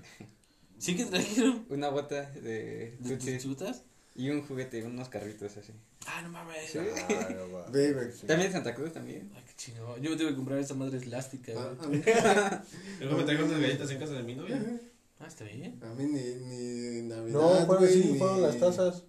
¿Sí 0.79 0.97
que 0.97 1.07
trajeron? 1.07 1.67
Una 1.71 1.89
bota 1.89 2.31
de 2.31 2.97
¿De 3.01 3.17
tus 3.17 3.43
chutas? 3.43 3.83
y 4.15 4.31
un 4.31 4.47
juguete, 4.47 4.83
unos 4.85 5.09
carritos 5.09 5.57
así. 5.57 5.73
Ah, 6.07 6.23
no 6.23 6.29
mames. 6.31 6.71
Sí. 6.71 6.79
Ah, 7.09 7.29
no. 7.35 8.27
También 8.27 8.53
Santa 8.53 8.75
Cruz 8.75 8.93
también. 8.93 9.31
Ay, 9.35 9.43
qué 9.47 9.53
chingón. 9.57 10.01
Yo 10.01 10.11
me 10.11 10.17
tuve 10.17 10.29
que 10.31 10.37
comprar 10.37 10.59
esa 10.59 10.75
madre 10.75 10.99
elástica, 10.99 11.53
Ah, 11.57 11.73
güey. 11.87 11.87
a, 11.87 11.89
mí, 11.89 12.03
Luego 13.01 13.17
me 13.17 13.25
trajeron 13.25 13.49
unas 13.49 13.61
galletas 13.61 13.91
en 13.91 13.99
casa 13.99 14.13
de 14.15 14.23
mi 14.23 14.35
novia. 14.35 14.81
Ah, 15.19 15.27
está 15.27 15.45
bien. 15.45 15.81
a 15.83 15.95
mí 15.95 16.05
ni, 16.05 16.21
ni 16.47 17.03
Navidad, 17.09 17.41
No, 17.41 17.49
fueron, 17.67 17.77
güey, 17.79 17.93
sí, 17.93 18.09
ni- 18.13 18.19
fueron 18.19 18.43
las 18.43 18.59
tazas. 18.59 19.03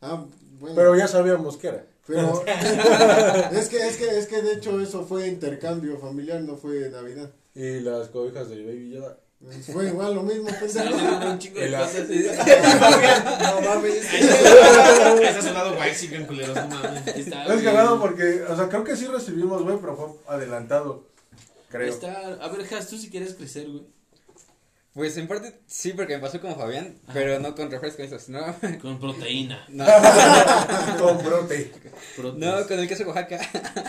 Ah, 0.00 0.24
bueno. 0.58 0.74
Pero 0.74 0.96
ya 0.96 1.06
sabíamos 1.06 1.56
que 1.58 1.68
era. 1.68 1.86
Pero 2.06 2.42
es 3.52 3.68
que, 3.68 3.76
es 3.86 3.96
que, 3.96 4.18
es 4.18 4.26
que 4.26 4.42
de 4.42 4.54
hecho 4.54 4.80
eso 4.80 5.04
fue 5.04 5.28
intercambio 5.28 5.98
familiar, 5.98 6.40
no 6.40 6.56
fue 6.56 6.88
Navidad. 6.90 7.30
Y 7.54 7.80
las 7.80 8.08
cobijas 8.08 8.48
de 8.48 8.64
Baby 8.64 8.90
Yoda. 8.90 9.18
Fue 9.72 9.86
igual 9.88 10.14
lo 10.14 10.22
mismo, 10.22 10.48
pendejo. 10.48 11.30
un 11.30 11.38
chingo 11.38 11.60
de 11.60 11.70
cosas. 11.72 12.06
No 13.40 13.60
mames. 13.62 14.04
Ese 14.12 15.38
es 15.38 15.44
un 15.46 15.54
lado 15.54 15.72
Waxican, 15.78 16.26
culeros, 16.26 16.54
no 16.56 16.68
mames. 16.68 17.06
Es 17.16 17.28
cagado 17.62 17.98
porque, 18.00 18.42
o 18.48 18.54
sea, 18.56 18.68
creo 18.68 18.84
que 18.84 18.96
sí 18.96 19.06
recibimos, 19.06 19.62
güey, 19.62 19.78
pero 19.80 19.96
fue 19.96 20.08
adelantado. 20.34 21.06
Creo. 21.70 21.88
está. 21.88 22.34
A 22.34 22.48
ver, 22.48 22.66
Jas, 22.66 22.88
tú 22.88 22.98
si 22.98 23.08
quieres 23.10 23.34
crecer, 23.34 23.68
güey. 23.68 23.86
Pues 24.92 25.16
en 25.18 25.28
parte 25.28 25.60
sí, 25.66 25.92
porque 25.92 26.16
me 26.16 26.20
pasó 26.20 26.40
como 26.40 26.56
Fabián, 26.56 26.96
pero 27.12 27.38
no 27.38 27.54
con 27.54 27.70
refresco 27.70 28.02
eso, 28.02 28.18
sino, 28.18 28.40
Con 28.82 28.98
proteína. 28.98 29.64
no, 29.68 29.86
Con. 30.98 31.18
Proteína. 31.18 31.76
no, 32.36 32.66
con 32.66 32.78
el 32.80 32.88
queso 32.88 33.04
Oaxaca. 33.06 33.38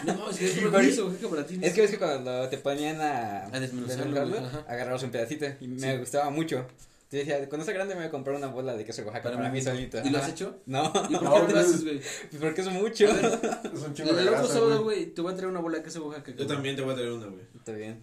No, 0.05 0.29
es 0.29 0.37
que 0.37 0.45
es 0.45 0.61
lo 0.61 0.71
que 0.71 0.83
hizo, 0.85 1.05
güey, 1.07 1.17
que 1.17 1.27
para 1.27 1.45
ti. 1.45 1.57
no. 1.57 1.65
Es 1.65 1.73
que 1.73 1.81
ves 1.81 1.91
que 1.91 1.97
cuando 1.97 2.47
te 2.49 2.57
ponían 2.59 3.01
a, 3.01 3.45
A 3.47 3.59
desmenuzarlo, 3.59 4.21
agarrabas 4.67 5.01
un 5.03 5.09
pedacito 5.11 5.47
y 5.59 5.67
me 5.67 5.97
gustaba 5.97 6.29
mucho. 6.29 6.67
Yo 7.11 7.17
decía, 7.17 7.49
cuando 7.49 7.65
sea 7.65 7.73
grande 7.73 7.93
me 7.95 8.01
voy 8.01 8.07
a 8.07 8.11
comprar 8.11 8.37
una 8.37 8.47
bola 8.47 8.73
de 8.77 8.85
queso 8.85 9.01
Oaxaca 9.01 9.23
Para 9.23 9.35
para, 9.35 9.49
mí 9.49 9.61
solito. 9.61 9.99
¿Y 10.01 10.09
lo 10.11 10.19
has 10.19 10.29
hecho? 10.29 10.61
No, 10.65 10.85
¿Y 11.09 11.13
por 11.17 11.23
No, 11.23 11.33
qué 11.47 11.47
no 11.47 11.47
lo 11.55 11.59
haces, 11.59 11.83
güey? 11.83 11.99
porque 12.39 12.61
es 12.61 12.67
mucho. 12.69 13.05
Es 13.07 13.81
un 13.85 13.93
chingo 13.93 14.13
de 14.13 14.21
El 14.21 14.29
otro 14.29 14.47
sábado, 14.47 14.83
güey. 14.83 14.97
güey, 14.99 15.05
te 15.07 15.21
voy 15.21 15.33
a 15.33 15.35
traer 15.35 15.49
una 15.51 15.59
bola 15.59 15.79
de 15.79 15.83
queso 15.83 16.05
Oaxaca. 16.05 16.31
Yo 16.37 16.47
también 16.47 16.75
te 16.77 16.83
voy 16.83 16.93
a 16.93 16.95
traer 16.95 17.11
una, 17.11 17.25
güey. 17.25 17.41
Está 17.55 17.73
bien. 17.73 18.01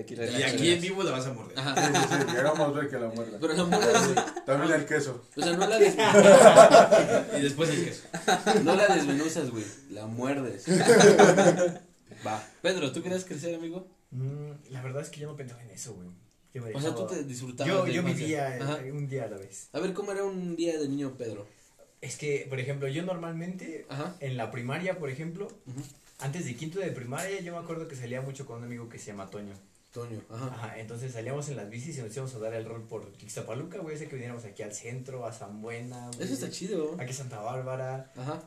Aquí 0.00 0.16
la 0.16 0.26
Y 0.30 0.42
aquí 0.42 0.70
en 0.72 0.80
vivo 0.80 1.02
la 1.02 1.12
vas 1.12 1.26
a 1.26 1.32
morder. 1.32 1.58
Ajá. 1.58 1.74
Sí, 1.76 1.92
sí, 2.08 2.14
sí, 2.28 2.34
queramos 2.34 2.74
ver 2.74 2.88
que 2.88 2.98
la 2.98 3.08
muerda. 3.08 3.38
Pero 3.40 3.52
la 3.54 3.64
muerdas, 3.64 4.12
güey. 4.12 4.26
También 4.46 4.72
el 4.80 4.86
queso. 4.86 5.24
O 5.36 5.40
sea, 5.42 5.56
no 5.56 5.66
la, 5.66 5.78
des- 5.78 5.94
Y 7.38 7.42
después 7.42 7.70
el 7.70 7.84
queso. 7.84 8.02
no 8.64 8.74
la 8.74 8.86
desmenuzas, 8.94 9.50
güey. 9.50 9.64
La 9.90 10.06
muerdes. 10.06 10.64
Va. 12.26 12.42
Pedro, 12.62 12.92
¿tú 12.92 13.02
querías 13.02 13.24
crecer, 13.24 13.54
amigo? 13.54 13.88
Mm, 14.10 14.50
la 14.70 14.82
verdad 14.82 15.02
es 15.02 15.08
que 15.08 15.20
yo 15.20 15.28
no 15.28 15.36
pensaba 15.36 15.62
en 15.62 15.70
eso, 15.70 15.94
güey. 15.94 16.08
Yo 16.52 16.62
me 16.62 16.74
O 16.74 16.80
sea, 16.80 16.94
tú 16.94 17.06
te 17.06 17.22
disfrutabas 17.22 17.72
Yo, 17.72 17.84
de 17.84 17.92
yo 17.92 18.02
vivía 18.02 18.56
eh, 18.58 18.90
un 18.92 19.08
día 19.08 19.24
a 19.24 19.28
la 19.28 19.36
vez. 19.36 19.68
A 19.72 19.78
ver, 19.78 19.92
¿cómo 19.94 20.10
era 20.12 20.24
un 20.24 20.56
día 20.56 20.78
de 20.78 20.88
niño 20.88 21.14
Pedro? 21.16 21.46
Es 22.00 22.16
que, 22.16 22.46
por 22.48 22.58
ejemplo, 22.58 22.88
yo 22.88 23.04
normalmente 23.04 23.86
Ajá. 23.88 24.16
en 24.20 24.36
la 24.36 24.50
primaria, 24.50 24.98
por 24.98 25.10
ejemplo, 25.10 25.48
antes 26.18 26.44
de 26.46 26.56
quinto 26.56 26.80
de 26.80 26.90
primaria, 26.90 27.40
yo 27.40 27.52
me 27.52 27.58
acuerdo 27.58 27.86
que 27.88 27.94
salía 27.94 28.20
mucho 28.20 28.46
con 28.46 28.58
un 28.58 28.64
amigo 28.64 28.88
que 28.88 28.98
se 28.98 29.06
llama 29.06 29.30
Toño. 29.30 29.54
Toño, 29.92 30.22
ajá. 30.30 30.46
Ajá, 30.46 30.78
entonces 30.78 31.12
salíamos 31.12 31.48
en 31.48 31.56
las 31.56 31.68
bicis 31.68 31.98
y 31.98 32.02
nos 32.02 32.12
íbamos 32.14 32.32
a 32.34 32.38
dar 32.38 32.54
el 32.54 32.64
rol 32.64 32.86
por 32.86 33.10
Ixtapaluca, 33.20 33.78
güey, 33.78 33.96
ese 33.96 34.06
que 34.06 34.14
viniéramos 34.14 34.44
aquí 34.44 34.62
al 34.62 34.72
centro, 34.72 35.26
a 35.26 35.32
San 35.32 35.60
Buena, 35.62 36.06
güey, 36.14 36.22
Eso 36.22 36.34
está 36.34 36.48
chido. 36.50 36.94
aquí 36.98 37.10
a 37.10 37.14
Santa 37.14 37.40
Bárbara. 37.40 38.12
Ajá. 38.16 38.42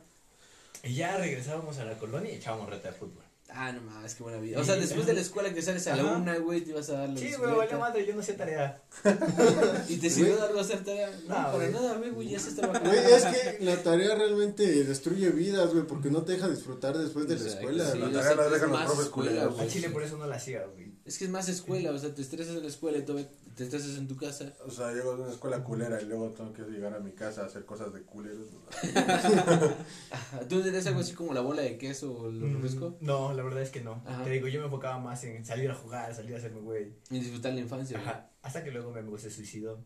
Y 0.82 0.94
ya 0.94 1.16
regresábamos 1.18 1.78
a 1.78 1.84
la 1.84 1.98
colonia 1.98 2.32
y 2.32 2.36
echábamos 2.36 2.70
reta 2.70 2.88
de 2.90 2.94
fútbol. 2.94 3.22
Ah, 3.56 3.70
no 3.72 3.82
mames, 3.82 4.14
qué 4.14 4.22
buena 4.22 4.38
vida. 4.40 4.58
O 4.58 4.64
sea, 4.64 4.74
después 4.76 5.06
de 5.06 5.12
la 5.12 5.20
escuela 5.20 5.52
que 5.52 5.60
sales 5.62 5.86
a 5.86 5.94
la 5.96 6.02
Ajá. 6.02 6.16
una, 6.16 6.38
güey, 6.38 6.62
te 6.62 6.70
ibas 6.70 6.88
a 6.88 6.94
dar 6.94 7.08
la 7.10 7.20
Sí, 7.20 7.32
güey, 7.34 7.54
vale 7.54 7.76
madre, 7.76 8.06
yo 8.06 8.14
no 8.14 8.20
hacía 8.20 8.36
tarea. 8.36 8.82
¿Y 9.88 9.96
te 9.98 10.10
sirvió 10.10 10.36
de 10.36 10.42
algo 10.42 10.60
hacer 10.60 10.82
tarea? 10.82 11.10
No, 11.28 11.42
No, 11.42 11.52
para 11.52 11.68
nada, 11.68 11.94
güey, 11.98 12.10
güey, 12.10 12.28
ya 12.30 12.38
estás 12.38 12.56
trabajando. 12.56 12.90
Güey, 12.90 13.04
es 13.12 13.24
que 13.24 13.58
la 13.64 13.82
tarea 13.82 14.14
realmente 14.14 14.66
destruye 14.84 15.28
vidas, 15.30 15.72
güey, 15.72 15.86
porque 15.86 16.10
no 16.10 16.22
te 16.22 16.32
deja 16.32 16.48
disfrutar 16.48 16.96
después 16.98 17.28
de 17.28 17.38
la 17.38 17.48
escuela, 17.48 17.92
Sí, 17.92 17.98
la 17.98 18.10
tarea 18.12 18.34
la 18.34 18.48
dejan 18.48 18.70
los 18.70 18.82
profes 18.82 19.04
escuela, 19.04 19.30
culeros. 19.30 19.54
güey. 19.54 19.66
A 19.66 19.70
Chile 19.70 19.90
por 19.90 20.02
eso 20.02 20.16
no 20.16 20.26
la 20.26 20.36
hacía, 20.36 20.64
güey. 20.66 20.93
Es 21.04 21.18
que 21.18 21.24
es 21.26 21.30
más 21.30 21.48
escuela, 21.50 21.90
o 21.90 21.98
sea, 21.98 22.14
te 22.14 22.22
estresas 22.22 22.56
en 22.56 22.62
la 22.62 22.68
escuela 22.68 22.96
y 22.96 23.02
te 23.02 23.62
estresas 23.64 23.98
en 23.98 24.08
tu 24.08 24.16
casa. 24.16 24.54
O 24.66 24.70
sea, 24.70 24.90
llego 24.92 25.14
de 25.16 25.22
una 25.24 25.32
escuela 25.32 25.62
culera 25.62 26.00
y 26.00 26.06
luego 26.06 26.30
tengo 26.30 26.52
que 26.54 26.62
llegar 26.62 26.94
a 26.94 26.98
mi 27.00 27.12
casa 27.12 27.42
a 27.42 27.46
hacer 27.46 27.66
cosas 27.66 27.92
de 27.92 28.00
culeros. 28.02 28.48
¿Tú 30.48 30.62
tenías 30.62 30.86
algo 30.86 31.00
así 31.00 31.12
como 31.12 31.34
la 31.34 31.40
bola 31.42 31.60
de 31.62 31.76
queso 31.78 32.12
o 32.12 32.28
el 32.30 32.36
Mm, 32.40 32.54
refresco? 32.54 32.96
No, 33.00 33.32
la 33.34 33.42
verdad 33.42 33.62
es 33.62 33.70
que 33.70 33.82
no. 33.82 34.02
Ajá. 34.06 34.24
Te 34.24 34.30
digo, 34.30 34.48
yo 34.48 34.60
me 34.60 34.66
enfocaba 34.66 34.98
más 34.98 35.22
en 35.24 35.44
salir 35.44 35.70
a 35.70 35.74
jugar, 35.74 36.14
salir 36.14 36.34
a 36.34 36.38
hacerme 36.38 36.60
güey. 36.60 36.94
Y 37.10 37.18
disfrutar 37.20 37.52
la 37.52 37.60
infancia, 37.60 37.98
güey. 37.98 38.08
Ajá. 38.08 38.30
Hasta 38.42 38.64
que 38.64 38.70
luego 38.70 38.90
mi 38.90 39.00
amigo 39.00 39.18
se 39.18 39.30
suicidó. 39.30 39.84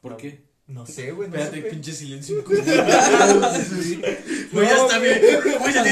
¿Por 0.00 0.12
No. 0.12 0.16
qué? 0.16 0.49
No 0.70 0.86
sé, 0.86 1.10
güey. 1.12 1.28
No 1.28 1.36
Espérate, 1.36 1.70
pinche 1.70 1.92
silencio. 1.92 2.42
Güey, 4.52 4.66
ya 4.66 4.76
está 4.76 4.98
bien. 4.98 5.20
Güey, 5.60 5.74
ya 5.74 5.82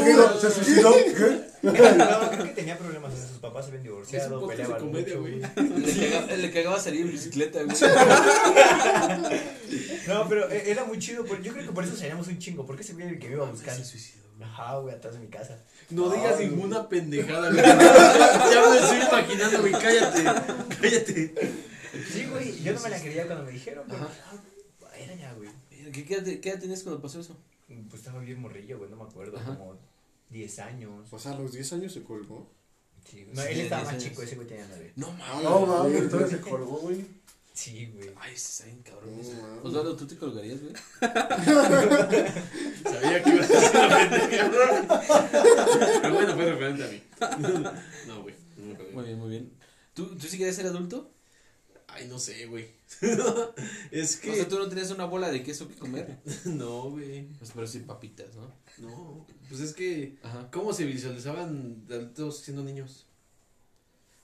digo, 0.00 0.40
¿Se 0.40 0.50
suicidó? 0.50 0.92
¿Qué? 0.94 1.40
No, 1.62 2.30
creo 2.30 2.44
que 2.44 2.50
tenía 2.54 2.78
problemas. 2.78 3.12
o 3.12 3.16
sea, 3.16 3.26
sus 3.28 3.38
papás 3.38 3.64
se 3.64 3.70
habían 3.70 3.84
divorciado, 3.84 4.46
peleaban 4.46 4.80
comedia, 4.80 5.16
mucho, 5.16 5.20
güey. 5.20 5.40
Le, 5.40 6.10
caga- 6.10 6.36
le 6.36 6.50
cagaba 6.52 6.80
salir 6.80 7.02
en 7.02 7.12
bicicleta, 7.12 7.60
güey. 7.62 7.76
No, 10.06 10.28
pero 10.28 10.50
eh, 10.50 10.64
era 10.66 10.84
muy 10.84 10.98
chido. 10.98 11.24
Yo 11.26 11.52
creo 11.52 11.66
que 11.66 11.72
por 11.72 11.84
eso 11.84 11.96
salíamos 11.96 12.28
un 12.28 12.38
chingo. 12.38 12.64
Porque 12.66 12.82
ese 12.82 12.92
güey 12.94 13.08
el 13.08 13.18
que 13.18 13.28
me 13.28 13.34
iba 13.34 13.46
a 13.46 13.50
buscar. 13.50 13.74
Se 13.74 13.84
suicidó. 13.84 14.24
Ajá, 14.42 14.76
güey, 14.78 14.94
atrás 14.94 15.14
de 15.14 15.20
mi 15.20 15.28
casa. 15.28 15.58
No 15.90 16.10
digas 16.10 16.38
ninguna 16.38 16.88
pendejada, 16.88 17.50
güey. 17.50 17.62
Ya 17.64 18.68
me 18.70 18.78
estoy 18.78 18.98
imaginando, 19.00 19.60
güey. 19.60 19.72
Cállate. 19.72 20.24
Cállate. 20.80 21.34
Sí, 22.04 22.26
güey. 22.26 22.62
Yo 22.62 22.72
no 22.74 22.80
me 22.80 22.90
la 22.90 23.00
creía 23.00 23.26
cuando 23.26 23.44
me 23.44 23.50
dijeron. 23.52 23.84
Pero, 23.88 24.04
Ajá. 24.04 24.12
ah, 24.82 24.96
era 24.98 25.14
ya, 25.14 25.32
güey. 25.34 25.48
¿Qué, 25.92 26.04
qué, 26.04 26.14
edad- 26.16 26.40
¿Qué 26.40 26.48
edad 26.50 26.60
tenías 26.60 26.82
cuando 26.82 27.00
pasó 27.00 27.20
eso? 27.20 27.36
Pues 27.68 27.94
estaba 28.02 28.20
bien 28.20 28.40
morrillo, 28.40 28.78
güey. 28.78 28.90
No 28.90 28.96
me 28.96 29.04
acuerdo. 29.04 29.36
Ajá. 29.38 29.56
Como 29.56 29.76
10 30.30 30.58
años. 30.60 31.12
O 31.12 31.18
sea, 31.18 31.32
a 31.32 31.38
los 31.38 31.52
10 31.52 31.72
años 31.74 31.92
se 31.92 32.02
colgó. 32.02 32.50
Sí, 33.08 33.22
güey. 33.24 33.34
no, 33.36 33.42
Sí, 33.42 33.48
él 33.52 33.60
estaba 33.60 33.82
10 33.82 33.86
más 33.92 33.94
años. 33.94 34.04
chico. 34.10 34.22
Ese 34.22 34.34
güey 34.36 34.46
tenía 34.48 34.66
9. 34.68 34.92
No 34.96 35.12
mames. 35.12 35.42
No, 35.44 35.66
mames, 35.66 36.10
todavía 36.10 36.36
se 36.36 36.40
colgó, 36.42 36.76
güey. 36.78 37.04
Sí, 37.54 37.86
güey. 37.94 38.10
Ay, 38.20 38.34
ese 38.34 38.48
está 38.50 38.64
bien 38.66 38.82
cabrón. 38.82 39.10
No. 39.62 39.62
Osvaldo, 39.68 39.96
¿tú 39.96 40.06
te 40.06 40.16
colgarías, 40.16 40.58
güey? 40.60 40.74
Sabía 42.82 43.22
que 43.22 43.30
ibas 43.30 43.50
a 43.50 43.54
decir 43.54 43.80
una 43.80 43.98
pendejada. 44.10 46.00
Pero 46.02 46.14
bueno, 46.14 46.34
fue 46.34 46.44
referente 46.44 46.84
a 46.84 46.88
mí. 46.88 47.02
No, 48.06 48.22
güey. 48.22 48.34
No. 48.58 48.74
Muy 48.92 49.04
bien, 49.04 49.18
muy 49.18 49.28
bien. 49.30 49.52
¿Tú, 49.94 50.06
¿Tú 50.16 50.26
sí 50.26 50.36
querías 50.38 50.56
ser 50.56 50.66
adulto? 50.66 51.10
Ay, 51.96 52.08
no 52.08 52.18
sé, 52.18 52.46
güey. 52.46 52.68
Es 53.90 54.16
O 54.16 54.20
que. 54.20 54.34
sea, 54.36 54.48
¿tú 54.48 54.58
no 54.58 54.68
tenías 54.68 54.90
una 54.90 55.04
bola 55.06 55.30
de 55.30 55.42
queso 55.42 55.68
que 55.68 55.74
comer? 55.74 56.18
No, 56.44 56.90
güey. 56.90 57.24
Pues, 57.38 57.50
pero 57.54 57.66
sí 57.66 57.80
papitas, 57.80 58.28
¿no? 58.36 58.52
No. 58.78 59.26
Pues 59.48 59.60
es 59.60 59.72
que. 59.74 60.16
Ajá. 60.22 60.48
¿Cómo 60.52 60.72
se 60.72 60.84
visualizaban 60.84 61.84
adultos 61.90 62.40
siendo 62.40 62.62
niños? 62.62 63.06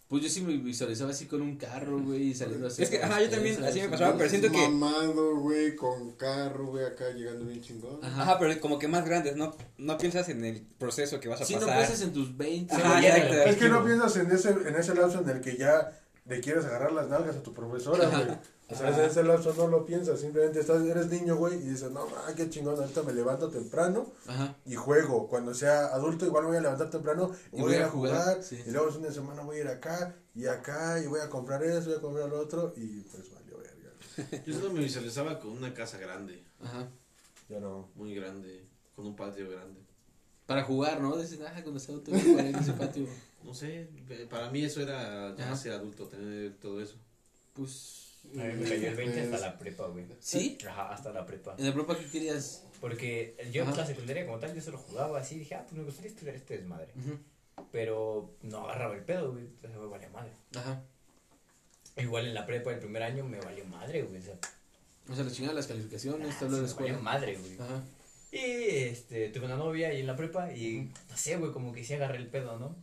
Pues 0.09 0.23
yo 0.25 0.29
sí 0.29 0.43
me 0.43 0.55
visualizaba 0.59 1.11
así 1.11 1.25
con 1.25 1.41
un 1.41 1.57
carro, 1.57 1.99
güey, 1.99 2.25
y 2.25 2.35
saliendo 2.35 2.67
así. 2.67 2.83
Es 2.83 2.91
que, 2.91 3.03
ajá, 3.03 3.23
yo 3.23 3.31
también, 3.31 3.65
así 3.65 3.81
me 3.81 3.89
pasaba, 3.89 4.15
pero 4.19 4.29
siento 4.29 4.51
que- 4.53 4.59
Mamado, 4.69 5.37
güey, 5.39 5.75
con 5.75 6.11
carro, 6.17 6.67
güey, 6.67 6.85
acá 6.85 7.09
llegando 7.13 7.47
bien 7.47 7.63
chingón. 7.63 7.99
Ajá. 8.05 8.21
Ajá, 8.23 8.39
pero 8.39 8.61
como 8.61 8.79
que 8.79 8.89
más 8.89 9.07
grandes, 9.07 9.37
no, 9.37 9.57
no 9.79 9.97
piensas 9.97 10.29
en 10.29 10.45
el 10.45 10.61
proceso 10.61 11.19
que 11.19 11.29
vas 11.31 11.41
a 11.41 11.47
Si 11.47 11.55
no 11.55 11.61
pasar. 11.61 11.77
piensas 11.79 12.03
en 12.03 12.13
tus 12.13 12.37
20. 12.37 12.75
Ajá, 12.75 13.01
ya 13.01 13.17
Es 13.47 13.57
que 13.57 13.71
no 13.71 13.83
piensas 13.87 14.15
en 14.17 14.31
ese, 14.31 14.51
en 14.51 14.77
ese 14.77 14.95
lapso 14.95 15.21
en 15.23 15.31
el 15.31 15.41
que 15.41 15.57
ya 15.57 15.99
le 16.25 16.41
quieres 16.41 16.65
agarrar 16.65 16.93
las 16.93 17.09
nalgas 17.09 17.37
a 17.37 17.43
tu 17.43 17.53
profesora, 17.53 18.09
güey. 18.09 18.39
O 18.69 18.75
sea, 18.75 18.89
ese, 18.89 19.07
ese 19.07 19.23
lapso 19.23 19.53
no 19.55 19.67
lo 19.67 19.85
piensas, 19.85 20.21
simplemente 20.21 20.61
estás, 20.61 20.83
eres 20.83 21.09
niño, 21.09 21.37
güey, 21.37 21.57
y 21.57 21.71
dices, 21.71 21.91
no, 21.91 22.07
ah, 22.17 22.33
qué 22.35 22.49
chingón, 22.49 22.79
ahorita 22.79 23.03
me 23.03 23.13
levanto 23.13 23.51
temprano 23.51 24.07
Ajá. 24.27 24.57
y 24.65 24.77
juego. 24.77 25.29
Cuando 25.29 25.53
sea 25.53 25.87
adulto, 25.89 26.25
igual 26.25 26.45
me 26.45 26.51
voy 26.51 26.59
a 26.59 26.63
levantar 26.63 26.89
temprano 26.89 27.33
y 27.53 27.61
voy, 27.61 27.75
a 27.75 27.89
jugar, 27.89 28.43
sí. 28.43 28.63
y 28.65 28.71
luego 28.71 28.87
el 28.87 28.95
fin 28.95 29.03
de 29.03 29.13
semana 29.13 29.43
voy 29.43 29.59
a 29.59 29.61
ir 29.61 29.69
acá 29.69 30.17
y 30.35 30.47
acá, 30.47 31.01
y 31.01 31.07
voy 31.07 31.21
a 31.21 31.29
comprar 31.29 31.63
eso, 31.63 31.91
voy 31.91 31.99
a 31.99 32.01
comprar 32.01 32.29
lo 32.31 32.41
otro, 32.41 32.73
y 32.77 33.01
pues 33.03 33.31
valió 33.35 33.59
verga. 33.59 34.43
Yo 34.47 34.55
solo 34.55 34.73
me 34.73 34.81
visualizaba 34.81 35.39
con 35.39 35.51
una 35.51 35.75
casa 35.75 35.99
grande. 35.99 36.43
Ajá. 36.63 36.89
Ya 37.51 37.61
no. 37.61 37.91
Muy 37.95 38.15
grande. 38.15 38.65
Con 38.97 39.07
un 39.07 39.17
patio 39.17 39.51
grande. 39.51 39.81
Para 40.47 40.65
jugar, 40.65 41.01
¿no? 41.01 41.17
Dicen, 41.17 41.41
ah, 41.47 41.61
cuando 41.63 41.79
sea 41.81 41.95
adulto 41.95 42.11
voy 42.11 42.21
a 42.21 42.25
jugar 42.25 42.47
en 42.47 42.55
ese 42.57 42.73
patio. 42.73 43.07
No 43.45 43.55
sé. 43.55 43.89
eh, 44.11 44.27
Para 44.31 44.51
mí 44.51 44.65
eso 44.65 44.81
era 44.83 45.35
ya 45.37 45.45
Ajá. 45.47 45.57
ser 45.57 45.73
adulto, 45.73 46.07
tener 46.07 46.55
todo 46.61 46.81
eso. 46.81 46.97
Pues. 47.55 47.99
A 48.35 48.45
mí 48.45 48.55
me 48.55 48.69
cayó 48.69 48.89
el 48.89 48.95
20 48.95 49.21
hasta 49.21 49.39
la 49.39 49.59
prepa, 49.59 49.87
güey. 49.89 50.05
¿Sí? 50.21 50.57
Ajá, 50.69 50.93
hasta 50.93 51.13
la 51.13 51.27
prepa. 51.27 51.57
¿En 51.59 51.67
la 51.67 51.75
prepa 51.75 51.99
qué 51.99 52.07
querías? 52.07 52.65
Porque 52.81 53.37
yo 53.53 53.65
en 53.65 53.77
la 53.77 53.87
secundaria 53.87 54.25
como 54.27 54.39
tal, 54.39 54.55
yo 54.55 54.61
solo 54.61 54.79
jugaba 54.79 55.19
así. 55.21 55.39
Dije, 55.39 55.55
ah, 55.57 55.63
pues 55.65 55.77
me 55.79 55.85
gustaría 55.85 56.11
estudiar 56.11 56.37
este 56.37 56.59
desmadre. 56.59 56.93
Pero 57.71 58.35
no 58.43 58.59
agarraba 58.65 58.95
el 58.95 59.03
pedo, 59.05 59.33
güey. 59.33 59.45
Entonces 59.45 59.79
me 59.79 59.87
valía 59.87 60.09
madre. 60.11 60.33
Ajá. 60.57 60.83
Igual 61.97 62.27
en 62.27 62.35
la 62.35 62.47
prepa 62.47 62.73
el 62.73 62.79
primer 62.79 63.03
año 63.03 63.25
me 63.25 63.39
valió 63.41 63.65
madre, 63.67 64.03
güey. 64.03 64.21
O 64.21 64.23
sea, 64.25 64.35
O 65.11 65.15
sea, 65.15 65.25
la 65.25 65.31
chingada 65.31 65.55
las 65.55 65.67
calificaciones, 65.67 66.29
te 66.39 66.45
ah, 66.45 66.47
habló 66.49 66.63
de 66.63 66.69
sí, 66.69 66.75
me 66.75 66.81
valió 66.81 66.95
escuela. 66.95 66.99
madre, 66.99 67.37
güey. 67.37 67.55
Ajá. 67.59 67.83
Y 68.33 68.39
este, 68.39 69.29
tuve 69.29 69.45
una 69.45 69.57
novia 69.57 69.89
ahí 69.89 70.01
en 70.01 70.07
la 70.07 70.17
prepa 70.17 70.53
y 70.53 70.91
no 71.11 71.17
sé, 71.17 71.37
güey, 71.37 71.53
como 71.53 71.71
que 71.73 71.85
sí 71.85 71.93
agarré 71.93 72.17
el 72.17 72.29
pedo, 72.29 72.59
¿no? 72.59 72.75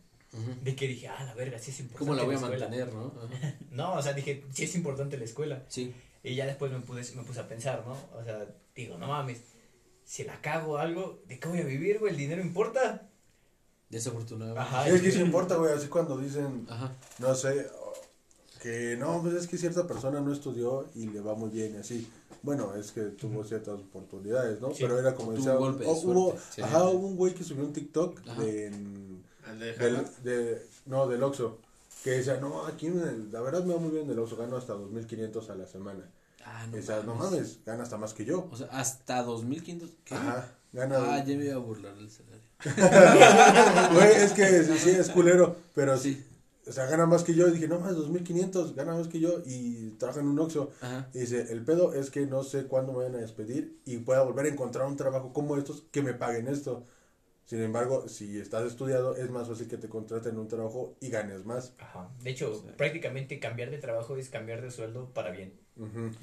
De 0.62 0.76
que 0.76 0.86
dije, 0.86 1.08
ah, 1.08 1.24
la 1.24 1.34
verga, 1.34 1.58
sí 1.58 1.72
es 1.72 1.80
importante. 1.80 1.98
¿Cómo 1.98 2.14
la 2.14 2.22
voy 2.22 2.34
a 2.34 2.38
escuela. 2.38 2.68
mantener, 2.68 2.94
no? 2.94 3.12
No, 3.72 3.94
o 3.94 4.02
sea, 4.02 4.12
dije, 4.12 4.44
sí 4.52 4.62
es 4.62 4.76
importante 4.76 5.18
la 5.18 5.24
escuela. 5.24 5.64
Sí. 5.66 5.92
Y 6.22 6.36
ya 6.36 6.46
después 6.46 6.70
me 6.70 6.78
puse, 6.78 7.16
me 7.16 7.24
puse 7.24 7.40
a 7.40 7.48
pensar, 7.48 7.84
¿no? 7.84 7.96
O 8.16 8.22
sea, 8.22 8.46
digo, 8.76 8.96
no 8.96 9.08
mames, 9.08 9.40
si 10.04 10.22
la 10.22 10.40
cago 10.40 10.78
algo, 10.78 11.20
¿de 11.26 11.40
qué 11.40 11.48
voy 11.48 11.58
a 11.58 11.64
vivir, 11.64 11.98
güey? 11.98 12.12
¿El 12.12 12.18
dinero 12.18 12.42
importa? 12.42 13.08
Desafortunado. 13.88 14.56
Ajá. 14.56 14.88
es 14.88 15.02
que 15.02 15.10
sí 15.10 15.20
importa, 15.20 15.56
güey, 15.56 15.72
así 15.72 15.88
cuando 15.88 16.16
dicen, 16.16 16.64
Ajá. 16.70 16.92
no 17.18 17.34
sé, 17.34 17.66
que 18.60 18.96
no, 18.98 19.22
pues 19.22 19.34
es 19.34 19.46
que 19.46 19.56
cierta 19.58 19.86
persona 19.86 20.20
no 20.20 20.32
estudió 20.32 20.86
y 20.94 21.06
le 21.06 21.20
va 21.20 21.34
muy 21.34 21.50
bien 21.50 21.74
y 21.74 21.78
así. 21.78 22.08
Bueno, 22.42 22.74
es 22.74 22.92
que 22.92 23.02
tuvo 23.02 23.44
ciertas 23.44 23.74
oportunidades, 23.80 24.60
¿no? 24.60 24.68
Sí. 24.70 24.76
Pero 24.80 24.98
era 24.98 25.14
como 25.14 25.32
decía, 25.32 25.52
un 25.52 25.58
golpe 25.58 25.84
de 25.84 25.90
o- 25.90 25.94
hubo, 25.94 26.36
sí. 26.54 26.62
ajá, 26.62 26.84
hubo 26.84 27.06
un 27.06 27.16
güey 27.16 27.34
que 27.34 27.44
subió 27.44 27.64
un 27.64 27.72
TikTok 27.72 28.20
Ajá. 28.28 28.40
de, 28.42 28.66
en- 28.66 29.22
de 29.58 29.66
del, 29.72 29.76
Jala. 29.96 30.10
de, 30.24 30.66
no, 30.86 31.06
del 31.08 31.22
Oxxo, 31.22 31.58
que 32.04 32.10
decía, 32.12 32.38
no, 32.40 32.64
aquí 32.66 32.86
en 32.86 33.00
el- 33.00 33.32
la 33.32 33.40
verdad 33.42 33.64
me 33.64 33.74
va 33.74 33.80
muy 33.80 33.90
bien 33.90 34.06
del 34.08 34.18
Oxxo, 34.18 34.36
gano 34.36 34.56
hasta 34.56 34.74
2.500 34.74 35.50
a 35.50 35.54
la 35.54 35.66
semana. 35.66 36.08
Ah, 36.44 36.66
no. 36.70 36.76
decía, 36.76 37.02
no 37.04 37.14
mames, 37.14 37.58
gana 37.66 37.82
hasta 37.82 37.98
más 37.98 38.14
que 38.14 38.24
yo. 38.24 38.48
O 38.50 38.56
sea, 38.56 38.68
hasta 38.72 39.22
2500. 39.22 39.90
¿Qué? 40.04 40.14
Ajá, 40.14 40.48
gana. 40.72 40.96
Ah, 40.98 41.24
ya 41.24 41.36
me 41.36 41.44
iba 41.44 41.54
a 41.56 41.58
burlar 41.58 41.94
del 41.96 42.10
salario. 42.10 42.40
Güey, 43.94 44.12
es 44.16 44.32
que 44.32 44.64
sí, 44.64 44.78
sí, 44.78 44.90
es 44.90 45.10
culero, 45.10 45.56
pero 45.74 45.96
sí. 45.98 46.24
Sí. 46.62 46.70
O 46.70 46.72
sea, 46.72 46.86
gana 46.86 47.06
más 47.06 47.24
que 47.24 47.34
yo. 47.34 47.48
Y 47.48 47.52
dije, 47.52 47.68
no 47.68 47.80
más, 47.80 47.96
2.500, 47.96 48.74
gana 48.74 48.94
más 48.94 49.08
que 49.08 49.20
yo. 49.20 49.42
Y 49.44 49.90
trabaja 49.98 50.20
en 50.20 50.26
un 50.26 50.38
Oxxo. 50.38 50.70
Y 51.14 51.20
dice, 51.20 51.52
el 51.52 51.64
pedo 51.64 51.94
es 51.94 52.10
que 52.10 52.26
no 52.26 52.42
sé 52.42 52.64
cuándo 52.64 52.92
me 52.92 52.98
vayan 52.98 53.16
a 53.16 53.18
despedir 53.18 53.80
y 53.84 53.98
pueda 53.98 54.22
volver 54.22 54.46
a 54.46 54.48
encontrar 54.48 54.86
un 54.86 54.96
trabajo 54.96 55.32
como 55.32 55.56
estos 55.56 55.82
que 55.90 56.02
me 56.02 56.14
paguen 56.14 56.48
esto. 56.48 56.84
Sin 57.50 57.60
embargo, 57.62 58.06
si 58.06 58.38
estás 58.38 58.64
estudiado, 58.64 59.16
es 59.16 59.28
más 59.28 59.48
fácil 59.48 59.66
que 59.66 59.76
te 59.76 59.88
contraten 59.88 60.34
en 60.34 60.38
un 60.38 60.46
trabajo 60.46 60.96
y 61.00 61.10
ganes 61.10 61.44
más. 61.44 61.74
Ajá. 61.78 62.08
De 62.22 62.30
hecho, 62.30 62.64
prácticamente 62.76 63.40
cambiar 63.40 63.70
de 63.70 63.78
trabajo 63.78 64.16
es 64.16 64.28
cambiar 64.28 64.62
de 64.62 64.70
sueldo 64.70 65.12
para 65.12 65.32
bien, 65.32 65.58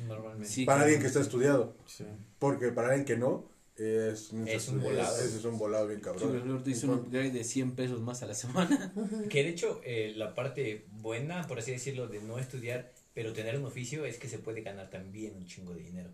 normalmente. 0.07 0.47
Sí. 0.47 0.63
Para 0.63 0.83
alguien 0.83 1.01
que 1.01 1.07
está 1.07 1.19
estudiado. 1.19 1.75
Sí. 1.85 2.05
Porque 2.39 2.69
para 2.69 2.87
alguien 2.89 3.03
que 3.03 3.17
no, 3.17 3.49
es, 3.77 4.31
Es 4.33 4.67
un 4.69 4.81
volado. 4.81 5.17
Es, 5.17 5.33
es 5.35 5.45
un 5.45 5.57
volado 5.57 5.87
bien 5.87 5.99
Sí, 5.99 6.05
cabrón. 6.05 6.41
luego 6.45 6.63
te 6.63 6.71
hizo 6.71 6.87
un 6.87 6.93
upgrade 6.99 7.31
de 7.31 7.43
100 7.43 7.75
pesos 7.75 8.01
más 8.01 8.23
a 8.23 8.25
la 8.25 8.33
semana. 8.33 8.93
Que 9.29 9.43
de 9.43 9.49
hecho, 9.49 9.81
eh, 9.83 10.13
la 10.15 10.33
parte 10.33 10.85
buena, 11.01 11.45
por 11.47 11.59
así 11.59 11.71
decirlo, 11.71 12.07
de 12.07 12.21
no 12.21 12.39
estudiar, 12.39 12.91
pero 13.13 13.33
tener 13.33 13.57
un 13.57 13.65
oficio, 13.65 14.05
es 14.05 14.17
que 14.17 14.27
se 14.27 14.39
puede 14.39 14.61
ganar 14.61 14.89
también 14.89 15.35
un 15.35 15.45
chingo 15.45 15.73
de 15.73 15.81
dinero. 15.83 16.09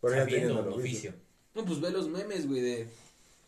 Pero 0.00 0.14
ya 0.14 0.20
sabiendo 0.20 0.52
un 0.60 0.66
el 0.66 0.72
oficio. 0.72 1.10
oficio. 1.10 1.14
No, 1.54 1.64
pues 1.64 1.80
ve 1.80 1.90
los 1.90 2.08
memes, 2.08 2.46
güey, 2.46 2.60
de... 2.60 2.86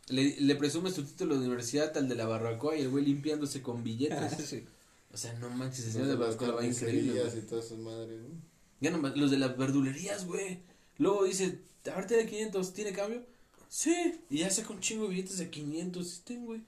Le, 0.09 0.41
le 0.41 0.55
presumes 0.55 0.95
tu 0.95 1.03
título 1.05 1.35
de 1.39 1.47
universidad 1.47 1.97
al 1.97 2.09
de 2.09 2.15
la 2.15 2.27
barbacoa 2.27 2.77
y 2.77 2.83
el 2.83 2.89
güey 2.91 3.05
limpiándose 3.05 3.63
con 3.63 3.83
billetes. 3.83 4.33
Sí. 4.47 4.65
O 5.13 5.17
sea, 5.17 5.33
no 5.35 5.49
manches, 5.51 5.87
el 5.87 5.93
señor 5.93 6.09
de 6.09 6.15
la 6.15 6.21
las 6.27 6.37
barbacoa 6.37 6.61
va 6.61 6.67
increíble, 6.67 7.23
y 7.37 7.41
todas 7.43 7.71
madres, 7.73 8.21
¿no? 8.21 8.29
Ya 8.81 8.91
nomás, 8.91 9.17
los 9.17 9.31
de 9.31 9.39
las 9.39 9.57
verdulerías, 9.57 10.27
güey. 10.27 10.59
Luego 10.99 11.25
dice, 11.25 11.59
ahorita 11.93 12.17
de 12.17 12.27
500, 12.27 12.73
¿tiene 12.75 12.93
cambio? 12.93 13.23
Sí. 13.69 14.21
Y 14.31 14.39
ya 14.39 14.51
saca 14.51 14.73
un 14.73 14.81
chingo 14.81 15.05
de 15.05 15.11
billetes 15.11 15.39
de 15.39 15.51
500, 15.51 16.09
sí, 16.09 16.21
ten, 16.25 16.45
güey. 16.47 16.63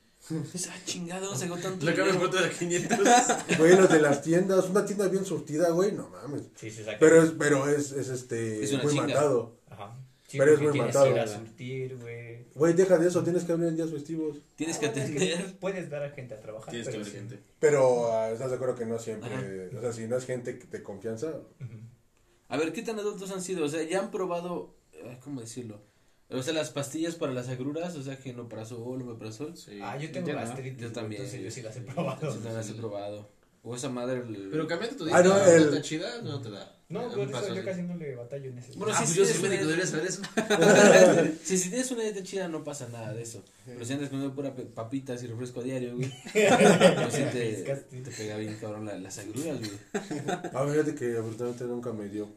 Esa 0.52 0.72
chingada, 0.84 1.20
¿dónde 1.26 1.38
sacó 1.38 1.56
tanto 1.58 1.86
Le 1.86 1.94
cambio 1.94 2.28
de 2.28 2.50
500. 2.50 2.98
Güey, 3.58 3.76
los 3.76 3.88
de 3.88 4.00
las 4.00 4.20
tiendas, 4.22 4.68
una 4.68 4.84
tienda 4.84 5.06
bien 5.08 5.24
surtida, 5.24 5.70
güey, 5.70 5.92
no 5.92 6.08
mames. 6.10 6.42
Sí, 6.56 6.70
se 6.70 6.84
saca. 6.84 6.98
Pero 6.98 7.22
es, 7.22 7.30
pero 7.38 7.68
es, 7.68 7.92
es 7.92 8.08
este, 8.08 8.62
Es 8.62 8.72
una 8.72 8.82
muy 8.82 8.92
chinga. 8.92 9.06
matado. 9.06 9.60
Ajá. 9.68 9.96
Sí, 10.26 10.36
Pero 10.36 10.52
es 10.52 10.60
muy 10.60 10.72
tienes 10.72 10.88
matado, 10.94 11.04
que 11.06 11.10
ir 11.12 11.18
a 11.18 11.24
¿verdad? 11.24 11.38
surtir, 11.38 11.96
güey. 11.98 12.44
Güey, 12.54 12.74
deja 12.74 12.98
de 12.98 13.08
eso, 13.08 13.22
tienes 13.22 13.44
que 13.44 13.52
abrir 13.52 13.68
en 13.68 13.76
días 13.76 13.90
festivos. 13.90 14.36
Tienes 14.56 14.76
que 14.76 14.86
Ah, 14.86 14.90
es 14.90 14.98
atender. 15.00 15.58
Puedes 15.60 15.88
dar 15.88 16.02
a 16.02 16.10
gente 16.10 16.34
a 16.34 16.40
trabajar. 16.40 16.68
Tienes 16.70 16.88
que 16.88 16.92
pero 16.92 17.04
ver 17.04 17.12
sí. 17.12 17.18
gente. 17.18 17.40
Pero 17.60 18.12
ah, 18.12 18.30
estás 18.30 18.50
de 18.50 18.56
acuerdo 18.56 18.74
que 18.74 18.84
no 18.84 18.98
siempre, 18.98 19.32
Ajá. 19.32 19.78
o 19.78 19.80
sea, 19.80 19.92
si 19.94 20.06
no 20.06 20.18
es 20.18 20.26
gente 20.26 20.52
de 20.54 20.82
confianza. 20.82 21.32
A 22.48 22.56
ver, 22.58 22.72
¿qué 22.74 22.82
tan 22.82 22.98
adultos 22.98 23.30
han 23.30 23.40
sido? 23.40 23.64
O 23.64 23.68
sea, 23.68 23.82
ya 23.84 24.00
han 24.00 24.10
probado, 24.10 24.74
ay, 25.08 25.18
¿cómo 25.22 25.40
decirlo? 25.40 25.80
O 26.30 26.42
sea, 26.42 26.52
las 26.52 26.70
pastillas 26.70 27.14
para 27.14 27.32
las 27.32 27.48
agruras, 27.48 27.96
o 27.96 28.02
sea, 28.02 28.16
genoprazol, 28.16 29.00
omeprazol. 29.02 29.56
Sí. 29.56 29.78
Ah, 29.82 29.96
yo 29.96 30.10
tengo 30.10 30.28
Yo 30.28 30.34
no. 30.34 30.40
gastritis. 30.40 30.78
Yo 30.82 30.92
también, 30.92 31.22
Entonces 31.22 31.42
yo 31.44 31.50
sí 31.50 31.62
las 31.62 31.76
he 31.76 31.80
probado. 31.80 32.20
Sí, 32.30 32.34
también 32.34 32.54
las 32.54 32.68
he 32.68 32.74
probado. 32.74 33.28
O 33.62 33.74
esa 33.74 33.88
madre. 33.88 34.20
el- 34.20 34.48
Pero 34.50 34.66
cambiando 34.68 34.96
tu 34.96 35.04
Ah, 35.12 35.20
dieta, 35.22 35.36
no, 35.38 35.44
¿no 35.44 35.50
el- 35.52 35.62
está 35.64 35.82
chida? 35.82 36.22
No 36.22 36.40
te 36.40 36.50
da. 36.50 36.74
No, 36.90 37.06
por 37.10 37.18
eso 37.20 37.32
pasó 37.32 37.54
yo 37.54 37.62
casi 37.64 37.82
no 37.82 37.96
le 37.96 38.14
batallo 38.14 38.48
en 38.50 38.58
ese. 38.58 38.72
Bueno, 38.78 38.94
ah, 38.96 39.04
sí, 39.04 39.14
pues 39.14 39.16
yo 39.16 39.34
soy 39.34 39.42
médico, 39.48 39.64
debería 39.66 39.86
saber 39.86 40.06
eso. 40.06 40.22
si, 41.44 41.58
si 41.58 41.68
tienes 41.68 41.90
una 41.90 42.02
dieta 42.02 42.22
chida 42.22 42.48
no 42.48 42.64
pasa 42.64 42.88
nada 42.88 43.12
de 43.12 43.22
eso. 43.22 43.42
Pero 43.66 43.84
si 43.84 43.92
andas 43.94 44.08
comiendo 44.08 44.34
pura 44.34 44.54
papitas 44.74 45.22
y 45.22 45.26
refresco 45.26 45.60
a 45.60 45.64
diario, 45.64 45.96
güey. 45.96 46.10
pues 46.32 47.12
te, 47.32 47.84
pega 48.16 48.36
bien 48.38 48.56
cabrón 48.60 48.86
la- 48.86 48.98
las 48.98 49.18
agruras, 49.18 49.58
güey. 49.58 49.70
Ah, 50.54 50.66
fíjate 50.70 50.94
que 50.94 51.18
afortunadamente 51.18 51.64
nunca 51.64 51.92
me 51.92 52.08
dio. 52.08 52.28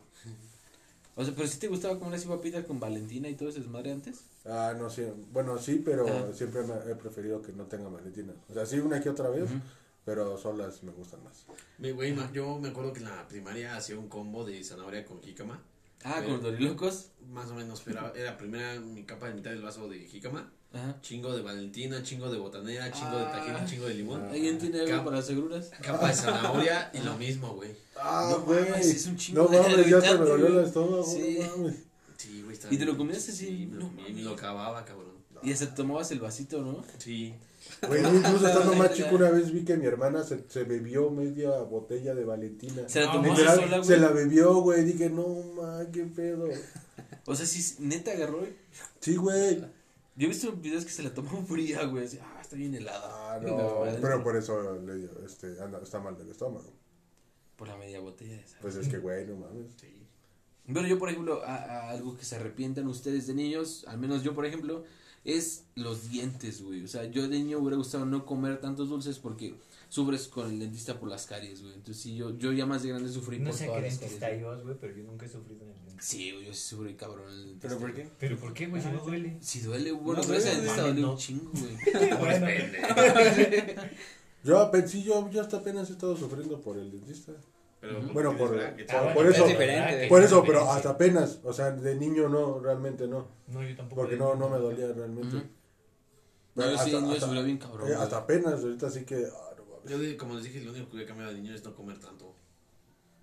O 1.22 1.26
sea, 1.26 1.34
pero 1.36 1.48
si 1.48 1.60
te 1.60 1.68
gustaba 1.68 2.00
comer 2.00 2.16
así 2.16 2.28
papitas 2.28 2.66
con 2.66 2.80
Valentina 2.80 3.30
y 3.30 3.36
todo 3.36 3.50
ese 3.50 3.60
desmadre 3.60 3.92
antes. 3.92 4.22
Ah, 4.46 4.74
no 4.78 4.90
sé. 4.90 5.14
Bueno, 5.32 5.58
sí, 5.60 5.82
pero 5.86 6.06
Ah. 6.08 6.34
siempre 6.34 6.62
me 6.64 6.74
he 6.92 6.96
preferido 6.96 7.42
que 7.42 7.52
no 7.54 7.66
tenga 7.66 7.90
Valentina. 7.90 8.34
O 8.50 8.54
sea, 8.54 8.66
sí, 8.66 8.80
una 8.80 9.00
que 9.02 9.10
otra 9.10 9.30
vez, 9.30 9.44
Ujú. 9.44 9.60
pero 10.04 10.38
solas 10.38 10.82
me 10.84 10.92
gustan 10.92 11.24
más. 11.24 11.46
Me- 11.78 11.92
Güey, 11.92 12.16
yo 12.34 12.58
me 12.60 12.70
acuerdo 12.70 12.92
que 12.94 13.00
en 13.00 13.06
la 13.06 13.28
primaria 13.28 13.76
hacía 13.78 13.98
un 14.00 14.08
combo 14.10 14.44
de 14.46 14.64
zanahoria 14.64 15.06
con 15.06 15.22
jícama. 15.22 15.64
Ah, 16.04 16.14
Pero- 16.16 16.24
con 16.26 16.34
los 16.34 16.44
dorilocos. 16.44 17.12
Más 17.30 17.50
o 17.52 17.54
menos, 17.54 17.82
pero 17.86 18.14
era 18.16 18.36
primera 18.38 18.80
mi 18.80 19.04
capa 19.04 19.28
de 19.28 19.36
mitad 19.36 19.52
del 19.52 19.62
vaso 19.62 19.88
de 19.88 20.00
jícama. 20.00 20.52
Ajá. 20.74 20.96
Chingo 21.02 21.34
de 21.36 21.42
valentina, 21.42 22.02
chingo 22.02 22.32
de 22.32 22.40
botanera, 22.40 22.90
chingo 22.92 23.18
de 23.18 23.26
Ah. 23.26 23.32
tajín, 23.32 23.66
chingo 23.68 23.88
de 23.88 23.94
limón. 23.96 24.24
¿Alguien 24.30 24.58
tiene 24.58 24.80
algo 24.80 24.92
Cam- 24.94 25.04
para 25.04 25.18
las 25.18 25.30
agruras? 25.30 25.70
Capa 25.82 26.08
de 26.08 26.14
zanahoria 26.16 26.90
y 26.94 27.00
lo 27.00 27.18
mismo, 27.18 27.54
güey. 27.56 27.72
Ah, 28.00 28.28
No 28.32 28.42
güey. 28.46 28.70
mames, 28.70 28.86
es 28.88 29.06
un 29.08 29.18
chingo 29.18 29.44
No 29.44 29.48
de 29.50 29.60
mames, 29.60 29.88
ya 29.90 30.02
se 30.02 30.18
me 30.18 30.26
dolió 30.26 30.48
el 30.60 30.66
estómago. 30.66 31.04
Sí. 31.04 31.40
No 31.42 31.58
mames. 31.58 31.76
Sí, 32.18 32.42
güey. 32.44 32.58
¿Y 32.70 32.78
te 32.78 32.86
lo 32.86 32.96
comías 32.98 33.18
así? 33.18 33.32
Sí, 33.48 33.66
me 33.70 33.76
lo 33.80 33.84
No 33.84 33.96
comí, 33.96 34.14
me 34.14 34.22
lo 34.22 34.32
acababa, 34.32 34.86
cabrón. 34.86 35.12
Y 35.44 35.52
hasta 35.52 35.74
tomabas 35.74 36.12
el 36.12 36.20
vasito, 36.20 36.62
¿no? 36.62 36.84
Sí. 37.00 37.34
Güey, 37.88 38.02
yo 38.04 38.14
incluso 38.16 38.48
estando 38.48 38.74
más 38.76 38.94
chico 38.94 39.16
una 39.16 39.30
vez 39.32 39.52
vi 39.52 39.66
que 39.66 39.76
mi 39.76 39.88
hermana 39.88 40.24
se, 40.24 40.44
se 40.48 40.64
bebió 40.64 41.10
media 41.10 41.50
botella 41.64 42.14
de 42.16 42.24
Valentina. 42.24 42.84
Se 42.88 43.00
la 43.02 43.08
No, 43.08 43.12
tomó 43.14 43.28
Literal, 43.30 43.56
sola, 43.60 43.78
güey. 43.78 43.88
se 43.88 43.98
la 43.98 44.10
bebió, 44.10 44.54
güey. 44.62 44.84
Dije, 44.84 45.10
no, 45.10 45.28
ma, 45.56 45.84
qué 45.92 46.04
pedo. 46.06 46.48
O 47.26 47.36
sea, 47.36 47.46
sí, 47.46 47.76
neta 47.80 48.12
agarró. 48.12 48.44
y- 48.46 48.56
Sí, 49.00 49.16
güey. 49.16 49.64
Yo 50.16 50.26
he 50.26 50.30
visto 50.30 50.52
videos 50.54 50.86
que 50.86 50.92
se 50.92 51.04
la 51.04 51.14
tomó 51.14 51.46
fría, 51.48 51.86
güey. 51.86 52.06
así, 52.06 52.20
ah, 52.22 52.40
está 52.42 52.56
bien 52.56 52.76
helada. 52.76 53.36
Ah, 53.36 53.40
No. 53.40 53.84
Pero 54.02 54.24
por 54.24 54.36
eso 54.36 54.80
le 54.82 55.10
este, 55.26 55.62
anda, 55.62 55.80
está 55.82 56.00
mal 56.00 56.18
del 56.18 56.30
estómago. 56.30 56.72
Por 57.56 57.68
la 57.68 57.78
media 57.78 58.00
botella 58.00 58.36
de 58.36 58.42
esa. 58.42 58.58
Pues 58.60 58.76
es 58.76 58.88
que, 58.88 58.98
güey, 58.98 59.26
no 59.28 59.36
mames. 59.36 59.68
Sí. 59.80 59.98
Pero 60.66 60.88
yo, 60.88 60.98
por 61.00 61.10
ejemplo, 61.10 61.44
a, 61.44 61.56
a 61.56 61.90
algo 61.92 62.18
que 62.18 62.26
se 62.26 62.36
arrepientan 62.36 62.88
ustedes 62.88 63.28
de 63.28 63.34
niños, 63.34 63.86
al 63.88 63.98
menos 64.00 64.24
yo, 64.24 64.34
por 64.34 64.46
ejemplo, 64.46 64.84
es 65.24 65.66
los 65.76 66.10
dientes, 66.10 66.62
güey. 66.62 66.84
O 66.84 66.88
sea, 66.88 67.06
yo 67.06 67.24
de 67.24 67.30
niño 67.40 67.60
hubiera 67.60 67.78
gustado 67.78 68.06
no 68.06 68.26
comer 68.26 68.60
tantos 68.60 68.90
dulces 68.90 69.20
porque 69.20 69.56
sufres 69.92 70.30
con 70.30 70.50
el 70.50 70.58
dentista 70.58 70.98
por 70.98 71.10
las 71.10 71.26
caries, 71.26 71.62
güey. 71.62 71.74
Entonces, 71.74 72.02
sí, 72.02 72.16
yo, 72.16 72.38
yo 72.38 72.54
ya 72.54 72.66
más 72.66 72.82
de 72.82 72.90
grande 72.90 73.10
sufrí 73.12 73.40
No 73.40 73.50
por 73.50 73.60
sé 73.60 73.66
todas 73.66 73.82
qué 73.84 73.90
las 73.90 74.00
dentista 74.00 74.26
caries. 74.28 74.42
ibas, 74.42 74.62
güey, 74.64 74.76
pero 74.80 74.96
yo 74.96 75.04
nunca 75.04 75.26
he 75.26 75.30
sufrido 75.30 75.64
en 75.66 75.70
el 75.72 75.76
dentista. 75.76 76.02
Sí, 76.02 76.32
güey, 76.32 76.46
yo 76.46 76.54
sí 76.54 76.60
sufrí 76.70 76.96
cabrón 76.96 77.26
en 77.28 77.34
el 77.40 77.46
dentista. 77.48 77.68
¿Pero 77.68 77.80
por 77.82 77.94
qué? 77.94 78.08
¿Pero 78.18 78.38
por 78.38 78.54
qué, 78.54 78.68
güey? 78.68 78.82
Si 78.82 78.88
no 78.90 79.00
duele. 79.04 79.38
Si 79.42 79.60
duele, 79.60 79.92
bueno, 79.92 80.22
No, 80.22 80.28
pero 80.28 80.40
ese 80.40 80.48
duele, 80.48 80.62
dentista 80.62 80.82
duele 80.84 81.02
no. 81.02 81.12
un 81.12 81.18
chingo, 81.18 81.52
güey. 81.52 81.78
Bueno, 82.20 82.48
Yo, 84.44 84.72
sí, 84.88 85.04
yo, 85.04 85.30
yo 85.30 85.42
hasta 85.42 85.58
apenas 85.58 85.90
he 85.90 85.94
estado 85.94 86.16
sufriendo 86.18 86.60
por 86.62 86.78
el 86.78 86.90
dentista. 86.92 87.34
Pero, 87.80 88.02
Bueno, 88.14 88.38
por- 88.38 88.60
Ah, 88.60 88.74
bueno, 88.78 89.14
por 89.14 89.16
pero 89.18 89.30
eso- 89.32 89.44
es 89.46 89.50
diferente. 89.50 90.08
Por 90.08 90.20
Es 90.22 90.28
eso, 90.28 90.44
pero 90.46 90.70
hasta 90.72 90.92
apenas. 90.92 91.40
O 91.44 91.52
sea, 91.54 91.72
de 91.72 91.96
niño 91.96 92.30
no, 92.30 92.60
realmente 92.60 93.08
no. 93.08 93.28
No, 93.48 93.62
yo 93.62 93.76
tampoco. 93.76 94.02
Porque 94.04 94.16
no, 94.18 94.36
no 94.36 94.50
me 94.50 94.58
dolía 94.58 94.88
realmente. 94.94 95.36
Ujú. 95.38 95.46
No, 96.56 96.70
yo 96.72 96.78
sí, 96.78 96.92
yo 96.92 97.20
sufrí 97.20 97.44
bien 97.44 97.58
cabrón. 97.58 97.88
eh, 97.88 97.92
güey. 97.94 98.04
hasta 98.04 98.18
apenas, 98.18 98.62
ahorita 98.64 98.90
sí 98.90 99.04
que. 99.06 99.28
Yo, 99.88 100.18
como 100.18 100.36
les 100.36 100.44
dije, 100.46 100.62
lo 100.62 100.72
único 100.72 100.90
que 100.92 101.04
he 101.04 101.06
cambiado 101.06 101.32
de 101.34 101.40
niño 101.40 101.54
es 101.56 101.64
no 101.64 101.76
comer 101.76 102.00
tanto. 102.00 102.36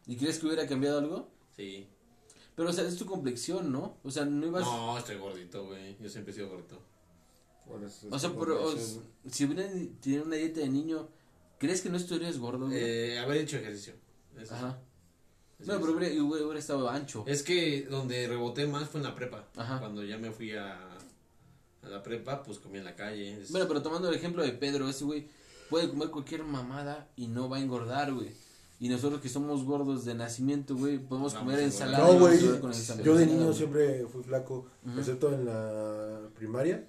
¿Y 0.07 0.17
crees 0.17 0.39
que 0.39 0.47
hubiera 0.47 0.67
cambiado 0.67 0.99
algo? 0.99 1.31
Sí. 1.57 1.87
Pero, 2.57 2.71
o 2.71 2.73
sea, 2.73 2.87
es 2.87 2.97
tu 2.97 3.07
complexión, 3.07 3.71
¿no? 3.71 3.99
O 4.03 4.11
sea, 4.11 4.25
no 4.25 4.47
ibas... 4.47 4.63
No, 4.65 4.99
estoy 4.99 5.17
gordito, 5.17 5.67
güey. 5.67 5.97
Yo 6.01 6.09
siempre 6.09 6.33
he 6.33 6.35
sido 6.35 6.49
gordito. 6.49 6.83
Por 7.67 7.83
eso 7.85 8.09
es 8.09 8.13
O 8.13 8.19
sea, 8.19 8.31
pero, 8.39 8.65
o- 8.67 8.75
si 9.31 9.45
hubieran 9.45 9.89
tenido 10.01 10.25
una 10.25 10.37
dieta 10.37 10.61
de 10.61 10.69
niño, 10.69 11.09
¿crees 11.59 11.83
que 11.83 11.91
no 11.91 11.97
estarías 11.99 12.39
gordo, 12.39 12.67
güey? 12.67 12.79
Eh, 12.79 13.19
haber 13.19 13.37
hecho 13.39 13.59
ejercicio. 13.59 13.95
Eso. 14.37 14.55
Ajá. 14.55 14.79
Eso 15.61 15.73
No, 15.75 15.81
pero 15.81 15.97
hubiera, 15.97 16.15
hubiera, 16.23 16.45
hubiera 16.47 16.59
estado 16.61 16.89
ancho. 16.89 17.25
Es 17.27 17.43
que 17.43 17.83
donde 17.83 18.27
reboté 18.27 18.67
más 18.67 18.89
fue 18.89 19.01
en 19.01 19.05
la 19.07 19.15
prepa. 19.15 19.47
Ajá. 19.57 19.79
Cuando 19.79 20.03
ya 20.03 20.17
me 20.19 20.31
fui 20.33 20.53
a, 20.53 20.79
a 21.83 21.89
la 21.89 22.03
prepa, 22.03 22.43
pues 22.43 22.59
comí 22.59 22.79
en 22.79 22.85
la 22.85 22.97
calle. 22.97 23.41
Es- 23.43 23.51
Bueno, 23.53 23.69
pero 23.69 23.83
tomando 23.83 24.09
el 24.09 24.15
ejemplo 24.15 24.43
de 24.43 24.53
Pedro, 24.53 24.89
ese 24.89 25.05
güey 25.05 25.29
puede 25.69 25.89
comer 25.89 26.11
cualquier 26.11 26.45
mamada 26.45 27.09
y 27.17 27.27
no 27.29 27.49
va 27.49 27.59
a 27.59 27.61
engordar, 27.61 28.13
güey. 28.13 28.31
Y 28.81 28.89
nosotros 28.89 29.21
que 29.21 29.29
somos 29.29 29.65
gordos 29.65 30.05
de 30.05 30.15
nacimiento, 30.15 30.77
güey, 30.77 30.99
podemos 30.99 31.35
Vamos 31.35 31.49
comer 31.49 31.65
ensalada. 31.65 32.07
No, 32.07 32.15
y 32.15 32.19
güey. 32.19 32.39
Yo 33.03 33.17
de 33.17 33.27
niño 33.27 33.53
siempre 33.53 34.07
fui 34.07 34.23
flaco, 34.23 34.67
excepto 34.97 35.33
en 35.33 35.47
la 35.47 36.21
primaria, 36.37 36.87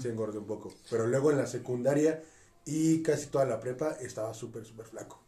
sí 0.00 0.08
engordé 0.08 0.38
un 0.38 0.46
poco. 0.46 0.72
Pero 0.90 1.06
luego 1.06 1.30
en 1.30 1.38
la 1.38 1.46
secundaria 1.46 2.22
y 2.66 3.02
casi 3.02 3.28
toda 3.28 3.44
la 3.44 3.60
prepa 3.60 3.92
estaba 4.00 4.34
súper, 4.34 4.64
súper 4.64 4.86
flaco. 4.86 5.20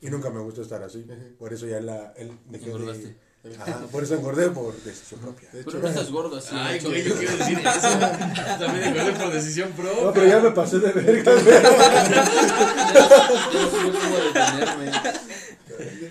Y 0.00 0.08
nunca 0.08 0.30
me 0.30 0.40
gustó 0.40 0.62
estar 0.62 0.82
así. 0.82 1.04
Por 1.38 1.52
eso 1.52 1.66
ya 1.66 1.80
la. 1.80 2.12
El, 2.12 2.38
dejé 2.48 2.72
de- 2.72 3.16
Ajá, 3.58 3.86
por 3.90 4.02
eso 4.02 4.14
engordé 4.16 4.50
por 4.50 4.74
decisión 4.82 5.18
propia. 5.20 5.48
De 5.50 5.64
Pero 5.64 5.70
hecho, 5.70 5.78
no 5.78 5.88
estás 5.88 6.10
gordo 6.10 6.36
así. 6.36 6.54
Ay, 6.54 6.72
de 6.74 6.78
hecho. 6.78 6.88
güey, 6.90 7.04
yo 7.04 7.14
quiero 7.16 7.36
decir 7.38 7.58
eso. 7.58 7.98
También 8.58 8.84
engordé 8.88 9.12
por 9.12 9.32
decisión 9.32 9.70
propia. 9.72 10.02
No, 10.04 10.12
pero 10.12 10.26
ya 10.26 10.40
me 10.40 10.50
pasé 10.50 10.78
de 10.78 10.92
verga. 10.92 11.32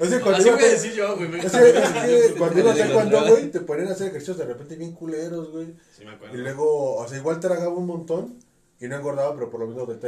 O 0.02 0.06
sea, 0.06 0.22
cuando 0.22 0.40
Así 0.40 0.50
voy 0.50 0.64
a 0.64 0.68
decir 0.70 0.94
yo, 0.94 1.16
güey. 1.18 1.30
me- 1.30 1.40
es 1.40 1.52
que- 1.52 1.70
es 1.70 2.32
que 2.32 2.34
cuando 2.38 2.60
iba 2.60 2.72
a 2.72 2.74
De 2.74 2.82
hacer 2.82 2.94
cuando, 2.96 3.22
güey, 3.28 3.52
te 3.52 3.60
ponían 3.62 3.90
a 3.90 3.92
hacer 3.92 4.08
ejercicios 4.08 4.38
de 4.38 4.46
repente 4.46 4.76
bien 4.76 4.94
culeros, 4.94 5.52
güey. 5.52 5.68
Sí, 5.96 6.06
me 6.06 6.12
acuerdo. 6.12 6.36
Y 6.36 6.40
luego, 6.42 6.96
o 6.96 7.08
sea, 7.08 7.18
igual 7.18 7.40
tragaba 7.40 7.70
un 7.70 7.86
montón 7.86 8.40
y 8.80 8.88
no 8.88 8.96
engordaba, 8.96 9.36
pero 9.36 9.50
por 9.52 9.60
lo 9.60 9.68
menos 9.68 9.88
del 9.88 10.00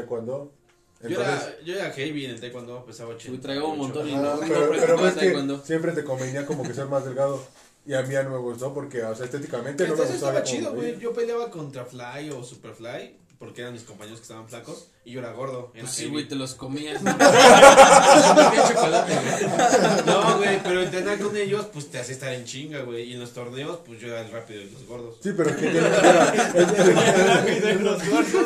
Yo 1.03 1.09
Entonces, 1.09 1.47
era, 1.47 1.61
yo 1.63 1.73
era 1.75 1.91
heavy 1.91 2.25
en 2.25 2.31
el 2.31 2.39
taekwondo, 2.39 2.85
pesaba 2.85 3.11
80. 3.15 3.31
Uy, 3.31 3.37
tragaba 3.39 3.67
un 3.69 3.77
montón 3.79 4.07
y 4.07 4.13
no, 4.15 4.21
no 4.21 4.39
pero, 4.39 4.69
pero 4.69 4.69
practicaba 4.97 5.01
ves 5.01 5.59
que 5.59 5.65
siempre 5.67 5.91
te 5.93 6.03
convenía 6.03 6.45
como 6.45 6.63
que 6.63 6.73
ser 6.73 6.85
más 6.85 7.03
delgado. 7.05 7.43
Y 7.85 7.93
a 7.95 8.03
mí 8.03 8.13
ya 8.13 8.21
no 8.21 8.29
me 8.29 8.37
gustó 8.37 8.71
porque, 8.73 9.03
o 9.03 9.15
sea, 9.15 9.25
estéticamente 9.25 9.83
no 9.83 9.89
me 9.89 9.93
Entonces 9.93 10.21
gustaba. 10.21 10.39
estaba 10.39 10.57
chido, 10.57 10.73
güey. 10.75 10.99
Yo 10.99 11.13
peleaba 11.13 11.49
contra 11.49 11.83
Fly 11.83 12.29
o 12.29 12.43
Superfly, 12.43 13.15
porque 13.41 13.61
eran 13.61 13.73
mis 13.73 13.81
compañeros 13.83 14.19
que 14.19 14.23
estaban 14.23 14.47
flacos, 14.47 14.87
y 15.03 15.11
yo 15.13 15.19
era 15.19 15.31
gordo. 15.33 15.71
Era 15.73 15.83
Pues 15.83 15.95
sí, 15.95 16.07
güey, 16.09 16.27
te 16.27 16.35
los 16.35 16.53
comías. 16.53 17.01
Comía 17.01 18.63
chocolate, 18.67 19.13
güey. 19.13 20.05
No, 20.05 20.37
güey, 20.37 20.61
pero 20.63 20.81
entrenar 20.83 21.17
con 21.19 21.35
ellos, 21.35 21.65
pues 21.73 21.89
te 21.89 21.97
hace 21.97 22.13
estar 22.13 22.31
en 22.33 22.45
chinga, 22.45 22.81
güey. 22.83 23.09
Y 23.09 23.13
en 23.13 23.19
los 23.19 23.31
torneos, 23.31 23.79
pues 23.85 23.99
yo 23.99 24.07
era 24.09 24.21
el 24.21 24.31
rápido 24.31 24.59
de 24.59 24.67
los 24.71 24.85
gordos. 24.85 25.15
Sí, 25.23 25.31
pero 25.35 25.49
que 25.55 25.67
tiene 25.69 25.79
que 25.81 25.89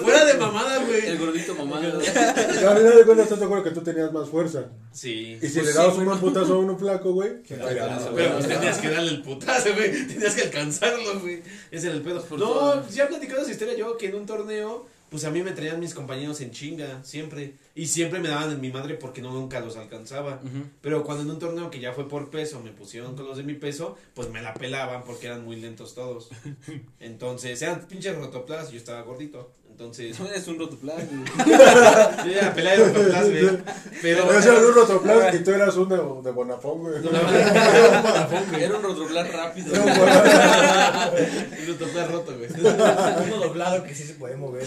Fuera 0.04 0.26
de 0.26 0.34
mamada, 0.36 0.80
El 0.82 0.86
güey. 0.86 1.18
gordito 1.18 1.56
mamado. 1.56 2.00
Al 2.00 2.78
final 2.78 2.96
de 2.98 3.04
cuentas 3.06 3.24
estás 3.26 3.40
de 3.40 3.46
acuerdo 3.46 3.64
que 3.66 3.72
tú 3.72 3.82
tenías 3.82 4.12
más 4.14 4.30
fuerza. 4.30 4.66
Sí. 4.94 5.38
Y 5.42 5.48
si 5.48 5.54
Pues 5.60 5.66
le 5.66 5.72
sí, 5.72 5.78
dabas 5.78 5.96
güey. 5.96 6.08
un 6.08 6.20
putazo 6.20 6.54
a 6.54 6.58
uno 6.60 6.78
flaco, 6.78 7.12
güey. 7.14 7.32
No, 7.50 7.58
no, 8.00 8.16
Pero 8.16 8.34
pues 8.36 8.48
tenías 8.48 8.78
que 8.78 8.90
darle 8.90 9.10
el 9.12 9.22
putazo, 9.22 9.74
güey. 9.76 10.08
Tenías 10.08 10.34
que 10.36 10.44
alcanzarlo, 10.44 11.20
güey. 11.20 11.42
Ese 11.72 11.88
era 11.88 11.96
el 11.96 12.02
pedo. 12.02 12.22
Por 12.24 12.40
No, 12.40 12.46
todo. 12.46 12.88
ya 12.90 13.04
he 13.04 13.08
platicado 13.08 13.42
esa 13.42 13.52
historia 13.52 13.76
yo 13.76 13.98
que 13.98 14.08
en 14.08 14.16
un 14.16 14.26
torneo, 14.26 14.85
pues 15.16 15.24
a 15.24 15.32
mí 15.32 15.42
me 15.44 15.52
traían 15.52 15.80
mis 15.80 15.94
compañeros 15.94 16.42
en 16.42 16.52
chinga, 16.52 17.02
siempre. 17.06 17.54
Y 17.74 17.86
siempre 17.86 18.20
me 18.20 18.28
daban 18.28 18.52
en 18.52 18.60
mi 18.60 18.70
madre 18.70 18.96
porque 18.96 19.22
no 19.22 19.32
nunca 19.32 19.62
los 19.62 19.78
alcanzaba. 19.78 20.42
Pero 20.82 21.06
cuando 21.06 21.24
en 21.24 21.30
un 21.30 21.40
torneo 21.40 21.72
que 21.72 21.80
ya 21.80 21.94
fue 21.94 22.10
por 22.10 22.30
peso, 22.30 22.60
me 22.60 22.72
pusieron 22.72 23.16
con 23.16 23.26
los 23.26 23.38
de 23.38 23.44
mi 23.44 23.54
peso, 23.54 23.96
pues 24.14 24.30
me 24.30 24.42
la 24.42 24.54
pelaban 24.54 25.06
porque 25.06 25.28
eran 25.28 25.46
muy 25.46 25.56
lentos 25.56 25.96
todos. 25.96 26.32
Entonces, 27.00 27.62
eran 27.62 27.88
pinches 27.88 28.14
rotoplas 28.18 28.68
y 28.68 28.74
yo 28.74 28.78
estaba 28.78 29.04
gordito. 29.04 29.54
Entonces, 29.76 30.18
No 30.22 30.28
eres 30.30 30.48
un 30.48 30.58
rotoplas, 30.58 31.04
güey. 31.10 31.20
yo 32.26 32.40
era 32.40 32.54
pelada 32.54 32.78
de 32.78 32.86
rotoplas, 32.86 33.30
güey. 33.30 33.58
Pero. 34.02 34.42
Yo 34.42 34.52
era 34.54 34.68
un 34.68 34.74
rotoplas 34.74 35.36
y 35.36 35.40
tú 35.44 35.52
eras 35.52 35.76
un 35.76 35.90
de, 35.90 35.98
de 35.98 36.32
Bonafón, 36.32 36.80
güey. 36.80 37.04
No, 37.04 37.10
era 37.10 37.98
un 37.98 38.04
Vodafone, 38.04 38.46
güey. 38.52 38.64
Era 38.64 38.78
un 38.78 38.84
rotoplas 38.84 39.34
rápido. 39.34 39.74
Un 39.74 41.68
rotoplas 41.68 42.12
roto, 42.12 42.38
güey. 42.38 42.50
Uno 43.28 43.38
doblado 43.38 43.84
que 43.84 43.94
sí 43.94 44.04
se 44.04 44.14
puede 44.14 44.38
mover. 44.38 44.64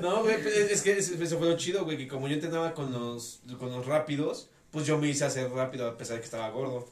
No, 0.00 0.22
güey, 0.22 0.42
pues, 0.42 0.56
es 0.56 0.80
que 0.80 0.96
eso 0.96 1.38
fue 1.38 1.48
lo 1.50 1.56
chido, 1.58 1.84
güey, 1.84 1.98
que 1.98 2.08
como 2.08 2.28
yo 2.28 2.34
entrenaba 2.34 2.72
con 2.72 2.92
los, 2.92 3.40
con 3.58 3.70
los 3.72 3.84
rápidos, 3.84 4.48
pues 4.70 4.86
yo 4.86 4.96
me 4.96 5.08
hice 5.10 5.26
hacer 5.26 5.50
rápido 5.50 5.86
a 5.86 5.98
pesar 5.98 6.16
de 6.16 6.20
que 6.20 6.24
estaba 6.24 6.48
gordo. 6.48 6.88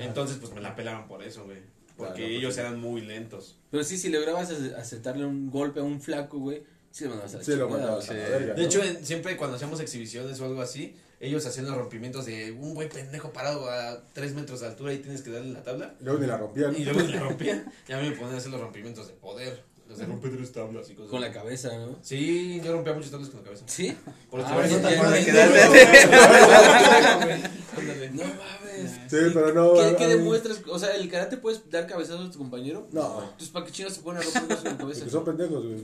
Entonces, 0.00 0.38
pues 0.40 0.54
me 0.54 0.62
la 0.62 0.74
pelaban 0.74 1.06
por 1.08 1.22
eso, 1.22 1.44
güey. 1.44 1.58
Porque 1.98 2.12
Claro, 2.14 2.28
pues, 2.28 2.38
ellos 2.38 2.56
eran 2.58 2.80
muy 2.80 3.00
lentos. 3.02 3.56
Pero 3.70 3.84
sí, 3.84 3.98
si 3.98 4.08
lograbas 4.08 4.50
ace- 4.50 4.74
aceptarle 4.76 5.26
un 5.26 5.50
golpe 5.50 5.80
a 5.80 5.82
un 5.82 6.00
flaco, 6.00 6.38
güey, 6.38 6.62
sí 6.90 7.04
le 7.04 7.10
mandabas 7.10 7.34
a 7.34 7.38
la 7.38 7.44
Sí, 7.44 7.54
lo 7.56 7.68
mandabas 7.68 8.08
a 8.08 8.14
la 8.14 8.20
verga. 8.28 8.54
De 8.54 8.62
¿no? 8.62 8.66
hecho, 8.66 8.82
en- 8.82 9.04
siempre 9.04 9.36
cuando 9.36 9.56
hacíamos 9.56 9.78
exhibiciones 9.80 10.40
o 10.40 10.46
algo 10.46 10.62
así, 10.62 10.96
ellos 11.20 11.44
hacían 11.44 11.66
los 11.66 11.76
rompimientos 11.76 12.24
de 12.26 12.52
un 12.52 12.72
güey 12.74 12.88
pendejo 12.88 13.32
parado 13.32 13.68
a 13.68 14.00
3 14.12 14.34
metros 14.34 14.60
de 14.60 14.68
altura 14.68 14.92
y 14.94 14.98
tienes 14.98 15.20
que 15.22 15.30
darle 15.32 15.52
la 15.52 15.62
tabla. 15.64 15.94
Luego 16.00 16.20
ni 16.20 16.26
la 16.28 16.36
rompían. 16.38 16.76
Y 16.80 16.84
luego 16.84 17.00
le 17.00 17.18
rompían. 17.18 17.64
Ya 17.88 17.98
me 18.00 18.12
ponían 18.12 18.36
a 18.36 18.38
hacer 18.38 18.52
los 18.52 18.60
rompimientos 18.60 19.08
de 19.08 19.14
poder. 19.14 19.64
Los 19.88 19.98
de 19.98 20.04
romper 20.04 20.36
tres 20.36 20.52
tablas 20.52 20.88
y 20.90 20.94
cosas. 20.94 21.10
Con 21.10 21.20
la 21.22 21.32
cabeza, 21.32 21.76
¿no? 21.78 21.98
Sí, 22.02 22.60
yo 22.62 22.74
rompía 22.74 22.92
muchas 22.92 23.10
tablas 23.10 23.30
con 23.30 23.40
la 23.40 23.44
cabeza. 23.46 23.64
¿Sí? 23.66 23.96
Por 24.30 24.42
Ah, 24.42 24.62
eso 24.64 24.76
te 24.76 24.86
acuerdas 24.86 25.24
que 25.24 25.32
ya. 25.32 25.48
No 28.12 28.24
mames. 28.24 28.67
Sí, 29.08 29.16
pero 29.34 29.52
no. 29.54 29.74
¿Qué, 29.74 29.96
qué 29.96 30.06
demuestras? 30.08 30.60
O 30.70 30.78
sea, 30.78 30.94
¿el 30.96 31.10
karate 31.10 31.36
puedes 31.36 31.68
dar 31.70 31.86
cabezazos 31.86 32.28
a 32.28 32.30
tu 32.30 32.38
compañero? 32.38 32.86
No. 32.92 33.22
Entonces, 33.22 33.48
¿para 33.50 33.66
qué 33.66 33.72
chingas 33.72 33.94
se 33.94 34.00
ponen 34.02 34.22
a 34.22 34.24
romper 34.24 34.56
con 34.56 34.64
la 34.64 34.76
cabeza? 34.78 35.00
Porque 35.00 35.10
son 35.10 35.24
pendejos, 35.24 35.64
güey. 35.64 35.76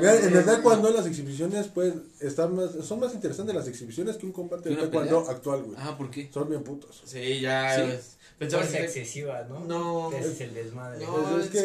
Mira, 0.00 0.14
en 0.20 0.32
verdad 0.32 0.60
cuando 0.62 0.90
las 0.90 1.06
exhibiciones 1.06 1.66
pues 1.68 1.94
están 2.20 2.54
más, 2.54 2.70
son 2.86 3.00
más 3.00 3.14
interesantes 3.14 3.54
las 3.54 3.68
exhibiciones 3.68 4.16
que 4.16 4.26
un 4.26 4.32
combate 4.32 4.64
¿Que 4.68 4.76
de 4.76 4.82
taekwondo 4.82 5.20
pelea? 5.22 5.30
actual, 5.36 5.62
güey. 5.62 5.76
Ah, 5.80 5.96
¿por 5.96 6.10
qué? 6.10 6.30
Son 6.32 6.48
bien 6.48 6.62
putos. 6.62 7.02
Sí, 7.04 7.40
ya. 7.40 7.74
Sí. 7.76 7.98
Pensaba 8.38 8.64
que. 8.64 8.84
excesiva, 8.84 9.42
¿no? 9.48 9.60
No. 9.60 10.12
Es 10.12 10.40
el 10.40 10.54
desmadre. 10.54 11.04
No, 11.04 11.12
Pues 11.12 11.40
es, 11.40 11.44
es 11.46 11.50
que, 11.50 11.64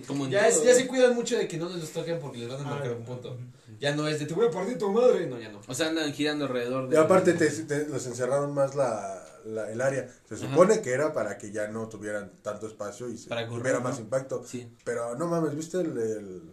que- 0.00 0.02
como 0.06 0.26
en 0.26 0.30
ya, 0.32 0.48
es- 0.48 0.62
ya 0.62 0.74
se 0.74 0.86
cuidan 0.86 1.14
mucho 1.14 1.38
de 1.38 1.48
que 1.48 1.56
no 1.56 1.68
les 1.70 1.90
toquen 1.92 2.18
porque 2.20 2.38
les 2.40 2.48
van 2.48 2.60
a 2.60 2.66
Ah, 2.66 2.70
marcar 2.74 2.92
un 2.92 3.04
punto. 3.04 3.38
Ya 3.80 3.94
no 3.94 4.06
es 4.06 4.18
de 4.18 4.26
te 4.26 4.34
voy 4.34 4.46
a 4.46 4.50
partir 4.50 4.76
tu 4.76 4.90
madre. 4.90 5.26
No, 5.26 5.40
ya 5.40 5.48
no. 5.48 5.62
O 5.66 5.72
sea, 5.74 5.88
andan 5.88 6.12
girando 6.12 6.44
alrededor 6.44 6.90
de... 6.90 6.96
Y 6.96 6.98
aparte 6.98 7.32
te, 7.32 7.48
te- 7.48 7.88
les 7.88 8.06
encerraron 8.06 8.52
más 8.52 8.74
la, 8.74 9.19
la- 9.54 9.70
el 9.70 9.80
área. 9.80 10.08
Se 10.28 10.34
Ajá. 10.34 10.48
supone 10.48 10.80
que 10.82 10.90
era 10.92 11.12
para 11.12 11.38
que 11.38 11.50
ya 11.52 11.68
no 11.68 11.88
tuvieran 11.88 12.32
tanto 12.42 12.66
espacio 12.66 13.08
y 13.08 13.18
se 13.18 13.28
tuviera 13.28 13.78
¿no? 13.78 13.84
más 13.84 13.98
impacto. 13.98 14.44
Sí. 14.46 14.72
Pero 14.84 15.16
no 15.16 15.26
mames, 15.28 15.54
¿viste 15.54 15.80
el, 15.80 15.96
el- 15.98 16.52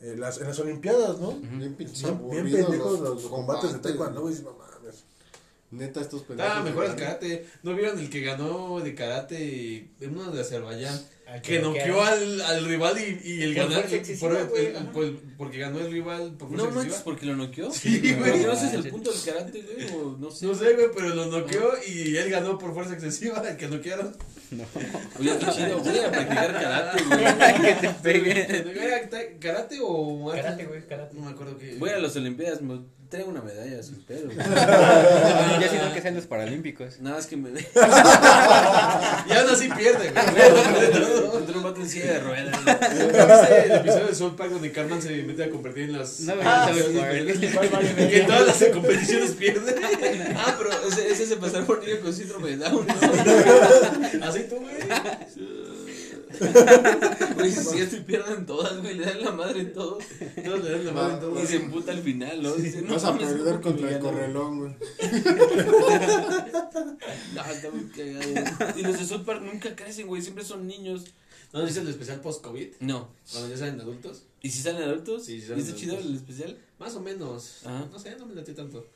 el- 0.00 0.20
las, 0.20 0.38
en 0.40 0.48
las 0.48 0.58
Olimpiadas, 0.58 1.18
no? 1.18 1.32
Bien 1.38 1.74
pinches 1.76 2.02
Bien, 2.30 2.44
bien 2.44 2.64
pendejos 2.66 3.00
los, 3.00 3.22
combates 3.26 3.62
de 3.72 3.78
combates, 3.78 3.82
taekwondo, 3.82 4.20
güey. 4.22 4.34
No. 4.42 4.71
Neta, 5.72 6.00
estos 6.02 6.22
pendejos. 6.22 6.52
Ah, 6.54 6.62
mejor 6.62 6.84
el 6.84 6.94
karate. 6.96 7.46
¿No 7.62 7.74
vieron 7.74 7.98
el 7.98 8.10
que 8.10 8.20
ganó 8.20 8.78
de 8.80 8.94
karate 8.94 9.88
en 10.00 10.10
uno 10.10 10.30
de 10.30 10.42
Azerbaiyán? 10.42 11.00
Ah, 11.26 11.40
Que 11.40 11.60
noqueó 11.60 12.02
al, 12.02 12.40
al 12.42 12.64
rival 12.66 12.96
y, 13.00 13.26
y 13.26 13.42
el 13.42 13.54
ganar. 13.54 13.86
por- 14.20 14.36
el- 14.58 14.72
por- 14.92 15.18
porque 15.38 15.58
ganó 15.58 15.78
el 15.80 15.90
rival 15.90 16.34
por 16.36 16.48
fuerza 16.48 16.66
No 16.66 16.70
manches, 16.74 16.84
excesiva. 16.98 17.04
porque 17.04 17.24
lo 17.26 17.36
noqueó. 17.36 17.70
Sí, 17.72 18.14
güey. 18.18 18.42
no 18.44 18.52
es 18.52 18.62
el 18.74 18.88
punto 18.90 19.10
del 19.12 19.20
karate, 19.34 19.62
güey, 19.62 19.88
o 19.96 20.16
no 20.18 20.30
sé. 20.30 20.44
No 20.44 20.54
sé, 20.54 20.74
güey, 20.74 20.86
pero 20.94 21.08
lo 21.14 21.26
noqueó 21.26 21.70
y 21.88 22.16
él 22.18 22.28
ganó 22.30 22.58
por 22.58 22.74
fuerza 22.74 22.92
excesiva. 22.92 23.42
El 23.48 23.56
que 23.56 23.68
noquearon. 23.68 24.14
Oye, 25.18 25.38
qué 25.38 25.46
chido, 25.52 25.78
voy 25.78 25.98
a 26.00 26.10
practicar 26.10 26.52
karate, 26.52 27.02
güey. 27.04 27.24
que 27.62 27.74
te 27.88 27.94
pegue. 28.02 28.84
¿Era 28.84 29.08
karate 29.40 29.78
o? 29.80 30.30
Karate, 30.34 30.66
güey, 30.66 30.86
karate. 30.86 31.14
No 31.16 31.22
me 31.24 31.30
acuerdo 31.30 31.56
qué. 31.56 31.76
Voy 31.78 31.88
a 31.88 31.98
las 31.98 32.14
olimpiadas, 32.16 32.60
traigo 33.12 33.30
una 33.30 33.42
medalla, 33.42 33.78
pedo. 34.06 34.24
güey. 34.24 34.38
Ya 34.38 35.68
si 35.70 35.76
no 35.76 35.92
que 35.92 36.00
sean 36.00 36.14
los 36.14 36.24
paralímpicos. 36.24 36.98
Nada 37.00 37.16
más 37.16 37.26
que 37.26 37.36
me. 37.36 37.50
Y 37.50 39.32
aún 39.32 39.50
así 39.50 39.68
pierde, 39.68 40.10
güey. 40.10 41.30
Contra 41.30 41.56
un 41.58 41.62
vato 41.62 41.80
en 41.82 41.88
silla 41.90 42.14
de 42.14 42.20
ruedas. 42.20 42.58
¿Viste 42.64 43.64
el 43.66 43.72
episodio 43.72 44.06
de 44.06 44.14
Soul 44.22 44.34
Park 44.34 44.50
donde 44.52 44.72
Carmen 44.72 45.02
se 45.02 45.10
mete 45.24 45.44
a 45.44 45.50
competir 45.50 45.84
en 45.84 45.98
las. 45.98 46.20
No, 46.20 46.32
Ah, 46.42 46.70
sí. 46.74 46.80
Que 48.08 48.20
en 48.20 48.26
todas 48.26 48.46
las 48.46 48.70
competiciones 48.72 49.32
pierde. 49.32 49.74
Ah, 50.34 50.54
pero 50.56 50.70
ese, 50.88 51.10
ese 51.12 51.22
es 51.24 51.28
de 51.30 51.36
pasar 51.36 51.64
por 51.64 51.84
niño 51.84 52.00
con 52.00 52.14
síndrome 52.14 52.50
de 52.50 52.56
Down, 52.56 52.86
¿no? 52.86 54.26
Así 54.26 54.44
tú, 54.48 54.56
güey. 54.56 54.74
Güey, 57.34 57.50
si 57.50 57.80
y 57.80 58.00
pierden 58.00 58.46
todas, 58.46 58.80
güey, 58.80 58.94
le 58.96 59.04
dan 59.04 59.22
la 59.22 59.32
madre 59.32 59.60
en 59.60 59.72
todo. 59.72 59.98
Todos 60.44 60.64
le 60.64 60.70
dan 60.70 60.86
la 60.86 60.92
mano 60.92 61.14
en 61.14 61.20
todo. 61.20 61.42
Y 61.42 61.46
se 61.46 61.56
emputa 61.56 61.92
al 61.92 62.02
final, 62.02 62.42
¿no? 62.42 62.54
Dice, 62.54 62.82
no 62.82 62.94
Vas 62.94 63.04
a 63.04 63.18
perder 63.18 63.60
¿cómo 63.60 63.60
que 63.60 63.60
contra 63.60 63.90
el 63.90 63.98
correlón, 64.00 64.58
güey. 64.58 64.72
No, 67.34 67.44
está 67.44 67.70
muy 67.70 67.84
cagado. 67.86 68.74
Y 68.76 68.82
los 68.82 68.98
de 68.98 69.06
South 69.06 69.24
Park 69.24 69.42
nunca 69.42 69.74
crecen, 69.74 70.06
güey, 70.06 70.22
siempre 70.22 70.44
son 70.44 70.66
niños. 70.66 71.04
¿No 71.52 71.64
dice 71.64 71.80
el 71.80 71.88
especial 71.88 72.20
post-COVID? 72.20 72.68
No. 72.80 73.08
Cuando 73.30 73.50
ya 73.50 73.56
salen 73.58 73.80
adultos. 73.80 74.22
¿Y 74.40 74.50
si 74.50 74.62
salen 74.62 74.82
adultos? 74.82 75.24
Sí, 75.26 75.34
¿Y 75.34 75.40
salen 75.42 75.58
está 75.60 75.74
chido 75.74 75.94
adultos. 75.94 76.10
el 76.10 76.16
especial? 76.16 76.58
Más 76.78 76.94
o 76.94 77.00
menos. 77.00 77.60
Ajá. 77.64 77.88
No 77.90 77.98
sé, 77.98 78.16
no 78.16 78.26
me 78.26 78.34
late 78.34 78.54
tanto. 78.54 78.86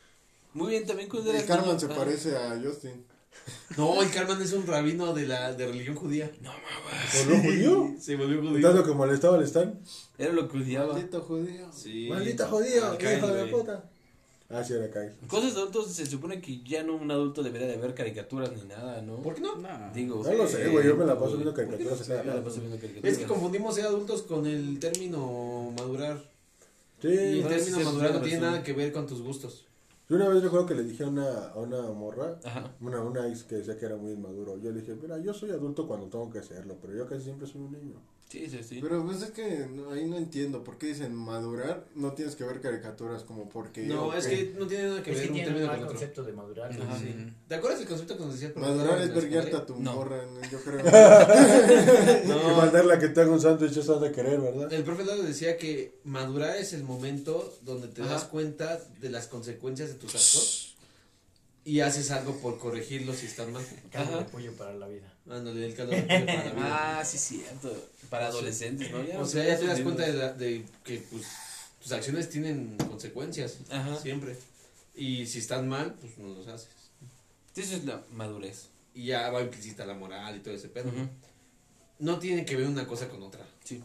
Muy 0.55 0.71
bien, 0.71 0.87
también 0.87 1.09
cuando 1.09 1.31
El 1.31 1.37
eras 1.37 1.49
Carmen 1.49 1.79
se 1.79 1.87
ah. 1.87 1.95
parece 1.95 2.37
a 2.37 2.59
Justin. 2.63 3.05
No, 3.77 4.03
el 4.03 4.11
Carmen 4.11 4.41
es 4.41 4.53
un 4.53 4.67
rabino 4.67 5.13
de 5.13 5.27
la 5.27 5.53
de 5.53 5.67
religión 5.67 5.97
judía. 5.97 6.31
No 6.41 6.51
mames. 6.51 7.25
¿Por 7.25 7.27
lo 7.27 7.39
judío? 7.43 7.95
Se 8.01 8.17
volvió 8.17 8.41
judío. 8.41 8.57
¿Estás 8.57 8.75
lo 8.75 8.85
que 8.85 8.93
molestaba 8.93 9.37
al 9.37 9.43
Stan? 9.45 9.79
Era 10.19 10.33
lo 10.33 10.49
que 10.49 10.59
odiaba. 10.59 10.93
Maldito 10.95 11.21
judío. 11.21 11.71
Sí. 11.73 12.07
Maldita 12.09 12.47
judío, 12.49 12.87
Ah, 12.87 12.97
Kyle, 12.99 13.19
hijo 13.19 13.27
de 13.27 13.41
güey. 13.41 13.51
puta. 13.51 13.85
Ah, 14.49 14.63
sí, 14.63 14.75
era 14.75 14.89
Kyle. 14.91 15.13
Cosas 15.29 15.55
de 15.55 15.61
adultos 15.61 15.93
se 15.93 16.07
supone 16.07 16.41
que 16.41 16.63
ya 16.63 16.85
no 16.85 16.95
un 16.95 17.11
adulto 17.11 17.43
debería 17.43 17.67
de 17.67 17.77
ver 17.77 17.95
caricaturas 17.95 18.53
ni 18.53 18.63
nada, 18.69 19.03
¿no? 19.03 19.17
¿Por 19.17 19.35
qué 19.35 19.41
no? 19.41 19.57
No. 19.57 19.69
Digo. 19.93 20.23
No 20.25 20.33
lo 20.33 20.47
sé, 20.49 20.69
güey, 20.69 20.87
yo 20.87 20.97
me 20.97 21.05
la 21.05 21.19
paso 21.19 21.33
viendo 21.33 21.53
caricaturas 21.53 22.09
Me 22.09 22.15
la 22.25 22.45
paso 22.45 22.61
viendo 22.61 22.79
caricaturas. 22.79 23.13
Es 23.13 23.19
que 23.19 23.25
confundimos 23.27 23.75
ser 23.75 23.87
adultos 23.87 24.23
con 24.23 24.47
el 24.47 24.79
término 24.79 25.73
madurar. 25.77 26.23
Sí, 27.03 27.09
Y 27.09 27.13
el 27.13 27.43
no, 27.43 27.49
término 27.49 27.81
madurar 27.81 28.13
no 28.15 28.21
tiene 28.23 28.41
nada 28.41 28.63
que 28.63 28.73
ver 28.73 28.93
con 28.93 29.07
tus 29.07 29.21
gustos. 29.21 29.65
Yo 30.09 30.17
una 30.17 30.29
vez 30.29 30.43
recuerdo 30.43 30.67
que 30.67 30.75
le 30.75 30.85
dije 30.85 31.03
a 31.03 31.09
una, 31.09 31.49
a 31.49 31.57
una 31.59 31.83
morra, 31.91 32.39
Ajá. 32.45 32.75
una, 32.81 33.01
una 33.03 33.27
ex 33.29 33.43
que 33.43 33.57
decía 33.57 33.77
que 33.77 33.87
era 33.87 33.97
muy 33.97 34.13
inmaduro. 34.13 34.57
Yo 34.59 34.71
le 34.71 34.81
dije, 34.81 34.95
mira, 34.95 35.19
yo 35.19 35.35
soy 35.35 35.51
adulto 35.51 35.89
cuando 35.89 36.07
tengo 36.09 36.31
que 36.31 36.43
serlo, 36.43 36.77
pero 36.81 36.95
yo 36.95 37.07
casi 37.09 37.25
siempre 37.25 37.47
soy 37.49 37.63
un 37.63 37.73
niño. 37.73 37.97
Sí, 38.29 38.49
sí, 38.51 38.59
sí. 38.69 38.81
Pero 38.83 39.05
pues 39.05 39.23
es 39.23 39.31
que 39.31 39.67
no- 39.71 39.93
ahí 39.93 40.05
no 40.05 40.17
entiendo 40.17 40.65
por 40.65 40.79
qué 40.79 40.89
dicen 40.89 41.15
madurar. 41.15 41.85
No 41.95 42.13
tienes 42.13 42.35
que 42.35 42.43
ver 42.43 42.61
caricaturas 42.61 43.23
como 43.23 43.49
porque. 43.49 43.83
No, 43.83 44.13
es 44.15 44.27
que 44.27 44.53
no 44.59 44.67
tiene 44.67 44.89
nada 44.89 45.03
que 45.03 45.13
Es 45.13 45.17
ver 45.19 45.27
que 45.27 45.31
un 45.31 45.35
tiene 45.37 45.49
un 45.51 45.55
término 45.55 45.67
mal 45.69 45.77
con 45.77 45.85
otro. 45.85 45.97
concepto 45.99 46.23
de 46.25 46.33
madurar. 46.33 46.73
Ajá. 46.73 46.85
¿no? 46.85 46.99
Sí. 46.99 47.15
¿Te 47.47 47.55
acuerdas 47.55 47.81
el 47.83 47.87
concepto 47.87 48.17
que 48.19 48.25
nos 48.25 48.33
decía 48.33 48.49
el 48.49 48.55
profesor 48.55 48.77
Madurar 48.79 49.01
es 49.01 49.09
la 49.09 49.15
ver 49.15 49.23
secundaria? 49.23 49.51
guiarte 49.51 49.63
a 49.63 49.67
tu 49.67 49.81
No. 49.81 49.95
morra, 49.95 50.23
¿no? 50.27 50.51
yo 50.51 50.61
creo. 50.61 50.81
Y 52.53 52.57
mandarla 52.57 52.99
que 52.99 53.09
te 53.09 53.21
haga 53.21 53.31
un 53.31 53.41
sándwich, 53.41 53.77
eso 53.77 53.95
has 53.95 54.01
de 54.01 54.11
querer, 54.13 54.41
¿verdad? 54.41 54.73
El 54.73 54.83
profe 54.83 55.05
Lalo 55.05 55.23
decía 55.23 55.57
que 55.57 55.95
madurar 56.05 56.57
es 56.57 56.73
el 56.73 56.83
momento 56.83 57.57
donde 57.63 57.87
te 57.89 58.03
Ajá. 58.03 58.11
das 58.13 58.25
cuenta 58.25 58.81
de 59.01 59.09
las 59.11 59.29
consecuencias 59.29 59.89
de 59.91 59.95
tus 59.95 60.15
actos 60.17 60.77
y 61.65 61.81
haces 61.81 62.11
algo 62.13 62.37
por 62.39 62.59
corregirlos 62.59 63.17
si 63.17 63.27
están 63.27 63.53
mal. 63.53 63.65
Caldo 63.91 64.13
de 64.17 64.23
Ajá. 64.23 64.27
pollo 64.33 64.53
para 64.55 64.73
la 64.75 64.87
vida. 64.89 65.13
Ándale, 65.29 65.67
el 65.67 65.75
caldo 65.75 65.93
de 65.93 66.03
pollo 66.03 66.27
para 66.27 66.45
la 66.45 66.53
vida. 66.55 66.99
Ah, 67.01 67.05
sí, 67.05 67.19
cierto. 67.19 67.73
Para 68.11 68.29
adolescentes, 68.29 68.91
¿no? 68.91 69.03
Ya 69.05 69.21
O 69.21 69.27
sea, 69.27 69.45
ya 69.45 69.59
te 69.59 69.67
das 69.67 69.81
cuenta 69.81 70.05
de, 70.07 70.13
la- 70.13 70.33
de 70.33 70.65
que 70.85 70.99
pues, 71.11 71.27
tus 71.83 71.93
acciones 71.93 72.29
tienen 72.31 72.77
consecuencias 72.77 73.59
Ajá. 73.71 73.97
siempre. 74.01 74.37
Y 74.95 75.27
si 75.27 75.39
están 75.41 75.69
mal, 75.69 75.95
pues 76.01 76.17
no 76.19 76.29
los 76.35 76.47
haces. 76.49 76.69
Eso 77.55 77.77
es 77.77 77.85
la 77.85 78.03
madurez. 78.13 78.69
Y 78.95 79.07
ya 79.07 79.29
va 79.31 79.43
implícita 79.43 79.85
la 79.87 79.95
moral 79.95 80.37
y 80.37 80.41
todo 80.41 80.55
ese 80.55 80.69
pedo. 80.69 80.91
No 81.99 82.19
tiene 82.19 82.45
que 82.45 82.57
ver 82.57 82.67
una 82.67 82.87
cosa 82.87 83.09
con 83.09 83.23
otra. 83.23 83.45
Sí. 83.65 83.83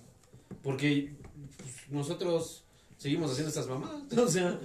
Porque 0.63 1.13
pues, 1.57 1.71
nosotros 1.89 2.63
seguimos 3.01 3.31
haciendo 3.31 3.49
estas 3.49 3.65
mamadas. 3.67 4.01
O 4.17 4.27
sea, 4.27 4.59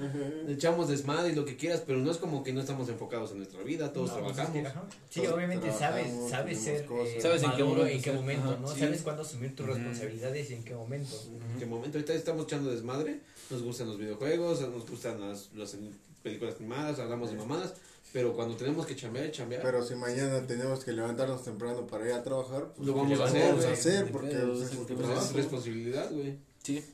echamos 0.48 0.88
desmadre 0.88 1.32
y 1.32 1.34
lo 1.34 1.44
que 1.46 1.56
quieras, 1.56 1.82
pero 1.86 1.98
no 2.00 2.10
es 2.10 2.18
como 2.18 2.44
que 2.44 2.52
no 2.52 2.60
estamos 2.60 2.86
enfocados 2.90 3.30
en 3.30 3.38
nuestra 3.38 3.62
vida, 3.62 3.92
todos 3.92 4.10
No, 4.10 4.16
pues 4.18 4.30
es 4.30 4.34
trabajamos. 4.36 4.62
que, 4.62 4.68
ajá. 4.68 4.84
Sí, 5.08 5.20
Todos 5.22 5.34
obviamente 5.34 5.72
sabes, 5.72 6.12
sabes 6.30 6.60
ser 6.60 6.84
cosas. 6.84 7.14
eh, 7.14 7.20
Sabes 7.22 7.42
en 7.42 7.52
qué 7.56 7.64
momento 7.64 7.86
en 7.86 8.02
qué 8.02 8.12
momento, 8.12 8.50
Ajá, 8.50 8.58
¿no? 8.60 8.68
sí. 8.68 8.80
Sabes 8.80 9.02
cuándo 9.02 9.22
asumir 9.22 9.56
tus 9.56 9.66
responsabilidades 9.66 10.50
y 10.50 10.54
en 10.54 10.64
qué 10.64 10.74
momento. 10.74 11.16
¿En 11.54 11.58
qué 11.58 11.66
momento? 11.66 11.96
Ahorita 11.98 12.12
estamos 12.14 12.44
echando 12.44 12.70
desmadre, 12.70 13.20
nos 13.50 13.62
gustan 13.62 13.86
los 13.88 13.96
videojuegos, 13.98 14.60
nos 14.60 14.88
gustan 14.88 15.18
las, 15.20 15.48
las 15.54 15.74
películas 16.22 16.56
animadas, 16.58 16.98
hablamos 16.98 17.30
de 17.30 17.36
mamadas, 17.36 17.72
pero 18.12 18.34
cuando 18.34 18.56
tenemos 18.56 18.84
que 18.86 18.94
chambear, 18.96 19.30
chambear, 19.30 19.62
Pero 19.62 19.82
si 19.82 19.94
mañana 19.94 20.46
tenemos 20.46 20.84
que 20.84 20.92
levantarnos 20.92 21.42
temprano 21.42 21.86
para 21.86 22.06
ir 22.06 22.12
a 22.12 22.22
trabajar, 22.22 22.72
pues 22.76 22.86
lo 22.86 22.94
vamos 22.94 23.12
a 23.12 23.16
lo 23.16 23.24
hacer, 23.24 23.48
vamos 23.48 23.64
a 23.64 23.72
hacer 23.72 24.10
porque 24.12 24.28
pedo, 24.30 24.52
pues, 24.54 24.70
es 24.72 24.76
Pues 24.76 25.08
es 25.24 25.32
responsabilidad, 25.32 26.10
güey. 26.12 26.36
Sí. 26.62 26.84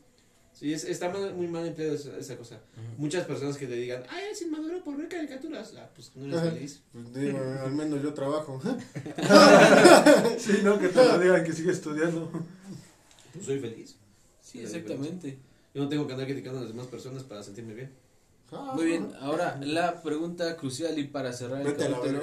Sí, 0.62 0.72
es, 0.72 0.84
está 0.84 1.08
mal- 1.10 1.34
muy 1.34 1.48
mal 1.48 1.66
empleado 1.66 1.94
esa, 1.96 2.16
esa 2.16 2.36
cosa. 2.36 2.60
Muchas 2.96 3.26
personas 3.26 3.56
que 3.56 3.66
te 3.66 3.74
digan, 3.74 4.04
ay, 4.08 4.26
es 4.30 4.40
inmaduro 4.42 4.82
por 4.84 4.96
ver 4.96 5.08
caricaturas. 5.08 5.74
Ah, 5.76 5.90
pues 5.92 6.12
no 6.14 6.24
eres 6.26 6.38
Ajá. 6.38 6.50
feliz. 6.52 6.80
Pues 6.92 7.12
digo, 7.14 7.38
al 7.64 7.72
menos 7.72 8.00
yo 8.00 8.14
trabajo. 8.14 8.60
Sí, 10.38 10.60
no, 10.62 10.78
que 10.78 10.88
te 10.88 11.04
lo 11.04 11.18
digan 11.18 11.42
que 11.44 11.52
sigue 11.52 11.72
estudiando. 11.72 12.30
Pues 13.32 13.44
soy 13.44 13.58
feliz. 13.58 13.96
Sí, 14.40 14.60
exactamente. 14.60 15.38
Yo 15.74 15.82
no 15.82 15.88
tengo 15.88 16.06
que 16.06 16.12
andar 16.12 16.28
criticando 16.28 16.58
a 16.60 16.62
las 16.62 16.70
demás 16.70 16.86
personas 16.86 17.24
para 17.24 17.42
sentirme 17.42 17.74
bien. 17.74 17.92
Ah, 18.52 18.72
Muy 18.76 18.84
bien, 18.84 19.08
ahora 19.20 19.58
la 19.62 20.00
pregunta 20.02 20.56
crucial 20.56 20.96
y 20.98 21.04
para 21.08 21.32
cerrar 21.32 21.62
el 21.62 21.68
Vete 21.68 21.86
a 21.86 21.88
la 21.88 21.96
capítulo. 21.96 22.20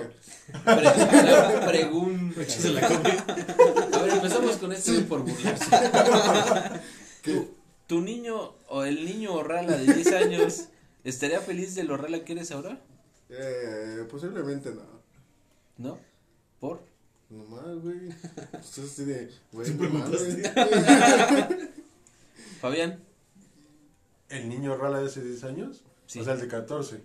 Pre- 0.63 0.83
la 0.83 1.65
pregunta. 1.65 2.45
A 3.97 4.01
ver, 4.03 4.13
empezamos 4.13 4.55
con 4.57 4.71
esto 4.71 4.91
de 4.93 5.01
por 5.01 5.23
burlarse. 5.25 5.65
¿Qué? 7.23 7.58
¿Tu, 7.89 8.01
niño 8.01 8.53
o 8.67 8.83
el 8.83 9.03
niño 9.03 9.33
Orrala 9.33 9.75
de 9.75 9.91
10 9.91 10.11
años 10.13 10.67
estaría 11.03 11.41
feliz 11.41 11.73
de 11.73 11.83
lo 11.83 11.95
Orrala 11.95 12.23
que 12.23 12.33
eres 12.33 12.51
ahora? 12.51 12.79
Eh, 13.29 14.05
posiblemente 14.07 14.69
no. 14.69 14.83
¿No? 15.77 15.99
¿Por? 16.59 16.83
Nomás, 17.31 17.81
güey. 17.81 18.09
Pues 18.51 18.77
es 18.77 18.91
así 18.91 19.05
de, 19.05 19.31
güey. 19.51 19.71
Fabián. 22.61 22.99
¿El 24.29 24.49
niño 24.49 24.77
rala 24.77 24.99
de 24.99 25.07
hace 25.07 25.23
10 25.23 25.43
años? 25.45 25.83
Sí. 26.05 26.19
O 26.19 26.23
sea, 26.23 26.33
el 26.33 26.41
de 26.41 26.47
14. 26.47 27.01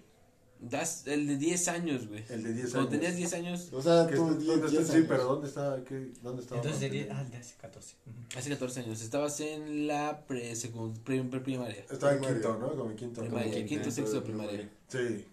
Das 0.60 1.06
el 1.06 1.26
de 1.26 1.36
10 1.36 1.68
años, 1.68 2.08
güey. 2.08 2.24
El 2.30 2.42
de 2.42 2.52
10 2.54 2.70
Cuando 2.70 2.90
años. 2.90 3.00
tenías 3.00 3.16
10 3.16 3.34
años, 3.34 3.68
O 3.72 3.82
sea, 3.82 4.06
Que 4.06 4.16
tú 4.16 4.34
10, 4.34 4.46
¿dónde 4.46 4.68
10 4.68 4.80
está? 4.82 4.92
Sí, 4.92 4.96
años. 4.98 5.06
pero 5.08 5.24
¿dónde 5.24 5.48
está? 5.48 5.84
¿Qué, 5.86 6.12
¿Dónde 6.22 6.42
estaba? 6.42 6.60
Entonces 6.60 6.80
sería, 6.80 7.06
ah, 7.18 7.20
el 7.22 7.30
de 7.30 7.36
hace 7.36 7.54
14. 7.60 7.96
Ujú. 8.06 8.38
hace 8.38 8.48
14 8.50 8.80
años, 8.80 9.02
estabas 9.02 9.40
en 9.40 9.86
la 9.86 10.24
pre, 10.26 10.52
secund- 10.54 10.98
pre- 11.00 11.22
pre- 11.24 11.40
primaria. 11.40 11.84
Estaba 11.90 12.12
en 12.12 12.18
Primaria. 12.20 12.42
quinto, 12.42 12.58
¿no? 12.58 12.70
Como 12.76 12.90
en 12.90 12.96
quinto. 12.96 13.20
Primaria, 13.20 13.46
como 13.48 13.58
en 13.60 13.66
quinto, 13.66 13.90
sexto 13.90 14.16
de 14.16 14.20
primaria. 14.22 14.70
Sí, 14.88 15.24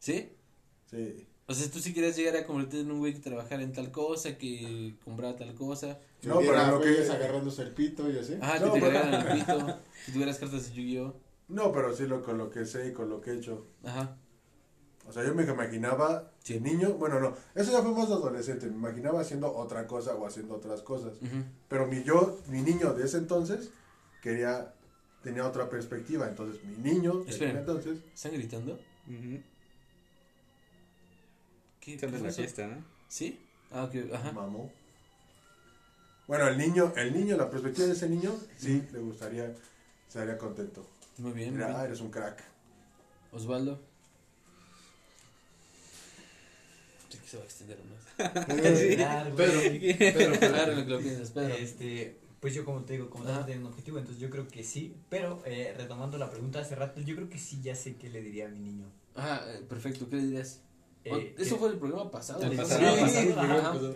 ¿Sí? 0.00 0.28
sí. 0.90 1.26
O 1.48 1.54
sea, 1.54 1.70
tú 1.70 1.78
sí 1.78 1.94
querías 1.94 2.16
llegar 2.16 2.34
a 2.36 2.44
convertirte 2.44 2.80
en 2.80 2.90
un 2.90 2.98
güey 2.98 3.14
que 3.14 3.20
trabajara 3.20 3.62
en 3.62 3.72
tal 3.72 3.92
cosa, 3.92 4.36
que 4.36 4.94
comprara 5.04 5.36
tal 5.36 5.54
cosa. 5.54 6.00
No, 6.24 6.40
pero 6.40 6.54
lo 6.72 6.80
que- 6.80 6.88
güeyes 6.88 7.08
agarrándose 7.10 7.62
el 7.62 7.70
pito 7.70 8.10
y 8.10 8.18
así. 8.18 8.34
Ajá, 8.40 8.58
No, 8.58 8.72
que 8.72 8.80
te 8.80 8.86
pero- 8.86 9.00
cargaran 9.00 9.28
el 9.28 9.38
pito, 9.38 9.78
que 10.06 10.12
tuvieras 10.12 10.38
cartas 10.38 10.68
de 10.70 10.74
Yu-Gi-Oh. 10.74 11.14
No, 11.48 11.70
pero 11.70 11.94
sí 11.94 12.08
lo, 12.08 12.20
con 12.24 12.36
lo 12.38 12.50
que 12.50 12.66
sé 12.66 12.88
y 12.88 12.92
con 12.92 13.08
lo 13.08 13.20
que 13.20 13.30
he 13.30 13.36
hecho. 13.36 13.64
Ajá. 13.84 14.16
O 15.08 15.12
sea, 15.12 15.24
yo 15.24 15.34
me 15.34 15.44
imaginaba, 15.44 16.30
Sí. 16.42 16.54
de 16.54 16.60
niño, 16.60 16.94
bueno, 16.94 17.20
no, 17.20 17.36
eso 17.54 17.70
ya 17.72 17.80
fue 17.82 17.92
más 17.92 18.08
de 18.08 18.14
adolescente, 18.14 18.66
me 18.66 18.74
imaginaba 18.74 19.20
haciendo 19.20 19.54
otra 19.54 19.86
cosa 19.86 20.14
o 20.16 20.26
haciendo 20.26 20.54
otras 20.56 20.80
cosas. 20.82 21.12
Pero 21.68 21.86
mi 21.86 22.02
yo, 22.02 22.38
mi 22.48 22.60
niño 22.62 22.92
de 22.92 23.04
ese 23.04 23.18
entonces, 23.18 23.70
quería, 24.22 24.72
tenía 25.22 25.46
otra 25.46 25.68
perspectiva. 25.70 26.28
Entonces, 26.28 26.62
mi 26.64 26.76
niño 26.78 27.20
de 27.24 27.34
aquel 27.34 27.56
entonces, 27.56 27.98
¿Están 28.14 28.32
gritando? 28.32 28.78
¿Qué, 31.80 31.98
Son 31.98 32.00
qué 32.00 32.06
de 32.06 32.18
fue 32.18 32.20
la 32.22 32.28
eso? 32.28 32.36
fiesta, 32.42 32.66
¿no? 32.66 32.84
¿Sí? 33.08 33.40
Ah, 33.70 33.84
ok, 33.84 33.94
ajá. 34.12 34.32
mamó. 34.32 34.70
Bueno, 36.26 36.48
el 36.48 36.58
niño, 36.58 36.92
el 36.96 37.14
niño, 37.14 37.36
la 37.36 37.48
perspectiva 37.48 37.86
de 37.86 37.92
ese 37.92 38.08
niño, 38.08 38.34
sí, 38.56 38.82
le 38.92 38.98
gustaría, 38.98 39.54
estaría 40.08 40.36
contento. 40.36 40.84
Muy 41.18 41.30
bien. 41.32 41.50
muy 41.50 41.58
Mira, 41.58 41.68
bien. 41.68 41.80
ah, 41.80 41.84
eres 41.84 42.00
un 42.00 42.10
crack. 42.10 42.42
Osvaldo. 43.32 43.78
Sí 47.08 47.18
que 47.18 47.28
se 47.28 47.36
va 47.36 47.42
a 47.42 47.46
extender 47.46 47.78
más. 47.84 48.46
Claro, 48.96 49.32
güey. 49.36 49.96
Pedro, 49.96 50.34
claro 50.38 50.74
lo 50.74 50.84
que 50.84 50.90
lo 50.90 50.98
piensas, 50.98 51.30
Pedro. 51.30 51.54
Este, 51.54 52.18
pues 52.40 52.54
yo 52.54 52.64
como 52.64 52.82
te 52.84 52.94
digo, 52.94 53.08
como 53.10 53.24
no 53.24 53.44
tengo 53.44 53.60
un 53.66 53.72
objetivo, 53.72 53.98
entonces 53.98 54.20
yo 54.20 54.30
creo 54.30 54.48
que 54.48 54.62
sí, 54.64 54.94
pero 55.08 55.42
eh, 55.46 55.74
retomando 55.76 56.18
la 56.18 56.30
pregunta 56.30 56.58
de 56.58 56.64
hace 56.64 56.74
rato, 56.74 57.00
yo 57.00 57.14
creo 57.16 57.28
que 57.28 57.38
sí 57.38 57.60
ya 57.62 57.74
sé 57.74 57.96
qué 57.96 58.08
le 58.10 58.20
diría 58.22 58.46
a 58.46 58.48
mi 58.48 58.58
niño. 58.60 58.86
Eh, 59.16 59.62
perfecto, 59.68 60.08
¿qué 60.08 60.16
le 60.16 60.22
dirías? 60.22 60.60
Eh, 61.04 61.34
Eso 61.38 61.54
que- 61.54 61.60
fue 61.60 61.68
el 61.70 61.78
programa 61.78 62.10
pasado. 62.10 62.42
El 62.42 62.56
¿no? 62.56 62.62
pasado, 62.62 62.96
Sí, 62.96 63.00
pasado, 63.32 63.36
pasado. 63.62 63.94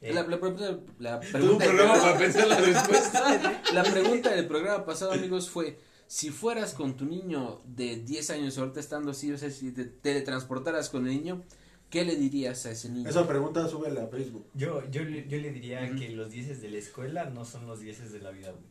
eh, 0.00 0.12
La, 0.12 0.22
la 0.22 0.38
pregunta, 0.40 0.78
la 0.98 1.20
pregunta, 1.20 1.64
programa 1.64 2.00
para 2.00 2.18
pensar 2.18 2.46
la 2.48 2.58
respuesta. 2.60 3.62
la 3.74 3.82
pregunta 3.84 4.30
del 4.30 4.46
programa 4.46 4.84
pasado, 4.84 5.12
amigos, 5.12 5.50
fue 5.50 5.78
si 6.06 6.30
fueras 6.30 6.74
con 6.74 6.96
tu 6.96 7.04
niño 7.06 7.60
de 7.64 7.96
10 7.96 8.30
años, 8.30 8.58
ahorita 8.58 8.80
estando 8.80 9.10
así, 9.12 9.32
o 9.32 9.38
sea, 9.38 9.50
si 9.50 9.72
te 9.72 9.84
teletransportaras 9.84 10.88
con 10.90 11.06
el 11.06 11.14
niño, 11.14 11.42
¿qué 11.92 12.04
le 12.04 12.16
dirías 12.16 12.66
a 12.66 12.72
ese 12.72 12.88
niño? 12.88 13.08
Esa 13.08 13.28
pregunta 13.28 13.68
súbela 13.68 14.02
a 14.02 14.06
Facebook. 14.08 14.44
yo, 14.54 14.84
yo, 14.90 15.04
le- 15.04 15.28
yo 15.28 15.38
le 15.38 15.52
diría 15.52 15.94
que 15.94 16.08
los 16.08 16.30
dieces 16.32 16.60
de 16.60 16.70
la 16.70 16.78
escuela 16.78 17.26
no 17.30 17.44
son 17.44 17.66
los 17.68 17.78
dieces 17.80 18.10
de 18.10 18.18
la 18.18 18.30
vida, 18.32 18.50
güey. 18.50 18.64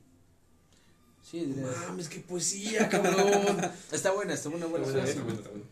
Sí, 1.23 1.45
dirías. 1.45 1.77
Mames, 1.87 2.09
qué 2.09 2.19
poesía, 2.19 2.89
cabrón. 2.89 3.61
Está 3.91 4.11
buena, 4.11 4.33
está 4.33 4.49
buena, 4.49 4.65
buena. 4.65 4.85
Está 4.87 4.99
buena, 4.99 5.05
buena. 5.05 5.09
está 5.09 5.21
buena, 5.23 5.37
está 5.39 5.49
buena. 5.51 5.65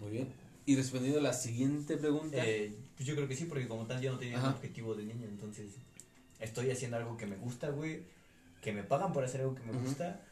Muy 0.00 0.10
bien. 0.10 0.28
Y 0.66 0.76
respondiendo 0.76 1.18
a 1.20 1.22
la 1.22 1.32
siguiente 1.32 1.96
pregunta. 1.96 2.36
Eh, 2.44 2.74
pues 2.96 3.06
yo 3.06 3.14
creo 3.14 3.28
que 3.28 3.36
sí, 3.36 3.44
porque 3.44 3.68
como 3.68 3.86
tal 3.86 4.00
yo 4.00 4.12
no 4.12 4.18
tenía 4.18 4.38
Ajá. 4.38 4.48
un 4.48 4.54
objetivo 4.54 4.94
de 4.94 5.04
niño, 5.04 5.26
entonces 5.28 5.66
estoy 6.40 6.70
haciendo 6.70 6.96
algo 6.96 7.16
que 7.16 7.26
me 7.26 7.36
gusta, 7.36 7.68
güey, 7.70 8.02
que 8.62 8.72
me 8.72 8.82
pagan 8.82 9.12
por 9.12 9.24
hacer 9.24 9.40
algo 9.42 9.54
que 9.54 9.62
me 9.62 9.72
Ujú. 9.72 9.80
gusta, 9.86 10.24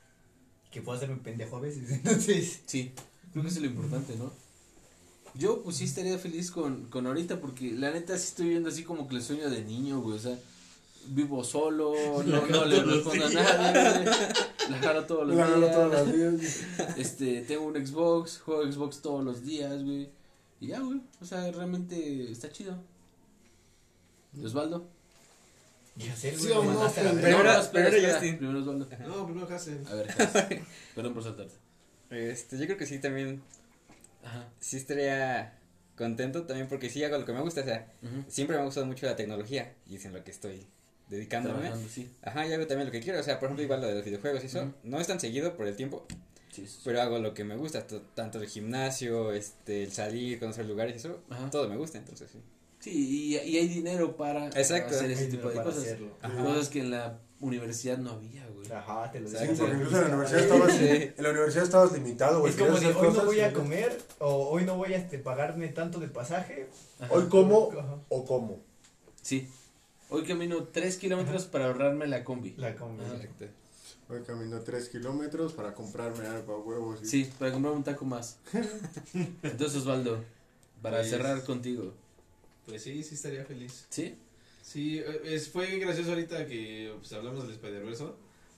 que 0.70 0.82
puedo 0.82 0.96
hacerme 0.96 1.16
pendejo 1.16 1.56
a 1.56 1.60
veces, 1.60 1.90
entonces... 1.90 2.60
Sí, 2.66 2.92
creo 3.32 3.42
que 3.44 3.48
eso 3.50 3.58
es 3.58 3.64
lo 3.64 3.70
importante, 3.70 4.16
¿no? 4.16 4.32
Yo, 5.38 5.62
pues 5.62 5.76
sí 5.76 5.84
estaría 5.84 6.18
feliz 6.18 6.50
con, 6.50 6.86
con 6.86 7.06
ahorita, 7.06 7.40
porque 7.40 7.72
la 7.72 7.90
neta 7.90 8.16
sí 8.16 8.28
estoy 8.28 8.48
viendo 8.50 8.68
así 8.70 8.84
como 8.84 9.06
que 9.08 9.16
el 9.16 9.22
sueño 9.22 9.50
de 9.50 9.62
niño, 9.62 10.00
güey, 10.00 10.16
o 10.16 10.20
sea, 10.20 10.38
vivo 11.08 11.44
solo, 11.44 11.92
no, 12.26 12.46
no 12.46 12.64
le 12.64 12.82
respondo 12.82 13.26
a 13.26 13.30
nadie, 13.30 13.92
güey, 14.04 14.04
la 14.70 14.78
jalo 14.78 15.04
todos 15.04 15.26
los 15.28 15.36
La 15.36 15.46
días, 15.56 15.72
todos 15.72 15.92
los 15.92 16.12
días. 16.40 16.60
este, 16.96 17.42
tengo 17.42 17.64
un 17.66 17.86
Xbox, 17.86 18.40
juego 18.40 18.70
Xbox 18.70 19.02
todos 19.02 19.22
los 19.24 19.44
días, 19.44 19.82
güey, 19.84 20.08
y 20.60 20.68
ya, 20.68 20.80
güey, 20.80 21.00
o 21.20 21.24
sea, 21.26 21.50
realmente 21.52 22.30
está 22.30 22.50
chido. 22.50 22.76
¿Y 24.34 24.44
Osvaldo? 24.44 24.86
Ya 25.96 26.14
sé, 26.14 26.30
güey, 26.32 26.42
Sí 26.42 26.48
no, 26.54 26.62
mandaste 26.62 27.00
a 27.00 27.04
la 27.04 27.10
pendejo. 27.10 27.38
verga. 27.38 27.42
Primero- 27.42 27.60
espera, 27.62 27.84
primero 27.86 27.96
espera, 27.96 28.12
Justin. 28.20 28.38
primero 28.38 28.60
Osvaldo. 28.60 28.86
No, 29.06 29.26
primero 29.26 29.48
Hassen. 29.54 29.86
A 29.88 29.94
ver, 29.94 30.06
Cas, 30.14 30.32
perdón 30.94 31.14
por 31.14 31.22
saltarte. 31.22 31.54
Este, 32.10 32.58
yo 32.58 32.66
creo 32.66 32.76
que 32.76 32.86
sí 32.86 32.98
también, 33.00 33.42
Ajá. 34.26 34.48
sí 34.60 34.76
estaría 34.76 35.58
contento 35.96 36.42
también 36.44 36.68
porque 36.68 36.90
sí 36.90 37.02
hago 37.04 37.16
lo 37.16 37.24
que 37.24 37.32
me 37.32 37.40
gusta, 37.40 37.62
o 37.62 37.64
sea, 37.64 37.90
ujú. 38.02 38.24
siempre 38.28 38.56
me 38.56 38.62
ha 38.62 38.64
gustado 38.66 38.84
mucho 38.86 39.06
la 39.06 39.16
tecnología 39.16 39.72
y 39.88 39.96
es 39.96 40.04
en 40.04 40.12
lo 40.12 40.22
que 40.24 40.30
estoy 40.30 40.66
dedicándome. 41.08 41.70
Sí. 41.88 42.10
Ajá, 42.22 42.46
y 42.46 42.52
hago 42.52 42.66
también 42.66 42.86
lo 42.86 42.92
que 42.92 43.00
quiero, 43.00 43.20
o 43.20 43.22
sea, 43.22 43.38
por 43.38 43.46
ejemplo, 43.46 43.62
igual 43.64 43.80
lo 43.80 43.86
de 43.88 43.94
los 43.94 44.04
videojuegos 44.04 44.42
y 44.42 44.46
eso, 44.46 44.62
Ujú. 44.62 44.72
no 44.84 45.00
es 45.00 45.06
tan 45.06 45.20
seguido 45.20 45.56
por 45.56 45.66
el 45.66 45.76
tiempo, 45.76 46.04
Sí, 46.50 46.62
sí, 46.62 46.68
sí. 46.68 46.80
pero 46.84 47.00
hago 47.02 47.18
lo 47.18 47.32
que 47.34 47.44
me 47.44 47.56
gusta, 47.56 47.86
tanto 48.14 48.40
el 48.40 48.48
gimnasio, 48.48 49.32
este, 49.32 49.84
el 49.84 49.92
salir, 49.92 50.38
conocer 50.40 50.66
lugares 50.66 50.94
y 50.94 50.98
eso, 50.98 51.20
Ajá. 51.30 51.48
todo 51.50 51.68
me 51.68 51.76
gusta, 51.76 51.98
entonces 51.98 52.30
sí. 52.30 52.38
Sí, 52.80 52.90
y, 52.92 53.36
y 53.38 53.56
hay 53.58 53.68
dinero 53.68 54.16
para 54.16 54.46
Exacto. 54.48 54.94
hacer 54.94 55.10
ese 55.10 55.24
Hay 55.24 55.30
tipo 55.30 55.48
de 55.48 55.62
cosas. 55.62 55.96
Cosas 56.22 56.68
que 56.68 56.80
en 56.80 56.90
la 56.90 57.18
universidad 57.40 57.98
no 57.98 58.10
había, 58.10 58.45
güey. 58.68 58.78
Ajá, 58.78 59.10
te 59.12 59.20
lo 59.20 59.28
Exacto. 59.28 59.46
Sí, 59.46 59.52
digo. 59.52 59.64
porque 59.66 59.76
incluso 59.76 59.96
en 59.96 60.02
la 60.02 60.16
universidad 60.16 60.42
estabas, 60.42 60.72
Sí. 60.76 61.12
en 61.16 61.22
la 61.22 61.30
universidad 61.30 61.64
estabas 61.64 61.92
limitado, 61.92 62.40
güey. 62.40 62.52
Es 62.52 62.58
como 62.58 62.78
de 62.78 62.86
hoy 62.94 63.12
no 63.14 63.24
voy 63.24 63.40
a 63.40 63.52
comer 63.52 63.98
o 64.18 64.48
hoy 64.50 64.64
no 64.64 64.76
voy 64.76 64.94
a 64.94 64.96
este, 64.98 65.18
pagarme 65.18 65.68
tanto 65.68 65.98
de 66.00 66.08
pasaje. 66.08 66.68
Ajá. 67.00 67.12
Hoy 67.12 67.26
como 67.28 67.70
Ajá. 67.72 67.98
o 68.08 68.24
como. 68.24 68.58
Sí. 69.22 69.48
Hoy 70.08 70.22
camino 70.24 70.64
3 70.64 70.96
kilómetros 70.98 71.46
para 71.46 71.66
ahorrarme 71.66 72.06
la 72.06 72.22
combi. 72.24 72.54
La 72.56 72.74
combi. 72.76 73.04
Ajá. 73.04 73.14
Exacto. 73.16 73.46
Hoy 74.08 74.22
camino 74.22 74.60
3 74.60 74.88
kilómetros 74.88 75.52
para 75.52 75.74
comprarme 75.74 76.26
algo 76.28 76.54
a 76.54 76.58
huevos. 76.58 77.00
y- 77.02 77.06
Sí, 77.06 77.30
para 77.38 77.50
comprar 77.52 77.74
un 77.74 77.82
taco 77.82 78.04
más. 78.04 78.38
Entonces, 79.42 79.78
Osvaldo, 79.82 80.22
para 80.82 80.98
Pues- 80.98 81.10
cerrar 81.10 81.42
contigo. 81.44 81.92
Pues 82.66 82.82
sí, 82.82 83.02
sí 83.02 83.14
estaría 83.14 83.44
feliz. 83.44 83.86
¿Sí? 83.90 84.16
Sí, 84.62 84.98
eh, 84.98 85.20
es, 85.24 85.48
fue 85.48 85.78
gracioso 85.78 86.10
ahorita 86.10 86.46
que 86.46 86.92
pues, 86.98 87.12
hablamos 87.12 87.42
del 87.44 87.52
Spider-Verse. 87.52 88.04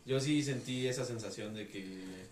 Yo 0.08 0.18
sí 0.18 0.42
sentí 0.42 0.86
esa 0.86 1.04
sensación 1.04 1.52
de 1.54 1.68
que 1.68 1.84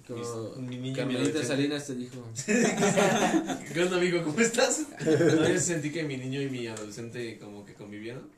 Como 0.07 0.57
mis- 0.57 0.71
mi 0.71 0.77
niño 0.79 1.43
Salinas 1.43 1.87
te 1.87 1.95
dijo. 1.95 2.27
¿Qué 2.47 3.83
onda, 3.83 3.99
amigo? 3.99 4.23
¿Cómo 4.25 4.41
estás? 4.41 4.87
No, 5.05 5.47
yo 5.47 5.61
sentí 5.61 5.91
que 5.93 6.03
mi 6.03 6.17
niño 6.17 6.41
y 6.41 6.49
mi 6.49 6.67
adolescente 6.69 7.39
como 7.39 7.67
que 7.67 7.75
convivieron. 7.75 8.31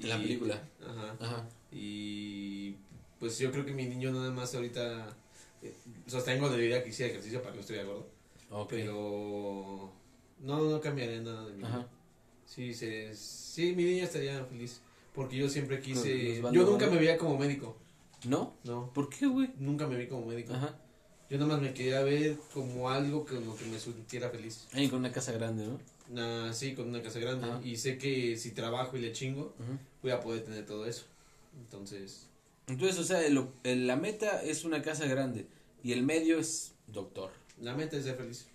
En 0.00 0.08
la 0.08 0.18
película. 0.18 0.62
Ajá. 0.80 1.16
Ajá. 1.18 1.48
Y 1.72 2.76
pues 3.18 3.36
yo 3.40 3.50
creo 3.50 3.66
que 3.66 3.72
mi 3.72 3.86
niño 3.86 4.12
nada 4.12 4.30
más 4.30 4.54
ahorita 4.54 5.08
eh, 5.60 5.74
sostengo 6.06 6.48
de 6.48 6.58
vida 6.58 6.80
que 6.84 6.90
hiciera 6.90 7.10
ejercicio 7.10 7.40
para 7.40 7.50
que 7.50 7.56
no 7.56 7.60
estuviera 7.62 7.88
gordo. 7.88 8.06
Ok. 8.50 8.70
Pero 8.70 9.92
no, 10.40 10.70
no 10.70 10.80
cambiaré 10.80 11.20
nada 11.22 11.44
de 11.46 11.54
mi 11.54 11.64
Ajá. 11.64 11.78
niño. 11.78 11.88
Sí, 12.46 12.72
se, 12.72 13.12
sí, 13.16 13.72
mi 13.74 13.82
niña 13.82 14.04
estaría 14.04 14.44
feliz. 14.44 14.80
Porque 15.12 15.36
yo 15.38 15.48
siempre 15.48 15.80
quise. 15.80 16.40
Yo 16.52 16.64
nunca 16.64 16.86
me 16.88 16.98
veía 16.98 17.18
como 17.18 17.36
médico. 17.36 17.76
¿No? 18.26 18.54
No, 18.64 18.90
¿Por 18.94 19.08
qué, 19.08 19.26
güey? 19.26 19.50
nunca 19.58 19.86
me 19.86 19.96
vi 19.96 20.06
como 20.06 20.26
médico. 20.26 20.54
Ajá. 20.54 20.74
Yo 21.30 21.38
nada 21.38 21.52
más 21.54 21.62
me 21.62 21.72
quería 21.72 22.02
ver 22.02 22.36
como 22.52 22.90
algo 22.90 23.24
con 23.24 23.44
lo 23.44 23.56
que 23.56 23.64
me 23.66 23.78
sintiera 23.78 24.30
feliz. 24.30 24.66
Ahí 24.72 24.88
con 24.88 25.00
una 25.00 25.10
casa 25.12 25.32
grande, 25.32 25.66
¿no? 25.66 25.78
Ah, 26.20 26.52
sí, 26.52 26.74
con 26.74 26.88
una 26.88 27.02
casa 27.02 27.18
grande. 27.18 27.46
Ajá. 27.46 27.60
Y 27.64 27.76
sé 27.76 27.96
que 27.98 28.36
si 28.36 28.50
trabajo 28.52 28.96
y 28.96 29.00
le 29.00 29.12
chingo, 29.12 29.54
Ujú. 29.58 29.78
voy 30.02 30.10
a 30.12 30.20
poder 30.20 30.44
tener 30.44 30.64
todo 30.66 30.86
eso. 30.86 31.04
Entonces, 31.58 32.26
Entonces, 32.66 32.98
o 32.98 33.04
sea, 33.04 33.24
el- 33.26 33.46
el- 33.62 33.86
la 33.86 33.96
meta 33.96 34.42
es 34.42 34.64
una 34.64 34.80
casa 34.82 35.06
grande 35.06 35.46
y 35.82 35.92
el 35.92 36.02
medio 36.02 36.38
es 36.38 36.72
doctor. 36.86 37.30
la 37.60 37.74
meta 37.74 37.96
es 37.96 38.04
ser 38.04 38.16
feliz. 38.16 38.46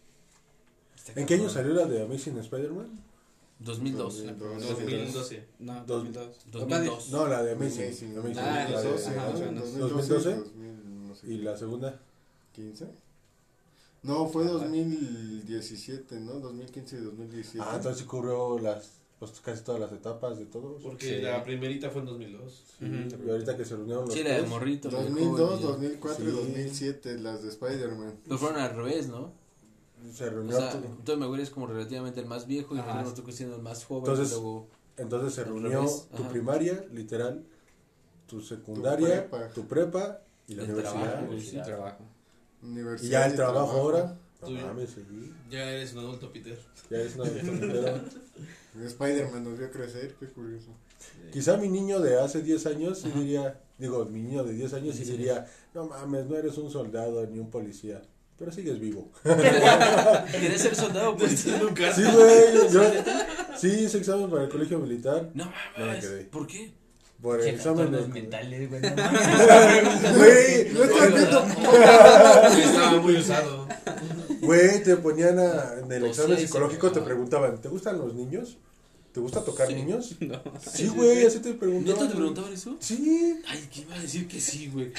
Está 0.95 1.19
¿En 1.19 1.25
qué 1.27 1.35
año 1.35 1.49
salió 1.49 1.73
la 1.73 1.85
de 1.85 2.01
Amazing 2.03 2.37
Spider-Man? 2.37 2.99
2002. 3.59 4.23
2002. 4.25 4.67
2012. 4.69 5.47
No, 5.59 5.73
Dos- 5.85 5.87
2002. 5.87 6.37
2002. 6.51 7.09
No, 7.11 7.27
la 7.27 7.43
de 7.43 7.51
Amazing. 7.53 7.83
Amazing. 7.85 8.17
Amazing. 8.17 8.39
Ah, 8.39 8.69
la 8.69 8.81
de- 8.81 8.89
2012, 8.89 9.09
ajá, 9.09 9.15
¿no? 9.25 9.31
más 9.31 9.41
o 9.41 9.45
menos. 9.45 9.63
2012, 9.77 10.13
2012. 10.13 10.35
2000, 10.35 11.07
no 11.07 11.15
sé 11.15 11.27
Y 11.27 11.37
la 11.39 11.57
segunda. 11.57 11.99
15. 12.53 12.87
No, 14.03 14.27
fue 14.27 14.45
2017, 14.45 16.19
¿no? 16.21 16.33
2015 16.39 16.97
y 16.97 16.99
2017. 17.01 17.59
Ah, 17.67 17.75
entonces 17.75 18.01
sí 18.01 18.07
cubrió 18.07 18.57
las, 18.59 18.91
pues, 19.19 19.31
casi 19.41 19.63
todas 19.63 19.81
las 19.81 19.91
etapas 19.91 20.37
de 20.39 20.45
todos. 20.45 20.81
Porque 20.81 21.17
Sí. 21.17 21.21
la 21.21 21.43
primerita 21.43 21.89
fue 21.89 22.01
en 22.01 22.07
2002. 22.07 22.63
Sí. 22.79 22.85
Y 22.85 23.29
ahorita 23.29 23.57
que 23.57 23.65
se 23.65 23.75
reunieron 23.75 24.05
los 24.05 24.13
Sí, 24.13 24.23
la 24.23 24.35
de 24.41 24.43
morrito. 24.43 24.89
la 24.89 24.99
de 24.99 25.03
2002, 25.09 25.49
joven, 25.49 25.61
2004 25.63 26.23
y 26.23 26.27
Sí. 26.31 26.33
2007, 26.37 27.17
las 27.19 27.43
de 27.43 27.49
Spider-Man. 27.49 28.19
Los 28.27 28.39
fueron 28.39 28.59
al 28.61 28.73
revés, 28.75 29.07
¿no? 29.09 29.33
Se 30.13 30.27
O 30.27 30.29
reunió 30.29 30.57
sea, 30.57 30.71
todo. 30.71 30.81
Tobey 31.03 31.19
Maguire 31.19 31.43
es 31.43 31.49
como 31.49 31.67
relativamente 31.67 32.19
el 32.19 32.25
más 32.25 32.47
viejo 32.47 32.75
y 32.75 32.79
Ajá. 32.79 32.93
luego 32.93 33.09
nosotros 33.09 33.35
siendo 33.35 33.55
el 33.55 33.61
más 33.61 33.83
joven. 33.85 34.09
Entonces, 34.11 34.31
y 34.37 34.41
luego, 34.41 34.67
Entonces 34.97 35.33
se 35.33 35.43
reunió 35.43 35.85
tu 36.15 36.23
ajá. 36.23 36.29
primaria, 36.29 36.85
literal, 36.91 37.43
tu 38.27 38.41
secundaria, 38.41 39.29
prepa. 39.29 39.47
tu 39.49 39.65
prepa, 39.67 40.21
y 40.47 40.55
la 40.55 40.63
El 40.63 40.69
universidad. 40.71 41.01
trabajo, 41.13 41.39
Sí, 41.39 41.61
trabajo. 41.63 42.03
Universidad 42.61 43.07
Y 43.07 43.11
ya 43.11 43.25
el 43.27 43.35
trabajo 43.35 43.71
ahora. 43.71 44.17
No 44.41 44.49
mames, 44.51 44.91
sí. 44.91 45.03
Ya 45.49 45.69
eres 45.69 45.93
un 45.93 45.99
adulto, 45.99 46.31
Peter. 46.31 46.57
Ya 46.89 46.97
es 46.97 47.15
una 47.15 47.25
pero 48.73 48.85
Spider-Man 48.87 49.43
nos 49.43 49.57
vio 49.57 49.69
crecer, 49.71 50.15
qué 50.19 50.27
curioso. 50.27 50.69
Quizá 51.31 51.57
mi 51.57 51.69
niño 51.69 51.99
de 51.99 52.19
hace 52.19 52.41
10 52.41 52.65
años 52.67 52.99
sí 52.99 53.09
diría, 53.13 53.59
digo, 53.77 54.05
mi 54.05 54.21
niño 54.21 54.43
de 54.43 54.53
10 54.53 54.73
años 54.73 54.95
sí 54.95 55.03
diría, 55.05 55.45
no 55.73 55.85
mames, 55.87 56.25
no 56.27 56.35
eres 56.37 56.57
un 56.57 56.69
soldado 56.71 57.25
ni 57.27 57.39
un 57.39 57.49
policía, 57.49 58.01
pero 58.39 58.51
sigues 58.51 58.79
vivo. 58.79 59.11
¿Quieres 59.23 60.61
ser 60.61 60.75
soldado? 60.75 61.15
Nunca. 61.61 61.93
Sí, 61.93 62.01
güey, 62.03 62.71
yo 62.71 62.81
sí 63.59 63.67
hice 63.67 63.97
examen 63.97 64.29
para 64.29 64.43
el 64.45 64.49
colegio 64.49 64.79
militar 64.79 65.29
No 65.33 65.45
No 65.45 65.51
me 65.77 65.85
mames. 65.85 66.05
quedé. 66.05 66.23
¿Por 66.25 66.47
qué? 66.47 66.71
por 67.21 67.41
el 67.41 67.47
examen 67.49 67.91
de... 67.91 68.07
mentales, 68.07 68.69
güey. 68.69 68.81
no 68.81 68.89
mames. 68.95 70.17
Güey, 70.17 70.69
No 70.73 70.83
estás 70.85 71.13
viendo. 71.13 71.45
Estaba 72.63 73.01
muy 73.01 73.15
usado. 73.17 73.67
güey, 74.41 74.81
te 74.83 74.95
ponían 74.95 75.37
a- 75.37 75.73
en 75.83 75.91
el 75.91 76.03
O 76.03 76.07
examen 76.07 76.37
psicológico, 76.39 76.91
te 76.93 77.01
preguntaban, 77.01 77.59
¿te 77.59 77.67
gustan 77.67 77.97
los 77.97 78.13
niños? 78.15 78.57
¿Te 79.11 79.19
gusta 79.19 79.43
tocar 79.43 79.67
Sí. 79.67 79.73
niños? 79.73 80.15
No. 80.21 80.41
Sí, 80.71 80.87
güey, 80.87 81.25
así 81.25 81.39
te 81.39 81.53
preguntaban. 81.55 81.99
¿Neta 81.99 82.07
te 82.09 82.15
preguntaban 82.15 82.53
eso? 82.53 82.77
Sí. 82.79 83.41
Ay, 83.47 83.67
¿qué 83.73 83.81
iba 83.81 83.95
a 83.95 83.99
decir 83.99 84.27
que 84.27 84.39
sí, 84.39 84.69
güey? 84.71 84.93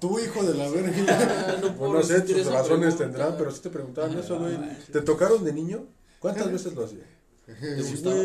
Tu 0.00 0.18
hijo 0.20 0.42
de 0.44 0.54
la 0.54 0.68
verga. 0.68 0.92
Ah, 1.08 1.56
no 1.78 1.92
no 1.92 2.02
sé, 2.02 2.20
tus 2.20 2.46
razones 2.46 2.94
pregunta. 2.94 2.98
tendrán, 2.98 3.34
pero 3.36 3.50
sí 3.50 3.60
te 3.60 3.70
preguntaban 3.70 4.16
Ah, 4.16 4.20
eso, 4.24 4.38
güey. 4.38 4.56
no, 4.56 4.66
¿Te 4.92 5.00
tocaron 5.02 5.44
de 5.44 5.52
niño? 5.52 5.86
¿Cuántas 6.20 6.50
veces 6.52 6.72
lo 6.74 6.84
hacía? 6.84 7.04
¿Te 7.46 7.82
gustaba? 7.82 8.22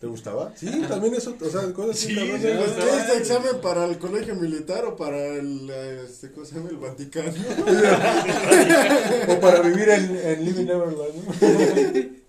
¿Te 0.00 0.06
gustaba? 0.06 0.52
Sí, 0.56 0.70
también 0.88 1.14
eso, 1.14 1.34
o 1.40 1.50
sea, 1.50 1.72
cosas 1.72 1.96
así, 1.96 2.08
Sí, 2.08 2.14
cabrones. 2.14 2.40
sí, 2.42 2.48
¿Pues 2.56 2.72
güey. 2.76 2.88
¿Qué 2.88 2.96
este 3.00 3.16
examen 3.18 3.60
para 3.60 3.84
el 3.84 3.98
colegio 3.98 4.34
militar 4.36 4.84
o 4.84 4.94
para 4.96 5.16
el, 5.34 5.68
eh, 5.70 6.02
este, 6.08 6.30
¿cómo 6.30 6.46
se 6.46 6.54
llama? 6.54 6.68
El 6.70 6.76
Vaticano? 6.76 7.32
O 9.28 9.40
para 9.40 9.60
vivir 9.60 9.88
en, 9.88 10.16
en 10.16 10.44
Living 10.44 10.66
Neverland. 10.66 12.18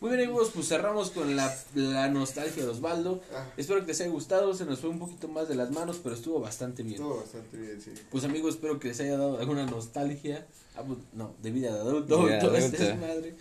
Muy 0.00 0.10
bien, 0.10 0.28
amigos, 0.28 0.50
pues 0.54 0.68
cerramos 0.68 1.10
con 1.10 1.34
la, 1.34 1.56
la 1.74 2.08
nostalgia 2.08 2.62
de 2.62 2.68
Osvaldo. 2.68 3.20
Ah, 3.34 3.46
Espero 3.56 3.80
que 3.80 3.88
les 3.88 4.00
haya 4.00 4.10
gustado. 4.10 4.54
Se 4.54 4.64
nos 4.64 4.78
fue 4.78 4.90
un 4.90 4.98
poquito 5.00 5.26
más 5.26 5.48
de 5.48 5.56
las 5.56 5.70
manos, 5.72 5.98
pero 6.02 6.14
estuvo 6.14 6.38
bastante 6.38 6.84
bien. 6.84 6.94
estuvo 6.96 7.16
bastante 7.16 7.56
bien, 7.56 7.80
sí. 7.80 7.92
Pues 8.10 8.22
amigos, 8.24 8.54
espero 8.54 8.78
que 8.78 8.88
les 8.88 9.00
haya 9.00 9.18
dado 9.18 9.38
alguna 9.38 9.66
nostalgia. 9.66 10.46
Ah, 10.76 10.84
pues, 10.86 10.98
no, 11.12 11.34
de 11.42 11.50
vida 11.50 11.74
de 11.74 11.80
adulto. 11.80 12.26
De 12.26 12.38
todo 12.40 12.56
este 12.56 12.76
adulto. 12.76 12.84
desmadre. 12.84 13.34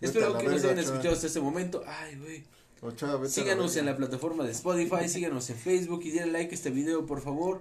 Espero 0.00 0.38
que 0.38 0.44
nos 0.44 0.62
hayan 0.64 0.78
escuchado 0.78 1.14
hasta 1.14 1.26
este 1.26 1.40
momento. 1.40 1.82
Ay, 1.86 2.16
güey. 2.16 2.44
Síganos 3.26 3.74
en 3.76 3.86
la 3.86 3.96
plataforma 3.96 4.44
de 4.44 4.52
Spotify, 4.52 5.08
síganos 5.08 5.48
en 5.50 5.56
Facebook 5.56 6.02
y 6.04 6.10
denle 6.10 6.32
like 6.32 6.50
a 6.50 6.54
este 6.54 6.70
video, 6.70 7.06
por 7.06 7.22
favor. 7.22 7.60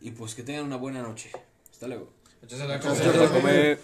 Y 0.00 0.12
pues 0.12 0.34
que 0.34 0.42
tengan 0.42 0.64
una 0.64 0.76
buena 0.76 1.02
noche. 1.02 1.30
Hasta 1.70 1.86
luego. 1.86 2.08
Muchas 2.40 2.58
gracias. 2.60 3.78